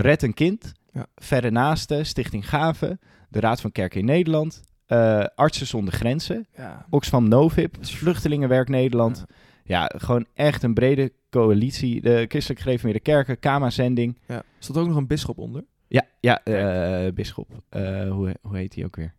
Red 0.00 0.22
een 0.22 0.34
kind. 0.34 0.72
Ja. 0.92 1.06
Verre 1.14 1.50
Naasten, 1.50 2.06
Stichting 2.06 2.48
Gaven. 2.48 3.00
De 3.28 3.40
Raad 3.40 3.60
van 3.60 3.72
Kerken 3.72 4.00
in 4.00 4.06
Nederland. 4.06 4.62
eh, 4.86 5.24
Artsen 5.34 5.66
zonder 5.66 5.94
Grenzen. 5.94 6.46
ja. 6.56 6.86
Oxfam 6.90 7.28
Novib. 7.28 7.76
Vluchtelingenwerk 7.80 8.68
Nederland. 8.68 9.24
Ja. 9.64 9.90
gewoon 9.96 10.26
echt 10.34 10.62
een 10.62 10.74
brede 10.74 11.12
coalitie. 11.30 12.00
De 12.00 12.24
Christelijk 12.28 12.60
Gereformeerde 12.60 13.00
Kerken, 13.00 13.38
Kama-zending. 13.38 14.18
ja. 14.26 14.42
Stond 14.58 14.78
ook 14.78 14.86
nog 14.88 14.96
een 14.96 15.06
bisschop 15.06 15.38
onder. 15.38 15.64
Ja, 15.88 16.02
ja 16.20 16.42
eh 16.44 17.12
bisschop. 17.12 17.48
Eh, 17.68 18.10
hoe, 18.10 18.36
hoe 18.42 18.56
heet 18.56 18.74
hij 18.74 18.84
ook 18.84 18.96
weer? 18.96 19.14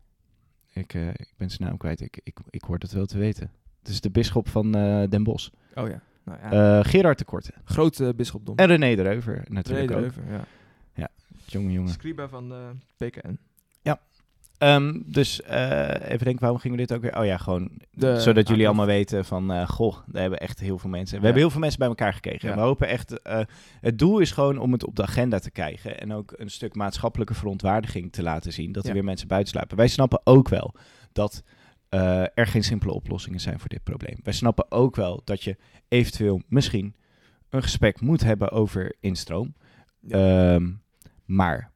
Ik, 0.74 0.94
ik 0.94 1.34
ben 1.38 1.50
zijn 1.50 1.70
naam 1.70 1.78
kwijt. 1.78 2.02
Ik, 2.02 2.20
ik, 2.24 2.38
ik 2.50 2.64
hoor 2.64 2.80
dat 2.80 2.92
wel 2.92 3.06
te 3.06 3.18
weten. 3.18 3.52
Het 3.80 3.88
is 3.92 4.02
de 4.02 4.10
bisschop 4.12 4.48
van 4.50 4.72
Den 5.10 5.24
Bosch. 5.24 5.50
Oh 5.76 5.88
ja. 5.88 6.02
Nou, 6.26 6.56
ja. 6.56 6.84
Gerard 6.84 7.18
de 7.18 7.26
Korte. 7.26 7.52
Grote 7.64 8.14
bisschopdom. 8.16 8.56
En 8.56 8.66
René 8.68 8.96
de 8.96 9.02
Reuver 9.02 9.44
natuurlijk 9.50 9.90
René 9.90 10.02
de 10.02 10.08
ook. 10.08 10.14
Reuver, 10.14 10.34
ja. 10.34 10.46
Jongen, 11.54 11.72
jongen. 11.72 11.92
Scriba 11.92 12.28
van 12.28 12.54
eh, 12.54 12.70
PKN. 12.98 13.38
Ehm, 14.58 15.00
dus 15.06 15.42
eh, 15.42 15.90
even 15.90 16.20
denken, 16.24 16.40
waarom 16.40 16.58
gingen 16.60 16.78
we 16.78 16.86
dit 16.86 16.96
ook 16.96 17.02
weer? 17.02 17.18
Oh 17.18 17.26
ja, 17.26 17.38
gewoon 17.38 17.70
De 17.92 18.20
zodat 18.20 18.48
jullie 18.48 18.66
allemaal 18.68 18.86
weten 18.86 19.26
van, 19.26 19.52
eh, 19.52 19.68
goh, 19.68 19.98
daar 20.08 20.22
hebben 20.22 20.40
echt 20.40 20.60
heel 20.60 20.78
veel 20.78 20.90
mensen. 20.90 21.10
We 21.12 21.18
Ja. 21.18 21.24
hebben 21.24 21.42
heel 21.42 21.52
veel 21.52 21.60
mensen 21.60 21.80
bij 21.80 21.88
elkaar 21.88 22.14
gekregen. 22.14 22.48
Ja. 22.48 22.54
En 22.54 22.60
we 22.60 22.66
hopen 22.66 22.88
echt, 22.88 23.22
eh, 23.22 23.40
het 23.82 24.00
doel 24.00 24.20
is 24.20 24.32
gewoon 24.32 24.58
om 24.58 24.72
het 24.72 24.86
op 24.86 24.96
de 24.96 25.02
agenda 25.04 25.40
te 25.40 25.52
krijgen. 25.52 26.00
En 26.00 26.14
ook 26.14 26.34
een 26.38 26.50
stuk 26.50 26.76
maatschappelijke 26.76 27.34
verontwaardiging 27.34 28.12
te 28.12 28.24
laten 28.24 28.54
zien. 28.54 28.72
Dat 28.72 28.84
er 28.84 28.90
Ja. 28.90 28.96
weer 28.96 29.04
mensen 29.04 29.28
buiten 29.28 29.52
sluipen. 29.52 29.78
Wij 29.78 29.88
snappen 29.88 30.22
ook 30.24 30.50
wel 30.50 30.74
dat 31.12 31.44
eh, 31.90 32.22
er 32.34 32.48
geen 32.48 32.64
simpele 32.64 32.94
oplossingen 32.94 33.40
zijn 33.40 33.60
voor 33.60 33.70
dit 33.70 33.84
probleem. 33.84 34.18
Wij 34.24 34.34
snappen 34.34 34.72
ook 34.72 34.96
wel 34.96 35.22
dat 35.24 35.44
je 35.44 35.58
eventueel 35.88 36.42
misschien 36.48 36.96
een 37.50 37.62
gesprek 37.64 38.02
moet 38.02 38.24
hebben 38.24 38.52
over 38.52 38.96
instroom. 39.00 39.54
Ja. 40.00 40.60
Maar 41.36 41.72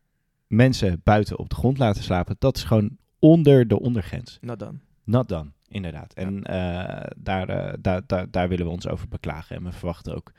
mensen 0.48 1.02
buiten 1.04 1.38
op 1.38 1.50
de 1.50 1.56
grond 1.56 1.78
laten 1.78 2.04
slapen, 2.04 2.36
dat 2.40 2.58
is 2.58 2.64
gewoon 2.64 2.98
onder 3.20 3.68
de 3.68 3.80
ondergrens. 3.80 4.38
Nou 4.42 4.58
dan. 4.58 4.80
Not 5.04 5.30
done, 5.30 5.50
inderdaad. 5.68 6.14
En 6.14 6.44
eh, 6.44 7.12
daar, 7.18 7.50
eh, 7.50 7.74
daar, 7.80 8.02
daar, 8.06 8.32
daar 8.32 8.50
willen 8.50 8.66
we 8.66 8.72
ons 8.72 8.88
over 8.88 9.08
beklagen. 9.08 9.56
En 9.56 9.64
we 9.64 9.72
verwachten 9.72 10.16
ook, 10.16 10.32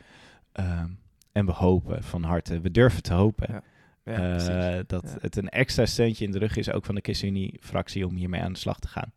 ehm, 0.52 0.88
en 1.32 1.46
we 1.46 1.52
hopen 1.52 2.02
van 2.04 2.22
harte, 2.22 2.60
we 2.60 2.70
durven 2.70 3.02
te 3.02 3.14
hopen, 3.14 3.52
Ja. 3.52 3.62
Ja, 4.04 4.38
eh, 4.76 4.84
dat 4.86 5.16
het 5.20 5.36
een 5.36 5.48
extra 5.48 5.86
steuntje 5.86 6.24
in 6.24 6.30
de 6.30 6.38
rug 6.38 6.56
is, 6.56 6.70
ook 6.70 6.84
van 6.84 6.94
de 6.94 7.00
ChristenUnie-fractie, 7.00 8.06
om 8.06 8.14
hiermee 8.16 8.40
aan 8.40 8.52
de 8.52 8.58
slag 8.58 8.78
te 8.78 8.88
gaan. 8.88 9.12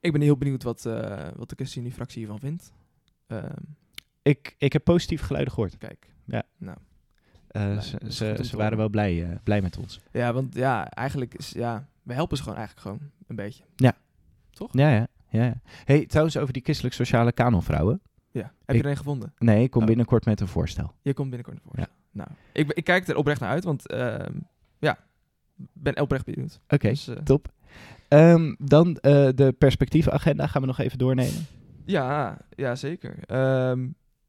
Ik 0.00 0.12
ben 0.12 0.20
heel 0.20 0.36
benieuwd 0.36 0.62
wat, 0.62 0.82
wat 1.36 1.48
de 1.48 1.54
ChristenUnie-fractie 1.54 2.18
hiervan 2.18 2.38
vindt. 2.40 2.72
Ehm, 3.26 3.62
Ik, 4.22 4.54
ik 4.58 4.72
heb 4.72 4.84
positieve 4.84 5.24
geluiden 5.24 5.52
gehoord. 5.54 5.76
kijk. 5.78 6.10
Ja. 6.24 6.42
Nou. 6.56 6.78
Eh, 7.54 7.78
ze 7.80 8.36
ze, 8.40 8.56
waren 8.56 8.78
wel 8.78 8.88
blij, 8.88 9.22
eh, 9.24 9.36
blij 9.42 9.62
met 9.62 9.78
ons. 9.78 10.00
Ja, 10.12 10.32
want 10.32 10.54
ja, 10.54 10.88
eigenlijk 10.90 11.34
is, 11.34 11.50
ja, 11.50 11.86
we 12.02 12.12
helpen 12.14 12.36
ze 12.36 12.42
gewoon 12.42 12.58
eigenlijk 12.58 12.86
gewoon 12.88 13.10
een 13.26 13.36
beetje. 13.36 13.64
Ja, 13.76 13.92
ja. 14.72 14.88
ja, 15.28 15.44
ja. 15.44 15.60
hey, 15.84 16.06
trouwens 16.06 16.36
over 16.36 16.52
die 16.52 16.62
christelijk 16.62 16.94
sociale 16.94 17.32
kanonvrouwen. 17.32 18.00
Ja. 18.30 18.40
Heb 18.42 18.52
Ik- 18.66 18.74
je 18.76 18.82
er 18.82 18.90
een 18.90 18.96
gevonden? 18.96 19.32
Nee, 19.38 19.62
ik 19.62 19.70
kom 19.70 19.80
Oh. 19.80 19.86
binnenkort 19.86 20.24
met 20.24 20.40
een 20.40 20.48
voorstel. 20.48 20.92
Je 21.02 21.14
komt 21.14 21.28
binnenkort 21.30 21.60
voor. 21.62 21.78
Ja. 21.78 21.86
Nou, 22.10 22.28
ik, 22.52 22.72
ik 22.72 22.84
kijk 22.84 23.08
er 23.08 23.16
oprecht 23.16 23.40
naar 23.40 23.50
uit, 23.50 23.64
want 23.64 23.86
ehm, 23.88 24.32
ja, 24.78 24.98
ben 25.72 26.00
oprecht 26.00 26.24
benieuwd. 26.24 26.60
Oké, 26.68 26.88
Dus, 26.88 27.08
eh, 27.08 27.16
top. 27.16 27.52
Ehm, 28.08 28.54
dan 28.58 28.92
de 29.34 29.54
perspectiefagenda 29.58 30.46
gaan 30.46 30.60
we 30.60 30.66
nog 30.66 30.78
even 30.78 30.98
doornemen. 30.98 31.46
Ja, 31.84 32.38
ja 32.50 32.74
zeker. 32.74 33.14
Ehm, 33.26 33.86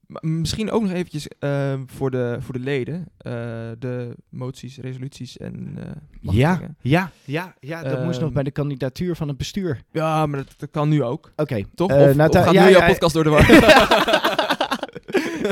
maar 0.07 0.21
misschien 0.27 0.71
ook 0.71 0.81
nog 0.81 0.91
eventjes 0.91 1.27
ehm, 1.39 1.83
voor, 1.85 2.11
de, 2.11 2.37
voor 2.39 2.53
de 2.53 2.59
leden. 2.59 3.05
eh, 3.17 3.31
de 3.79 4.15
moties, 4.29 4.77
resoluties 4.77 5.37
en 5.37 5.73
eh 5.77 5.91
Ja, 6.35 6.61
ja, 6.81 7.11
ja, 7.25 7.53
ja. 7.59 7.83
Dat 7.83 8.03
moest 8.03 8.17
nog 8.19 8.25
Ehm, 8.25 8.33
bij 8.33 8.43
de 8.43 8.51
kandidatuur 8.51 9.15
van 9.15 9.27
het 9.27 9.37
bestuur. 9.37 9.81
Ja, 9.91 10.25
maar 10.25 10.39
dat, 10.43 10.53
dat 10.57 10.69
kan 10.71 10.89
nu 10.89 11.03
ook. 11.03 11.31
Oké, 11.35 11.63
Toch? 11.75 11.91
eh, 11.91 12.09
of, 12.09 12.15
Nata- 12.15 12.39
of 12.39 12.45
gaat 12.45 12.53
ja, 12.53 12.65
nu 12.65 12.71
jouw 12.71 12.79
ja, 12.81 12.87
podcast 12.87 13.13
door 13.13 13.23
de 13.23 13.29
war? 13.35 13.43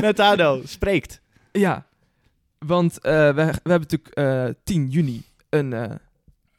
Natano 0.01 0.61
spreekt. 0.65 1.21
ja, 1.51 1.85
want 2.59 2.93
we, 3.01 3.31
we 3.35 3.41
hebben 3.43 3.61
natuurlijk 3.63 4.07
eh 4.07 4.45
10 4.63 4.89
juni 4.89 5.23
een, 5.49 5.71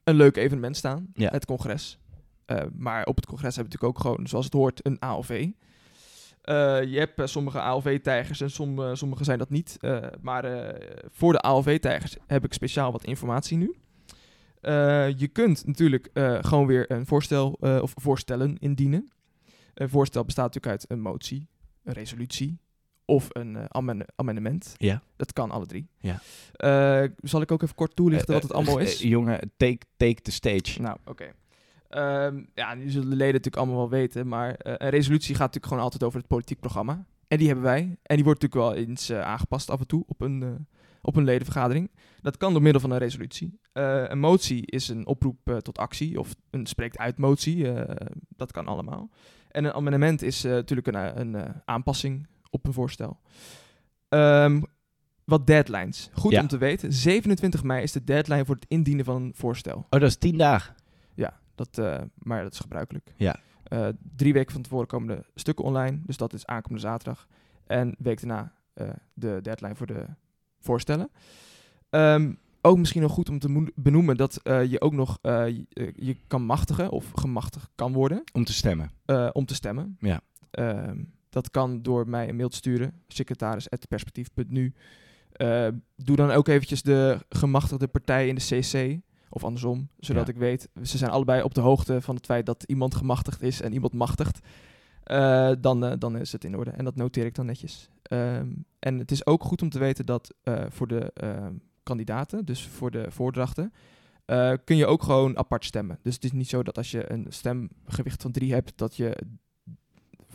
een 0.05 0.15
leuk 0.17 0.37
evenement 0.37 0.77
staan. 0.77 1.07
Het 1.15 1.45
congres. 1.47 1.99
Maar 2.77 3.05
op 3.05 3.17
het 3.17 3.27
congres 3.27 3.57
hebben 3.57 3.73
we 3.73 3.79
natuurlijk 3.79 4.07
ook 4.07 4.13
gewoon, 4.15 4.27
zoals 4.27 4.45
het 4.45 4.55
hoort, 4.55 4.87
een 4.87 4.99
ALV. 4.99 5.49
Eh, 6.45 6.83
je 6.83 6.99
hebt 6.99 7.19
eh, 7.21 7.27
sommige 7.27 7.61
ALV-tijgers 7.61 8.41
en 8.41 8.51
sommige, 8.51 8.95
sommige 8.97 9.25
zijn 9.25 9.39
dat 9.39 9.51
niet. 9.51 9.77
Eh, 9.81 9.99
maar 10.21 10.45
eh, 10.45 10.89
voor 11.11 11.33
de 11.33 11.41
ALV-tijgers 11.41 12.17
heb 12.27 12.45
ik 12.45 12.53
speciaal 12.53 12.93
wat 12.93 13.05
informatie 13.05 13.57
nu. 13.57 13.75
Eh, 14.61 15.19
je 15.19 15.29
kunt 15.29 15.67
natuurlijk 15.67 16.09
eh, 16.13 16.39
gewoon 16.41 16.67
weer 16.67 16.91
een 16.91 17.07
voorstel 17.07 17.57
eh, 17.61 17.79
of 17.83 17.93
voorstellen 17.97 18.57
indienen. 18.59 19.13
Een 19.75 19.89
voorstel 19.89 20.25
bestaat 20.25 20.45
natuurlijk 20.55 20.73
uit 20.83 20.91
een 20.91 21.01
motie, 21.01 21.49
een 21.85 21.93
resolutie 21.93 22.59
of 23.05 23.27
een 23.29 23.57
eh, 23.57 23.65
amen- 23.69 24.07
amendement. 24.17 24.75
Ja. 24.77 25.03
Dat 25.17 25.33
kan 25.33 25.51
alle 25.51 25.67
drie. 25.67 25.89
Ja. 25.99 26.21
Eh, 26.53 27.09
zal 27.17 27.41
ik 27.41 27.53
ook 27.53 27.63
even 27.63 27.75
kort 27.75 27.97
toelichten 27.97 28.33
wat 28.35 28.43
het 28.43 28.51
Eh, 28.53 28.57
allemaal 28.57 28.81
eh, 28.81 28.87
is? 28.87 28.99
jongen, 29.01 29.53
take, 29.57 29.79
take 29.97 30.23
the 30.23 30.33
stage. 30.33 30.81
Nou, 30.81 30.97
oké. 31.05 31.33
Ehm, 31.89 32.43
ja, 32.55 32.75
nu 32.75 32.91
zullen 32.91 33.11
de 33.11 33.17
leden 33.17 33.33
natuurlijk 33.35 33.57
allemaal 33.57 33.77
wel 33.77 33.89
weten, 33.99 34.29
maar 34.29 34.55
eh, 34.55 34.75
een 34.79 34.89
resolutie 34.91 35.35
gaat 35.35 35.39
natuurlijk 35.39 35.67
gewoon 35.67 35.83
altijd 35.83 36.03
over 36.03 36.19
het 36.19 36.29
politiek 36.29 36.61
programma. 36.61 37.05
En 37.29 37.39
die 37.39 37.47
hebben 37.47 37.65
wij. 37.65 37.81
En 38.03 38.15
die 38.17 38.25
wordt 38.25 38.43
natuurlijk 38.43 38.77
wel 38.77 38.87
eens 38.87 39.09
eh, 39.09 39.21
aangepast 39.21 39.71
af 39.71 39.81
en 39.81 39.87
toe 39.87 40.05
op 40.07 40.21
een, 40.21 40.43
eh, 40.43 40.49
op 41.03 41.17
een 41.17 41.25
ledenvergadering. 41.25 41.91
Dat 42.21 42.37
kan 42.37 42.53
door 42.53 42.63
middel 42.63 42.81
van 42.81 42.91
een 42.91 42.99
resolutie. 42.99 43.59
Een 43.73 44.19
motie 44.19 44.67
is 44.67 44.89
een 44.89 45.07
oproep 45.07 45.59
tot 45.63 45.79
actie 45.79 46.19
of 46.19 46.35
een 46.51 46.67
spreekt 46.67 46.99
uit 46.99 47.19
motie. 47.19 47.73
dat 48.29 48.53
kan 48.53 48.67
allemaal. 48.67 49.11
En 49.51 49.65
een 49.65 49.73
amendement 49.73 50.23
is 50.23 50.43
natuurlijk 50.43 50.87
een, 50.87 51.21
een 51.21 51.53
aanpassing 51.65 52.27
op 52.51 52.67
een 52.67 52.73
voorstel. 52.73 53.21
Ehm, 54.09 54.61
wat 55.25 55.47
deadlines. 55.47 56.11
Goed 56.13 56.33
Ja. 56.33 56.41
om 56.41 56.47
te 56.47 56.59
weten. 56.59 56.93
27 56.93 57.63
mei 57.63 57.83
is 57.83 57.93
de 57.93 58.05
deadline 58.05 58.45
voor 58.45 58.55
het 58.55 58.65
indienen 58.69 59.05
van 59.05 59.23
een 59.23 59.33
voorstel. 59.35 59.77
Oh, 59.77 60.01
dat 60.01 60.03
is 60.03 60.17
tien 60.17 60.39
dagen. 60.39 60.75
Dat, 61.55 61.79
eh, 61.79 62.01
maar 62.15 62.43
dat 62.43 62.53
is 62.53 62.59
gebruikelijk. 62.59 63.13
Ja. 63.17 63.37
Eh, 63.63 63.89
drie 64.17 64.33
weken 64.33 64.53
van 64.53 64.63
tevoren 64.63 64.87
komen 64.87 65.17
de 65.17 65.25
stukken 65.35 65.65
online, 65.65 66.01
dus 66.07 66.17
dat 66.17 66.33
is 66.33 66.47
aankomende 66.47 66.87
zaterdag. 66.87 67.27
En 67.67 67.95
week 67.99 68.21
daarna 68.21 68.53
eh, 68.75 68.89
de 69.15 69.39
deadline 69.43 69.75
voor 69.75 69.87
de 69.87 70.07
voorstellen. 70.61 71.11
Ehm, 71.91 72.33
ook 72.61 72.79
misschien 72.79 73.03
nog 73.03 73.13
goed 73.13 73.29
om 73.29 73.39
te 73.39 73.71
benoemen 73.75 74.17
dat 74.17 74.41
je 74.43 74.77
ook 74.81 74.93
nog 74.93 75.19
je, 75.23 75.93
je 75.97 76.17
kan 76.27 76.43
machtigen 76.43 76.91
of 76.91 77.11
gemachtigd 77.15 77.71
kan 77.75 77.93
worden 77.93 78.23
Om 78.33 78.45
te 78.45 78.53
stemmen. 78.53 78.91
om 79.33 79.47
te 79.47 79.55
stemmen. 79.55 79.97
Ja. 80.01 80.21
Ehm, 80.51 81.03
dat 81.29 81.51
kan 81.51 81.83
door 81.83 82.09
mij 82.09 82.29
een 82.29 82.37
mail 82.37 82.49
te 82.49 82.57
sturen, 82.57 83.03
secretaris.perspectief.nu. 83.09 84.75
Eh 85.33 85.69
doe 85.97 86.17
dan 86.17 86.31
ook 86.31 86.49
eventjes 86.49 86.83
de 86.83 87.19
gemachtigde 87.29 87.87
partij 87.89 88.29
in 88.29 88.35
de 88.35 88.41
CC, 88.41 89.01
of 89.35 89.45
andersom, 89.45 89.89
zodat 89.99 90.27
Ja. 90.27 90.33
ik 90.33 90.39
weet, 90.39 90.69
ze 90.83 90.99
zijn 90.99 91.11
allebei 91.11 91.43
op 91.43 91.55
de 91.55 91.61
hoogte 91.61 92.01
van 92.01 92.15
het 92.15 92.27
feit 92.27 92.47
dat 92.47 92.63
iemand 92.63 92.95
gemachtigd 92.95 93.43
is 93.43 93.61
en 93.61 93.73
iemand 93.73 93.93
machtigt. 93.93 94.39
Eh, 95.03 95.51
dan, 95.61 95.85
eh, 95.85 95.93
dan 95.99 96.17
is 96.17 96.33
het 96.33 96.45
in 96.45 96.57
orde. 96.57 96.71
En 96.71 96.85
dat 96.85 96.97
noteer 96.97 97.25
ik 97.25 97.35
dan 97.35 97.47
netjes. 97.47 97.89
Ehm, 98.03 98.49
en 98.79 98.99
het 98.99 99.11
is 99.11 99.27
ook 99.27 99.45
goed 99.45 99.63
om 99.63 99.69
te 99.69 99.79
weten 99.79 100.07
dat 100.07 100.35
eh, 100.43 100.65
voor 100.69 100.87
de 100.87 101.11
ehm, 101.15 101.53
kandidaten, 101.83 102.45
dus 102.45 102.67
voor 102.67 102.91
de 102.91 103.07
voordrachten, 103.09 103.73
kun 104.65 104.77
je 104.77 104.87
ook 104.87 105.03
gewoon 105.03 105.39
apart 105.39 105.65
stemmen. 105.65 105.99
Dus 106.03 106.15
het 106.15 106.25
is 106.25 106.33
niet 106.33 106.49
zo 106.49 106.63
dat 106.63 106.77
als 106.77 106.91
je 106.91 107.13
een 107.13 107.27
stemgewicht 107.29 108.23
van 108.23 108.33
drie 108.33 108.53
hebt, 108.53 108.73
dat 108.77 108.97
je 108.97 109.17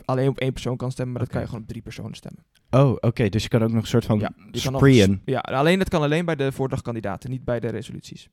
alleen 0.04 0.28
op 0.28 0.38
één 0.38 0.52
persoon 0.52 0.76
kan 0.76 0.90
stemmen, 0.90 1.14
maar 1.14 1.22
dat 1.22 1.32
kan 1.32 1.40
je 1.40 1.46
gewoon 1.46 1.62
op 1.62 1.68
drie 1.68 1.82
personen 1.82 2.14
stemmen. 2.14 2.44
Oh, 2.70 2.96
oké. 3.00 3.28
Dus 3.28 3.42
je 3.42 3.48
kan 3.48 3.62
ook 3.62 3.70
nog 3.70 3.82
een 3.82 3.88
soort 3.88 4.04
van 4.04 4.18
Ja, 4.18 4.32
spreeën. 4.50 5.22
Ja, 5.24 5.38
alleen 5.38 5.78
dat 5.78 5.88
kan 5.88 6.02
alleen 6.02 6.24
bij 6.24 6.36
de 6.36 6.52
voordrachtkandidaten, 6.52 7.30
niet 7.30 7.44
bij 7.44 7.60
de 7.60 7.68
resoluties. 7.68 8.28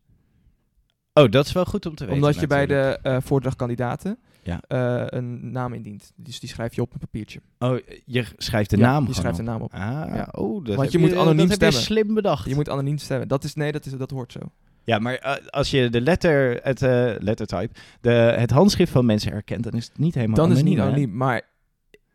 Oh, 1.23 1.31
dat 1.31 1.45
is 1.45 1.51
wel 1.51 1.65
goed 1.65 1.85
om 1.85 1.95
te 1.95 2.03
weten. 2.05 2.21
Omdat 2.21 2.39
je 2.39 2.47
bij 2.47 2.65
de 2.65 2.99
eh 3.01 3.17
voordrachtkandidaten 3.21 4.17
Ja. 4.43 4.61
eh, 4.67 5.03
een 5.19 5.51
naam 5.51 5.73
indient. 5.73 6.11
Dus 6.15 6.39
die 6.39 6.49
schrijf 6.49 6.75
je 6.75 6.81
op 6.81 6.93
een 6.93 6.99
papiertje. 6.99 7.39
Oh, 7.59 7.77
je 8.05 8.25
schrijft 8.37 8.69
de 8.69 8.77
Ja, 8.77 8.83
naam 8.83 8.93
je 8.93 8.99
gewoon 9.13 9.15
schrijft 9.15 9.39
op. 9.39 9.45
de 9.45 9.51
naam 9.51 9.61
op. 9.61 9.73
Ah, 9.73 10.15
Ja. 10.15 10.27
oh, 10.31 10.65
dat 10.65 10.75
Want 10.75 10.91
heb 10.91 11.01
je 11.01 11.07
moet 11.07 11.15
anoniem 11.17 11.37
dat 11.37 11.47
je 11.47 11.53
stemmen. 11.53 11.81
slim 11.81 12.13
bedacht. 12.13 12.49
Je 12.49 12.55
moet 12.55 12.69
anoniem 12.69 12.97
stemmen. 12.97 13.27
Dat 13.27 13.43
is, 13.43 13.53
nee, 13.53 13.71
dat, 13.71 13.85
is, 13.85 13.91
dat 13.97 14.11
hoort 14.11 14.31
zo. 14.31 14.39
Ja, 14.83 14.99
maar 14.99 15.13
eh, 15.15 15.47
als 15.47 15.71
je 15.71 15.89
de 15.89 16.01
letter, 16.01 16.59
het 16.63 16.81
lettertype, 17.23 17.73
de, 18.01 18.09
het 18.09 18.51
handschrift 18.51 18.91
van 18.91 19.05
mensen 19.05 19.31
herkent, 19.31 19.63
dan 19.63 19.73
is 19.73 19.85
het 19.87 19.97
niet 19.97 20.15
helemaal 20.15 20.35
Dan 20.35 20.51
is 20.51 20.57
het 20.57 20.65
niet 20.65 20.77
hè? 20.77 20.83
anoniem. 20.83 21.15
Maar 21.15 21.41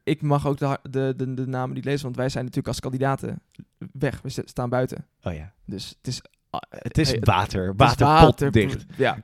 ik 0.04 0.22
mag 0.22 0.46
ook 0.46 0.58
de, 0.58 0.78
de, 0.90 1.14
de, 1.16 1.34
de 1.34 1.46
namen 1.46 1.74
niet 1.74 1.84
lezen, 1.84 2.02
want 2.04 2.16
wij 2.16 2.28
zijn 2.28 2.42
natuurlijk 2.44 2.68
als 2.68 2.80
kandidaten 2.80 3.40
weg. 3.92 4.20
We 4.22 4.28
st- 4.28 4.42
staan 4.48 4.68
buiten. 4.68 5.06
Oh 5.22 5.34
ja. 5.34 5.52
Dus 5.66 5.88
het 5.98 6.06
is... 6.06 6.22
ah, 6.52 6.60
Het 6.68 6.98
is 6.98 7.10
hey, 7.10 7.18
water, 7.20 7.66
het 7.66 7.80
is 7.80 7.94
waterpot 7.98 8.52
dicht. 8.52 8.84
Ja, 8.96 9.18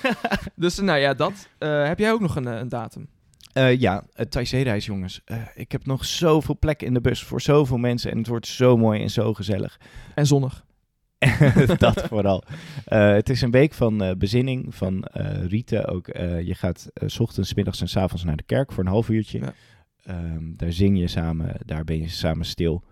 dus 0.54 0.78
nou 0.78 0.98
ja, 0.98 1.14
dat. 1.14 1.48
Eh, 1.58 1.86
heb 1.86 1.98
jij 1.98 2.12
ook 2.12 2.20
nog 2.20 2.36
een, 2.36 2.46
eh, 2.46 2.58
een 2.58 2.68
datum? 2.68 3.08
Eh, 3.52 3.80
ja, 3.80 4.04
het 4.12 4.30
Thaisee-reis, 4.30 4.86
jongens. 4.86 5.20
Eh, 5.24 5.36
ik 5.54 5.72
heb 5.72 5.86
nog 5.86 6.04
zoveel 6.04 6.58
plek 6.58 6.82
in 6.82 6.94
de 6.94 7.00
bus 7.00 7.22
voor 7.22 7.40
zoveel 7.40 7.76
mensen 7.76 8.10
en 8.10 8.18
het 8.18 8.26
wordt 8.26 8.46
zo 8.46 8.76
mooi 8.76 9.00
en 9.02 9.10
zo 9.10 9.34
gezellig. 9.34 9.80
En 10.14 10.26
zonnig. 10.26 10.64
dat 11.78 12.02
vooral. 12.08 12.44
Eh, 12.84 13.10
het 13.12 13.28
is 13.30 13.42
een 13.42 13.50
week 13.50 13.74
van 13.74 14.02
eh, 14.02 14.14
bezinning, 14.16 14.74
van 14.74 15.04
eh 15.04 15.44
rieten 15.46 15.86
ook. 15.86 16.08
eh, 16.08 16.40
je 16.46 16.54
gaat 16.54 16.88
eh, 16.92 17.08
's 17.08 17.18
ochtends, 17.20 17.54
middags 17.54 17.80
en 17.80 17.88
's 17.88 17.96
avonds 17.96 18.24
naar 18.24 18.36
de 18.36 18.42
kerk 18.42 18.72
voor 18.72 18.84
een 18.84 18.90
half 18.90 19.08
uurtje. 19.08 19.38
Ja. 19.38 19.52
Ehm, 20.04 20.42
daar 20.56 20.72
zing 20.72 20.98
je 20.98 21.06
samen, 21.08 21.54
daar 21.64 21.84
ben 21.84 22.00
je 22.00 22.08
samen 22.08 22.44
stil. 22.46 22.84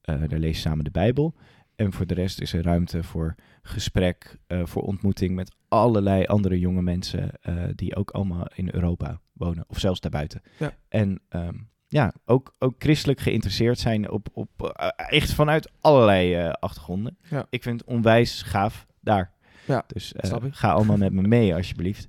Eh, 0.00 0.14
daar 0.28 0.38
lees 0.38 0.54
je 0.56 0.68
samen 0.68 0.84
de 0.84 0.90
Bijbel. 0.90 1.34
En 1.76 1.92
voor 1.92 2.06
de 2.06 2.14
rest 2.14 2.40
is 2.40 2.52
er 2.52 2.62
ruimte 2.62 3.02
voor 3.02 3.34
gesprek, 3.62 4.36
eh, 4.46 4.60
voor 4.64 4.82
ontmoeting 4.82 5.34
met 5.34 5.54
allerlei 5.68 6.24
andere 6.24 6.58
jonge 6.58 6.82
mensen 6.82 7.30
eh, 7.40 7.64
die 7.74 7.96
ook 7.96 8.10
allemaal 8.10 8.46
in 8.54 8.68
Europa 8.72 9.20
wonen, 9.32 9.64
of 9.68 9.78
zelfs 9.78 10.00
daarbuiten. 10.00 10.42
Ja. 10.58 10.72
En 10.88 11.20
ehm, 11.28 11.54
ja, 11.86 12.12
ook, 12.24 12.54
ook 12.58 12.74
christelijk 12.78 13.20
geïnteresseerd 13.20 13.78
zijn 13.78 14.10
op, 14.10 14.28
op 14.32 14.62
eh, 14.62 14.88
echt 14.96 15.32
vanuit 15.32 15.70
allerlei 15.80 16.50
achtergronden. 16.50 17.18
Ja. 17.30 17.46
Ik 17.50 17.62
vind 17.62 17.80
het 17.80 17.88
onwijs 17.88 18.42
gaaf 18.42 18.86
daar. 19.00 19.34
Ja, 19.66 19.84
dus 19.86 20.14
ga 20.50 20.72
allemaal 20.72 20.96
met 20.96 21.12
me 21.12 21.22
mee, 21.22 21.54
alsjeblieft. 21.54 22.08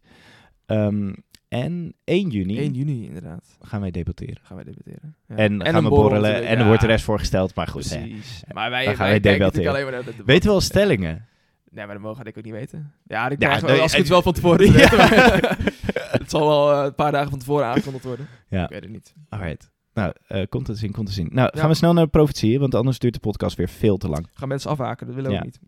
Ehm, 0.66 1.14
en 1.48 1.94
1 2.04 2.30
juni 2.30 2.58
1 2.58 2.74
juni 2.74 3.06
inderdaad. 3.06 3.58
gaan 3.62 3.82
wij 3.82 3.92
debatteren. 3.92 4.38
Gaan 4.42 4.56
wij 4.56 4.66
debatteren. 4.66 5.16
Ja. 5.28 5.36
En, 5.36 5.66
gaan 5.66 5.84
we 5.84 5.90
borrel 5.90 6.04
borrelen 6.10 6.36
en 6.48 6.54
er 6.54 6.60
ja. 6.60 6.66
wordt 6.66 6.82
de 6.82 6.88
rest 6.88 7.04
voorgesteld. 7.04 7.56
Maar 7.56 7.68
goed, 7.68 7.90
hè. 7.90 8.00
Precies. 8.00 8.44
Maar 8.54 8.70
wij, 8.70 8.86
Dan 8.86 8.96
gaan 8.96 9.04
wij 9.04 9.12
wij 9.12 9.20
kijken 9.20 9.40
debatteren. 9.40 9.70
alleen 9.72 9.84
maar 9.84 9.92
naar 9.94 10.04
het. 10.16 10.26
Weet 10.26 10.44
je 10.44 10.50
wel 10.50 10.62
stellingen? 10.62 11.26
Nee, 11.72 11.86
maar 11.86 11.94
dat 11.96 12.04
mogen 12.04 12.26
ik 12.26 12.38
ook 12.38 12.44
niet 12.44 12.54
weten. 12.54 12.94
Ja, 13.06 13.30
die 13.30 13.38
Ja, 13.40 13.52
nee, 13.52 13.62
we 13.76 13.82
als 13.82 13.92
het 13.92 14.00
het- 14.00 14.10
wel 14.10 14.22
van 14.22 14.34
tevoren 14.34 14.66
Ja. 14.72 14.72
weten, 14.74 15.58
Het 16.20 16.30
zal 16.30 16.48
wel 16.48 16.74
eh, 16.74 16.86
een 16.86 16.96
paar 16.96 17.12
dagen 17.12 17.30
van 17.30 17.40
tevoren 17.40 17.66
aangekondigd 17.66 18.04
worden. 18.06 18.28
Ja. 18.50 18.64
Ik 18.64 18.70
weet 18.70 18.82
het 18.82 18.92
niet. 18.92 19.14
Alright. 19.30 19.72
Nou, 19.94 20.14
eh 20.28 20.44
komt 20.50 20.66
te 20.66 20.76
zien, 20.76 20.92
komt 20.92 21.08
te 21.08 21.14
zien. 21.14 21.30
Nou, 21.32 21.50
Ja. 21.54 21.60
gaan 21.60 21.70
we 21.70 21.76
snel 21.76 21.94
naar 21.94 22.04
de 22.04 22.10
profetieën, 22.10 22.60
want 22.60 22.76
anders 22.76 23.00
duurt 23.00 23.14
de 23.14 23.20
podcast 23.20 23.56
weer 23.58 23.70
veel 23.70 23.98
te 23.98 24.10
lang. 24.10 24.28
Gaan 24.34 24.48
mensen 24.48 24.70
afhaken, 24.70 25.06
dat 25.06 25.16
willen 25.16 25.32
we 25.32 25.38
ook 25.38 25.44
niet. 25.44 25.60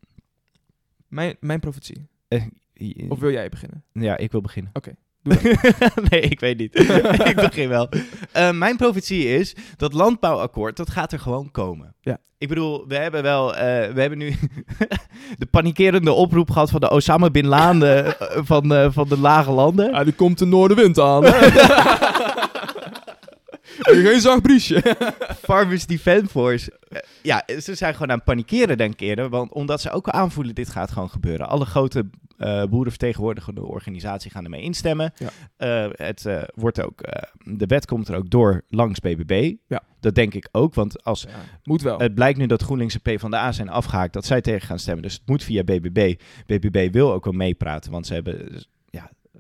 Mijn, 1.08 1.36
mijn 1.40 1.60
profetie. 1.60 2.08
Eh, 2.28 2.44
Of 3.10 3.20
wil 3.20 3.32
jij 3.32 3.50
beginnen? 3.50 3.84
Ja, 3.94 4.18
ik 4.18 4.32
wil 4.32 4.42
beginnen. 4.42 4.72
Oké, 4.76 4.92
nee, 6.10 6.22
ik 6.22 6.40
weet 6.40 6.58
niet. 6.58 6.80
ik 7.32 7.36
begin 7.36 7.70
wel. 7.70 7.90
Eh, 8.32 8.52
mijn 8.52 8.78
profetie 8.78 9.28
is 9.28 9.56
dat 9.76 9.94
landbouwakkoord, 9.94 10.78
dat 10.78 10.90
gaat 10.90 11.12
er 11.12 11.20
gewoon 11.20 11.52
komen. 11.52 11.96
Ja. 12.02 12.18
Ik 12.38 12.48
bedoel, 12.48 12.88
we 12.88 12.96
hebben 12.96 13.24
wel, 13.24 13.56
eh, 13.56 13.94
we 13.94 14.02
hebben 14.02 14.18
nu 14.18 14.36
de 15.38 15.46
panikerende 15.52 16.12
oproep 16.12 16.52
gehad 16.52 16.70
van 16.70 16.80
de 16.80 16.90
Osama 16.90 17.30
Bin 17.30 17.48
Laden 17.48 18.20
eh, 18.20 18.38
van, 18.44 18.92
van 18.94 19.08
de 19.08 19.20
lage 19.20 19.52
landen. 19.52 19.94
Ah, 19.94 20.04
die 20.04 20.14
komt 20.14 20.38
de 20.38 20.46
noordenwind 20.46 21.00
aan. 21.00 21.24
Geen 23.80 24.22
zacht 24.22 24.42
briesje. 24.42 24.96
Farmers 25.42 25.86
Defence 25.86 26.28
Force. 26.28 26.80
Eh, 26.90 27.00
ja, 27.22 27.44
ze 27.62 27.76
zijn 27.76 27.94
gewoon 27.94 28.10
aan 28.10 28.16
het 28.16 28.26
panikeren, 28.26 28.78
denk 28.78 28.94
ik 28.94 29.00
eerder. 29.00 29.30
Want 29.30 29.52
omdat 29.52 29.82
ze 29.82 29.92
ook 29.92 30.08
al 30.08 30.20
aanvoelen, 30.20 30.56
dit 30.56 30.70
gaat 30.70 30.92
gewoon 30.92 31.10
gebeuren. 31.10 31.48
Alle 31.48 31.66
grote 31.66 32.06
uh, 32.40 32.64
boerenvertegenwoordigende 32.64 33.66
organisatie 33.66 34.32
gaan 34.32 34.44
ermee 34.44 34.62
instemmen. 34.62 35.14
Ja. 35.18 35.86
Uh, 35.86 35.92
het 35.96 36.26
uh, 36.26 36.42
wordt 36.56 36.84
ook, 36.84 37.02
de 37.44 37.66
wet 37.66 37.86
komt 37.86 38.08
er 38.08 38.16
ook 38.16 38.30
door 38.30 38.62
langs 38.68 39.00
BBB. 39.00 39.54
Ja. 39.68 39.84
Dat 40.00 40.16
denk 40.16 40.34
ik 40.34 40.50
ook, 40.52 40.74
want 40.74 41.04
als 41.04 41.22
ja, 41.22 41.30
moet 41.64 41.82
wel. 41.82 42.00
het 42.00 42.16
blijkt 42.16 42.38
nu 42.38 42.46
dat 42.46 42.62
GroenLinks 42.62 42.94
en 42.94 43.02
PvdA 43.02 43.52
zijn 43.52 43.70
afgehaakt, 43.70 44.14
dat 44.14 44.26
zij 44.26 44.42
tegen 44.42 44.68
gaan 44.68 44.80
stemmen. 44.80 45.04
Dus 45.04 45.14
het 45.14 45.22
moet 45.26 45.44
via 45.44 45.64
BBB. 45.64 46.16
BBB 46.46 46.92
wil 46.92 47.14
ook 47.14 47.24
wel 47.24 47.34
meepraten, 47.34 47.92
want 47.92 48.08
ze 48.08 48.14
hebben, 48.14 48.66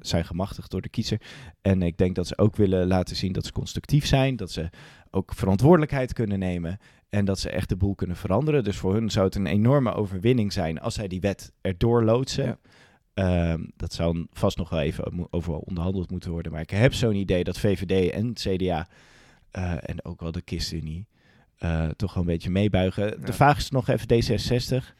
zijn 0.01 0.25
gemachtigd 0.25 0.71
door 0.71 0.81
de 0.81 0.89
kiezer. 0.89 1.21
En 1.61 1.81
ik 1.81 1.97
denk 1.97 2.15
dat 2.15 2.27
ze 2.27 2.37
ook 2.37 2.55
willen 2.55 2.87
laten 2.87 3.15
zien 3.15 3.31
dat 3.31 3.45
ze 3.45 3.51
constructief 3.51 4.05
zijn, 4.05 4.35
dat 4.35 4.51
ze 4.51 4.69
ook 5.11 5.33
verantwoordelijkheid 5.33 6.13
kunnen 6.13 6.39
nemen. 6.39 6.77
En 7.09 7.25
dat 7.25 7.39
ze 7.39 7.49
echt 7.49 7.69
de 7.69 7.75
boel 7.75 7.95
kunnen 7.95 8.15
veranderen. 8.15 8.63
Dus 8.63 8.77
voor 8.77 8.93
hun 8.93 9.09
zou 9.09 9.25
het 9.25 9.35
een 9.35 9.45
enorme 9.47 9.93
overwinning 9.93 10.53
zijn 10.53 10.79
als 10.79 10.93
zij 10.93 11.07
die 11.07 11.19
wet 11.21 11.51
erdoor 11.61 12.03
loodsen. 12.03 12.45
Ja. 12.45 12.57
Ehm, 13.13 13.63
dat 13.75 13.93
zou 13.93 14.27
vast 14.31 14.57
nog 14.57 14.69
wel 14.69 14.79
even 14.79 15.27
over 15.33 15.53
onderhandeld 15.53 16.11
moeten 16.11 16.31
worden. 16.31 16.51
Maar 16.51 16.61
ik 16.61 16.69
heb 16.69 16.93
zo'n 16.93 17.15
idee 17.15 17.43
dat 17.43 17.59
VVD 17.59 18.11
en 18.11 18.33
CDA 18.33 18.87
uh, 19.57 19.73
en 19.89 20.05
ook 20.05 20.21
wel 20.21 20.31
de 20.31 20.41
ChristenUnie 20.45 21.07
uh, 21.59 21.87
toch 21.87 22.13
wel 22.13 22.23
een 22.23 22.29
beetje 22.29 22.49
meebuigen. 22.49 23.05
Ja. 23.05 23.25
De 23.25 23.33
vraag 23.33 23.57
is 23.57 23.69
nog 23.69 23.87
even 23.87 24.07
D66. 24.07 24.95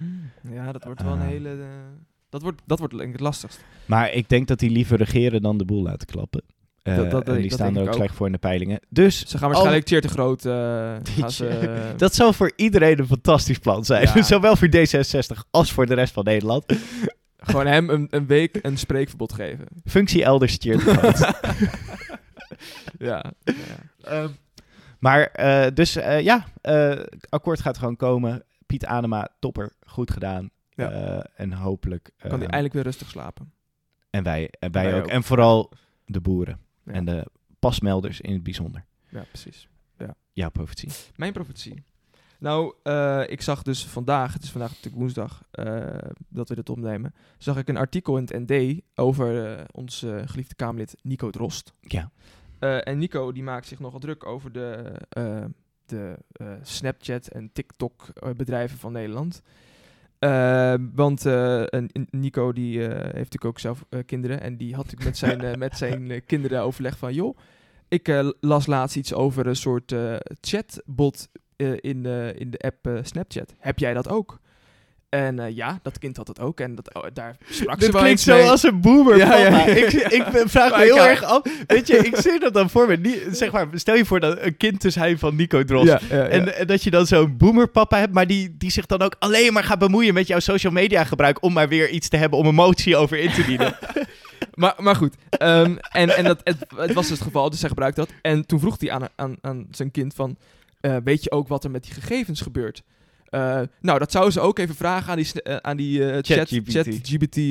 Ja, 0.52 0.72
dat 0.72 0.84
wordt 0.84 1.02
wel 1.02 1.14
een 1.14 1.20
Ah. 1.20 1.28
hele... 1.28 1.50
uh, 1.56 1.66
dat, 2.30 2.42
wordt, 2.42 2.62
dat 2.66 2.80
wordt 2.80 2.94
denk 2.94 3.06
ik 3.08 3.14
het 3.14 3.22
lastigst. 3.22 3.60
Maar 3.86 4.12
ik 4.14 4.30
denk 4.30 4.48
dat 4.48 4.60
die 4.60 4.70
liever 4.70 4.98
regeren 4.98 5.42
dan 5.42 5.58
de 5.58 5.66
boel 5.66 5.82
laten 5.84 6.08
klappen. 6.08 6.42
Uh, 6.84 6.96
Dat- 6.96 7.12
dat- 7.12 7.28
en 7.28 7.34
die 7.34 7.44
dat 7.44 7.52
staan 7.52 7.76
er 7.76 7.82
ook 7.82 7.88
ook. 7.88 7.94
slecht 7.94 8.16
voor 8.16 8.26
in 8.26 8.32
de 8.32 8.38
peilingen. 8.38 8.80
Dus 8.90 9.26
Ze 9.26 9.38
gaan 9.38 9.48
waarschijnlijk 9.50 9.86
Tjeerd 9.86 10.04
de 10.04 10.10
Groot... 10.10 10.46
eh, 10.46 10.54
gaan 11.20 11.32
ze, 11.32 11.46
Jeetje. 11.46 11.94
dat 11.98 12.16
zal 12.16 12.34
voor 12.34 12.52
iedereen 12.56 13.00
een 13.00 13.08
fantastisch 13.08 13.58
plan 13.60 13.86
zijn. 13.86 14.10
Ja. 14.14 14.22
Zowel 14.34 14.56
voor 14.56 14.68
D66 14.68 15.38
als 15.52 15.72
voor 15.72 15.86
de 15.86 15.94
rest 15.94 16.14
van 16.14 16.24
Nederland. 16.24 16.66
gewoon 17.38 17.66
hem 17.66 17.90
een, 17.90 18.08
een 18.10 18.28
week 18.28 18.60
een 18.62 18.78
spreekverbod 18.78 19.34
geven. 19.34 19.66
Functie 19.86 20.24
elders 20.24 20.56
cheert 20.60 20.82
groot. 20.82 21.18
ja. 23.00 23.32
ja. 23.44 23.54
Ehm, 24.04 24.30
maar 25.00 25.22
eh, 25.24 25.68
dus 25.74 25.96
eh, 25.96 26.22
ja, 26.22 26.46
eh, 26.62 27.00
akkoord 27.30 27.62
gaat 27.62 27.78
gewoon 27.78 27.96
komen. 27.96 28.44
Piet 28.66 28.86
Adema, 28.86 29.28
topper, 29.40 29.72
goed 29.86 30.12
gedaan. 30.12 30.50
Ja. 30.80 30.92
Eh, 30.92 31.24
en 31.36 31.54
hopelijk. 31.54 32.12
Kan 32.18 32.32
eh, 32.32 32.38
hij 32.38 32.48
eindelijk 32.48 32.74
weer 32.74 32.84
rustig 32.84 33.10
slapen. 33.10 33.52
en 34.10 34.24
wij, 34.24 34.50
en 34.60 34.72
wij, 34.72 34.84
Wij 34.84 34.94
ook. 34.98 35.04
ook. 35.04 35.10
En 35.10 35.24
vooral 35.24 35.72
de 36.06 36.22
boeren. 36.22 36.60
Ja. 36.84 36.92
En 36.92 37.06
de 37.06 37.26
pasmelders 37.60 38.22
in 38.22 38.34
het 38.34 38.44
bijzonder. 38.44 38.86
Ja, 39.10 39.22
precies. 39.22 39.68
Jouw 40.34 40.50
profetie. 40.50 40.90
Mijn 41.16 41.34
profetie. 41.34 41.84
Nou, 42.40 42.74
eh, 42.84 43.24
ik 43.28 43.42
zag 43.42 43.62
dus 43.62 43.86
vandaag, 43.86 44.34
het 44.34 44.44
is 44.44 44.52
vandaag 44.52 44.70
natuurlijk 44.70 44.96
woensdag 44.96 45.44
eh, 45.52 45.98
dat 46.30 46.50
we 46.50 46.56
dit 46.56 46.70
opnemen, 46.70 47.14
zag 47.38 47.58
ik 47.58 47.68
een 47.68 47.78
artikel 47.78 48.18
in 48.18 48.28
het 48.32 48.50
ND 48.50 48.82
over 48.96 49.58
eh, 49.58 49.64
onze 49.72 50.24
geliefde 50.26 50.56
Kamerlid 50.56 50.96
Nico 51.02 51.30
Drost. 51.30 51.74
Ja. 51.82 52.12
Eh, 52.60 52.88
en 52.88 52.98
Nico 52.98 53.32
die 53.32 53.44
maakt 53.44 53.68
zich 53.68 53.80
nogal 53.80 54.00
druk 54.00 54.26
over 54.26 54.52
de, 54.52 54.92
eh, 55.10 55.46
de 55.86 56.18
eh, 56.32 56.48
Snapchat 56.62 57.28
en 57.28 57.52
TikTok 57.52 58.08
eh, 58.14 58.30
bedrijven 58.30 58.78
van 58.78 58.92
Nederland. 58.92 59.42
Eh, 60.20 60.74
want 60.94 61.26
eh, 61.26 61.64
Nico 62.10 62.52
die 62.52 62.82
eh, 62.82 62.90
heeft 62.90 63.14
natuurlijk 63.14 63.46
ook 63.46 63.60
zelf 63.60 63.86
eh, 63.90 64.00
kinderen. 64.06 64.42
En 64.42 64.58
die 64.58 64.76
had 64.76 64.84
natuurlijk 64.86 65.10
met 65.10 65.18
zijn, 65.18 65.60
met 65.60 65.78
zijn 65.78 66.26
kinderen 66.26 66.62
overleg 66.62 66.98
van... 66.98 67.14
joh, 67.14 67.38
ik 67.88 68.34
las 68.40 68.66
laatst 68.66 68.96
iets 68.96 69.14
over 69.14 69.48
een 69.48 69.56
soort 69.56 69.96
chatbot 70.42 71.30
in, 71.56 72.06
in 72.36 72.52
de 72.52 72.58
app 72.58 73.00
Snapchat. 73.04 73.56
Heb 73.58 73.80
jij 73.80 73.94
dat 73.94 74.10
ook? 74.10 74.40
En 75.10 75.40
eh, 75.40 75.56
ja, 75.56 75.80
dat 75.82 76.00
kind 76.00 76.18
had 76.18 76.28
het 76.28 76.40
ook. 76.40 76.60
En 76.60 76.76
dat, 76.76 76.94
oh, 76.94 77.04
daar 77.14 77.38
sprak 77.50 77.82
ze 77.82 77.92
wel 77.92 78.02
klinkt 78.02 78.22
zo 78.22 78.38
mee. 78.38 78.50
als 78.50 78.64
een 78.64 78.82
boomer. 78.82 79.18
Ja, 79.18 79.38
ja. 79.38 79.66
Ik, 79.66 79.94
ik 79.94 80.24
vraag 80.56 80.78
me 80.78 80.84
heel 80.84 81.00
erg 81.00 81.24
af. 81.24 81.42
Weet 81.68 81.88
je, 81.88 81.98
ik 81.98 82.16
zie 82.16 82.40
dat 82.40 82.54
dan 82.54 82.70
voor 82.70 82.88
me. 82.88 82.96
Niet, 82.98 83.28
zeg 83.32 83.52
maar, 83.52 83.68
stel 83.74 83.96
je 83.96 84.06
voor 84.06 84.20
dat 84.20 84.38
een 84.42 84.58
kind 84.58 84.80
te 84.80 84.90
zijn 84.90 85.20
van 85.20 85.36
Nico 85.36 85.64
ja. 85.84 86.00
En, 86.10 86.58
en 86.58 86.68
dat 86.68 86.84
je 86.84 86.90
dan 86.90 87.08
zo'n 87.08 87.38
boomerpapa 87.38 87.98
hebt, 87.98 88.14
maar 88.14 88.28
die, 88.28 88.56
die 88.58 88.72
zich 88.72 88.86
dan 88.86 89.02
ook 89.02 89.16
alleen 89.20 89.54
maar 89.54 89.64
gaat 89.64 89.80
bemoeien 89.80 90.14
met 90.14 90.28
jouw 90.28 90.40
social 90.40 90.74
media 90.74 91.04
gebruik 91.04 91.44
om 91.44 91.54
maar 91.54 91.68
weer 91.68 91.90
iets 91.90 92.10
te 92.10 92.18
hebben 92.18 92.40
om 92.40 92.46
een 92.46 92.56
motie 92.56 92.98
over 92.98 93.20
in 93.20 93.32
te 93.32 93.46
dienen. 93.46 93.78
Maar, 94.54 94.76
maar 94.78 94.96
goed, 94.96 95.16
ehm, 95.30 95.76
en, 95.92 96.18
en 96.18 96.24
dat, 96.24 96.42
het, 96.44 96.58
het 96.76 96.94
was 96.94 97.08
dus 97.08 97.18
het 97.18 97.28
geval, 97.28 97.50
dus 97.50 97.60
hij 97.60 97.70
gebruikte 97.70 98.00
dat. 98.00 98.10
En 98.22 98.46
toen 98.46 98.60
vroeg 98.60 98.76
hij 98.80 98.92
aan, 98.92 99.08
aan, 99.16 99.38
aan 99.42 99.68
zijn 99.72 99.92
kind 99.92 100.14
van, 100.14 100.38
eh, 100.82 100.98
weet 101.04 101.24
je 101.24 101.32
ook 101.32 101.48
wat 101.48 101.64
er 101.64 101.72
met 101.72 101.84
die 101.84 101.94
gegevens 101.94 102.42
gebeurt? 102.42 102.84
Eh, 103.30 103.62
nou, 103.82 104.00
dat 104.00 104.12
zouden 104.12 104.34
ze 104.34 104.40
ook 104.40 104.60
even 104.60 104.76
vragen 104.76 105.10
aan 105.12 105.18
die, 105.18 105.42
eh, 105.44 105.56
aan 105.56 105.78
die 105.78 106.04
eh, 106.12 106.18
chat, 106.22 106.52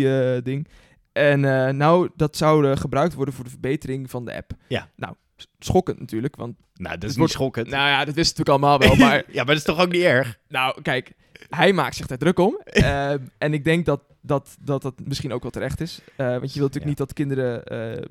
eh, 0.07 0.43
ding. 0.45 0.69
En 1.13 1.41
nou, 1.77 2.09
dat 2.17 2.37
zou 2.37 2.77
gebruikt 2.77 3.15
worden 3.15 3.35
voor 3.35 3.45
de 3.45 3.51
verbetering 3.51 4.11
van 4.11 4.25
de 4.25 4.35
app. 4.35 4.51
Ja. 4.69 4.89
Nou, 4.97 5.15
schokkend 5.59 5.99
natuurlijk, 6.01 6.37
want 6.37 6.57
nou, 6.75 6.95
dat 6.95 7.03
is 7.03 7.09
niet 7.09 7.19
wordt- 7.19 7.33
schokkend. 7.33 7.69
nou 7.69 7.89
ja, 7.89 8.05
dat 8.05 8.15
we 8.15 8.21
natuurlijk 8.21 8.49
allemaal 8.49 8.79
wel, 8.79 8.97
maar 9.07 9.23
ja, 9.27 9.35
maar 9.35 9.47
dat 9.47 9.57
is 9.57 9.63
toch 9.63 9.81
ook 9.81 9.93
niet 9.93 10.03
erg? 10.03 10.39
nou, 10.49 10.83
kijk, 10.83 11.13
hij 11.49 11.73
maakt 11.73 11.97
zich 11.97 12.07
daar 12.07 12.19
druk 12.19 12.39
om. 12.39 12.61
En 13.39 13.53
ik 13.53 13.65
denk 13.65 13.87
dat 13.87 14.03
dat, 14.21 14.57
dat 14.61 14.83
dat 14.83 14.95
misschien 15.05 15.33
ook 15.33 15.43
wel 15.43 15.51
terecht 15.51 15.81
is. 15.81 16.01
Want 16.17 16.53
je 16.53 16.59
wilt 16.59 16.75
natuurlijk 16.75 16.83
Ja. 16.83 16.87
niet 16.89 16.97
dat 16.99 17.13
kinderen... 17.13 17.63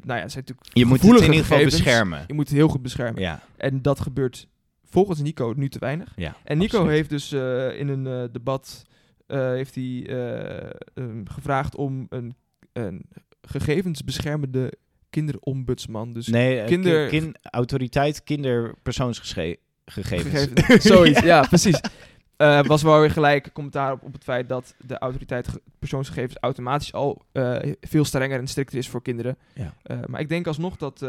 nou 0.03 0.19
ja, 0.19 0.27
zijn 0.29 0.43
natuurlijk 0.45 0.67
Je 0.73 0.85
moet 0.85 1.01
het 1.01 1.09
in 1.11 1.21
ieder 1.25 1.45
geval 1.45 1.63
beschermen. 1.63 2.23
Je 2.27 2.33
moet 2.33 2.47
het 2.47 2.57
heel 2.57 2.67
goed 2.67 2.81
beschermen. 2.81 3.21
Ja, 3.21 3.41
En 3.57 3.81
dat 3.81 3.99
gebeurt 3.99 4.47
volgens 4.89 5.19
Nico 5.21 5.53
nu 5.55 5.69
te 5.69 5.79
weinig. 5.79 6.13
ja. 6.15 6.37
En 6.43 6.57
Nico 6.57 6.77
absoluut. 6.77 6.95
heeft 6.97 7.09
dus 7.09 7.31
eh, 7.31 7.79
in 7.79 7.87
een 7.87 8.07
eh, 8.07 8.23
debat 8.31 8.83
eh, 9.27 9.39
heeft 9.39 9.75
hij, 9.75 10.05
eh, 10.07 10.69
ehm, 10.93 11.25
gevraagd 11.25 11.75
om 11.75 12.05
een, 12.09 12.35
een 12.73 13.05
gegevensbeschermende 13.41 14.73
kinderombudsman. 15.09 16.13
Dus 16.13 16.27
Nee, 16.27 16.63
kinder- 16.63 17.07
kin- 17.09 17.19
kin- 17.21 17.35
autoriteit 17.41 18.23
kinderpersoonsgegevens. 18.23 19.59
gegevens. 19.85 20.83
Zoiets, 20.85 21.19
ja, 21.19 21.41
precies. 21.41 21.79
Eh, 22.37 22.63
was 22.63 22.81
wel 22.81 22.99
weer 22.99 23.11
gelijk 23.11 23.49
commentaar 23.53 23.91
op, 23.91 24.03
op 24.03 24.13
het 24.13 24.23
feit 24.23 24.49
dat 24.49 24.75
de 24.87 24.97
autoriteit 24.97 25.47
ge- 25.47 25.61
persoonsgegevens 25.79 26.37
automatisch 26.39 26.93
al 26.93 27.21
eh, 27.31 27.55
veel 27.81 28.05
strenger 28.05 28.39
en 28.39 28.47
strikter 28.47 28.77
is 28.77 28.89
voor 28.89 29.01
kinderen. 29.01 29.37
Ja. 29.53 29.73
Eh, 29.83 29.97
maar 30.05 30.19
ik 30.19 30.29
denk 30.29 30.47
alsnog 30.47 30.75
dat 30.77 31.05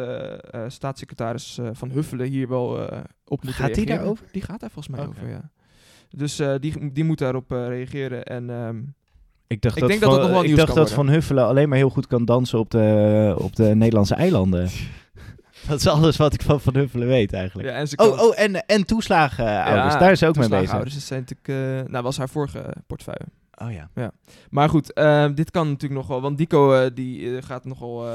staatssecretaris 0.69 1.59
Van 1.73 1.91
Huffelen 1.91 2.27
hier 2.29 2.49
wel 2.49 2.89
op 3.25 3.45
moet 3.45 3.53
Gaat 3.55 3.67
die 3.67 3.75
reageren. 3.75 3.97
daarover? 3.99 4.27
Die 4.33 4.43
gaat 4.43 4.61
daar 4.61 4.71
volgens 4.71 4.97
mij 4.97 5.07
over, 5.07 5.29
ja. 5.29 5.51
Dus 6.11 6.43
die, 6.61 6.93
die 6.93 7.05
moet 7.05 7.19
daarop 7.19 7.51
reageren. 7.51 8.25
En 8.25 8.51
ehm, 8.51 8.79
Ik 9.47 9.63
dacht 9.63 9.77
Ik 9.77 10.01
dat, 10.01 10.15
van, 10.15 10.31
dat 10.33 10.45
ik 10.45 10.57
dacht 10.57 10.75
dat 10.75 10.93
Van 10.93 11.09
Huffelen 11.09 11.45
alleen 11.47 11.69
maar 11.69 11.79
heel 11.79 11.91
goed 11.91 12.07
kan 12.07 12.25
dansen 12.25 12.59
op 12.59 12.71
de, 12.71 13.35
op 13.39 13.57
de 13.57 13.75
Nederlandse 13.75 14.15
eilanden. 14.15 14.69
dat 15.69 15.79
is 15.79 15.87
alles 15.87 16.17
wat 16.17 16.35
ik 16.35 16.43
van 16.43 16.61
Van 16.61 16.75
Huffelen 16.77 17.09
weet 17.09 17.33
eigenlijk. 17.33 17.69
ja, 17.69 17.75
en 17.75 17.89
ze 17.89 17.97
kan, 17.97 18.07
Oh, 18.09 18.23
oh 18.23 18.41
en, 18.41 18.67
en 18.67 18.85
toeslagenouders, 18.87 19.93
Ja, 19.93 19.99
daar 19.99 20.11
is 20.13 20.19
ze 20.19 20.27
ook 20.27 20.37
mee 20.37 20.49
bezig. 20.49 20.59
toeslagenouders, 20.59 20.95
dat 20.95 21.05
zijn 21.05 21.25
natuurlijk, 21.29 21.85
eh, 21.85 21.93
nou, 21.93 22.05
was 22.05 22.19
haar 22.19 22.29
vorige 22.29 22.73
portefeuille. 22.87 23.27
Oh 23.55 23.73
ja. 23.73 24.13
Maar 24.51 24.69
goed, 24.69 24.93
eh, 24.93 25.29
dit 25.35 25.51
kan 25.51 25.67
natuurlijk 25.67 26.01
nog 26.01 26.07
wel. 26.09 26.21
Want 26.21 26.39
Dico 26.39 26.75
eh, 26.75 26.91
die 26.95 27.37
eh, 27.37 27.43
gaat 27.43 27.65
nogal 27.65 28.07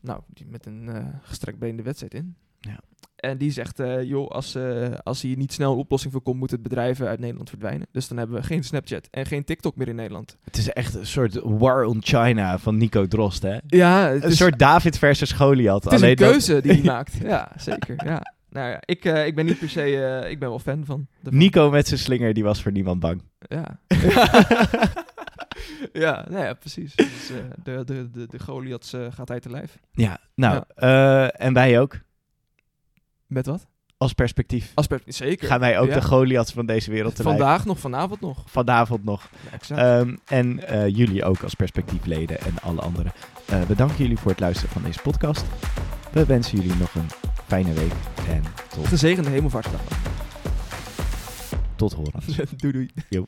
nou, 0.00 0.20
die 0.28 0.46
met 0.46 0.66
een 0.66 0.90
gestrekt 1.22 1.58
been 1.58 1.76
de 1.76 1.82
wedstrijd 1.82 2.14
in. 2.14 2.36
Ja. 2.60 2.80
En 3.16 3.38
die 3.38 3.50
zegt, 3.50 3.80
eh, 3.80 4.02
joh, 4.02 4.28
als, 4.30 4.54
eh, 4.54 4.88
als 5.02 5.22
hier 5.22 5.36
niet 5.36 5.52
snel 5.52 5.72
een 5.72 5.78
oplossing 5.78 6.12
voor 6.12 6.22
komt, 6.22 6.38
moet 6.38 6.50
het 6.50 6.62
bedrijven 6.62 7.06
uit 7.08 7.18
Nederland 7.20 7.48
verdwijnen. 7.48 7.86
Dus 7.92 8.08
dan 8.08 8.18
hebben 8.18 8.36
we 8.36 8.42
geen 8.42 8.62
Snapchat 8.64 9.08
en 9.10 9.26
geen 9.26 9.44
TikTok 9.44 9.76
meer 9.76 9.88
in 9.88 9.94
Nederland. 9.94 10.36
Het 10.44 10.56
is 10.56 10.68
echt 10.72 10.94
een 10.94 11.06
soort 11.06 11.34
war 11.42 11.84
on 11.84 11.98
China 12.02 12.58
van 12.58 12.76
Nico 12.76 13.06
Drost, 13.06 13.42
hè? 13.42 13.56
Ja, 13.66 14.12
Een 14.12 14.22
is, 14.22 14.36
soort 14.36 14.58
David 14.58 14.98
versus 14.98 15.32
Goliath. 15.32 15.84
het 15.84 15.92
is 15.92 15.98
Alleen 15.98 16.10
een 16.10 16.16
dat- 16.16 16.30
keuze 16.30 16.60
die 16.60 16.72
hij 16.72 16.82
maakt. 16.94 17.16
Ja, 17.22 17.52
zeker. 17.56 18.04
Ja. 18.04 18.34
Nou 18.50 18.70
ja, 18.70 18.78
ik, 18.84 19.04
eh, 19.04 19.26
ik 19.26 19.34
ben 19.34 19.46
niet 19.46 19.58
per 19.58 19.68
se, 19.68 20.26
ik 20.30 20.38
ben 20.38 20.48
wel 20.48 20.58
fan 20.58 20.84
van. 20.84 21.06
de- 21.20 21.32
Nico 21.32 21.70
met 21.70 21.88
zijn 21.88 22.00
slinger, 22.00 22.34
die 22.34 22.44
was 22.44 22.62
voor 22.62 22.72
niemand 22.72 23.00
bang. 23.00 23.22
Ja. 23.38 23.80
ja, 25.92 26.24
nou 26.30 26.44
ja, 26.44 26.54
precies. 26.54 26.94
Dus, 26.94 27.30
de, 27.62 27.84
de, 27.84 28.10
de, 28.10 28.26
de 28.26 28.38
Goliaths 28.38 28.92
gaat 29.10 29.28
hij 29.28 29.40
te 29.40 29.50
lijf. 29.50 29.78
Ja, 29.92 30.18
nou, 30.34 30.62
en 31.36 31.52
wij 31.52 31.80
ook. 31.80 31.98
Met 33.28 33.46
wat? 33.46 33.66
Als 33.96 34.12
perspectief. 34.12 34.72
Als 34.74 34.86
per- 34.86 35.02
Zeker. 35.06 35.46
Gaan 35.48 35.60
wij 35.60 35.78
ook 35.78 35.88
Ja. 35.88 35.94
de 35.94 36.02
Goliaths 36.02 36.52
van 36.52 36.66
deze 36.66 36.90
wereld 36.90 37.16
te. 37.16 37.22
Vandaag 37.22 37.64
nog, 37.64 37.78
vanavond 37.78 38.20
nog. 38.20 38.42
Vanavond 38.46 39.04
nog. 39.04 39.28
Ja. 39.66 39.76
Ehm, 40.00 40.16
en 40.26 40.66
eh, 40.68 40.88
jullie 40.96 41.24
ook 41.24 41.42
als 41.42 41.54
perspectiefleden 41.54 42.40
en 42.40 42.54
alle 42.62 42.80
anderen. 42.80 43.12
Eh 43.46 43.62
we 43.62 43.74
danken 43.74 43.96
jullie 43.96 44.18
voor 44.18 44.30
het 44.30 44.40
luisteren 44.40 44.70
van 44.70 44.82
deze 44.82 45.00
podcast. 45.02 45.44
We 46.12 46.24
wensen 46.26 46.58
jullie 46.60 46.76
nog 46.76 46.94
een 46.94 47.08
fijne 47.46 47.72
week 47.72 47.92
en 48.28 48.42
tot, 48.68 48.86
Gezegende 48.86 49.30
hemelvaartsdag. 49.30 49.80
tot 51.76 51.92
horen. 51.92 52.20
doei 52.56 52.72
doei. 52.72 52.90
Yo. 53.08 53.26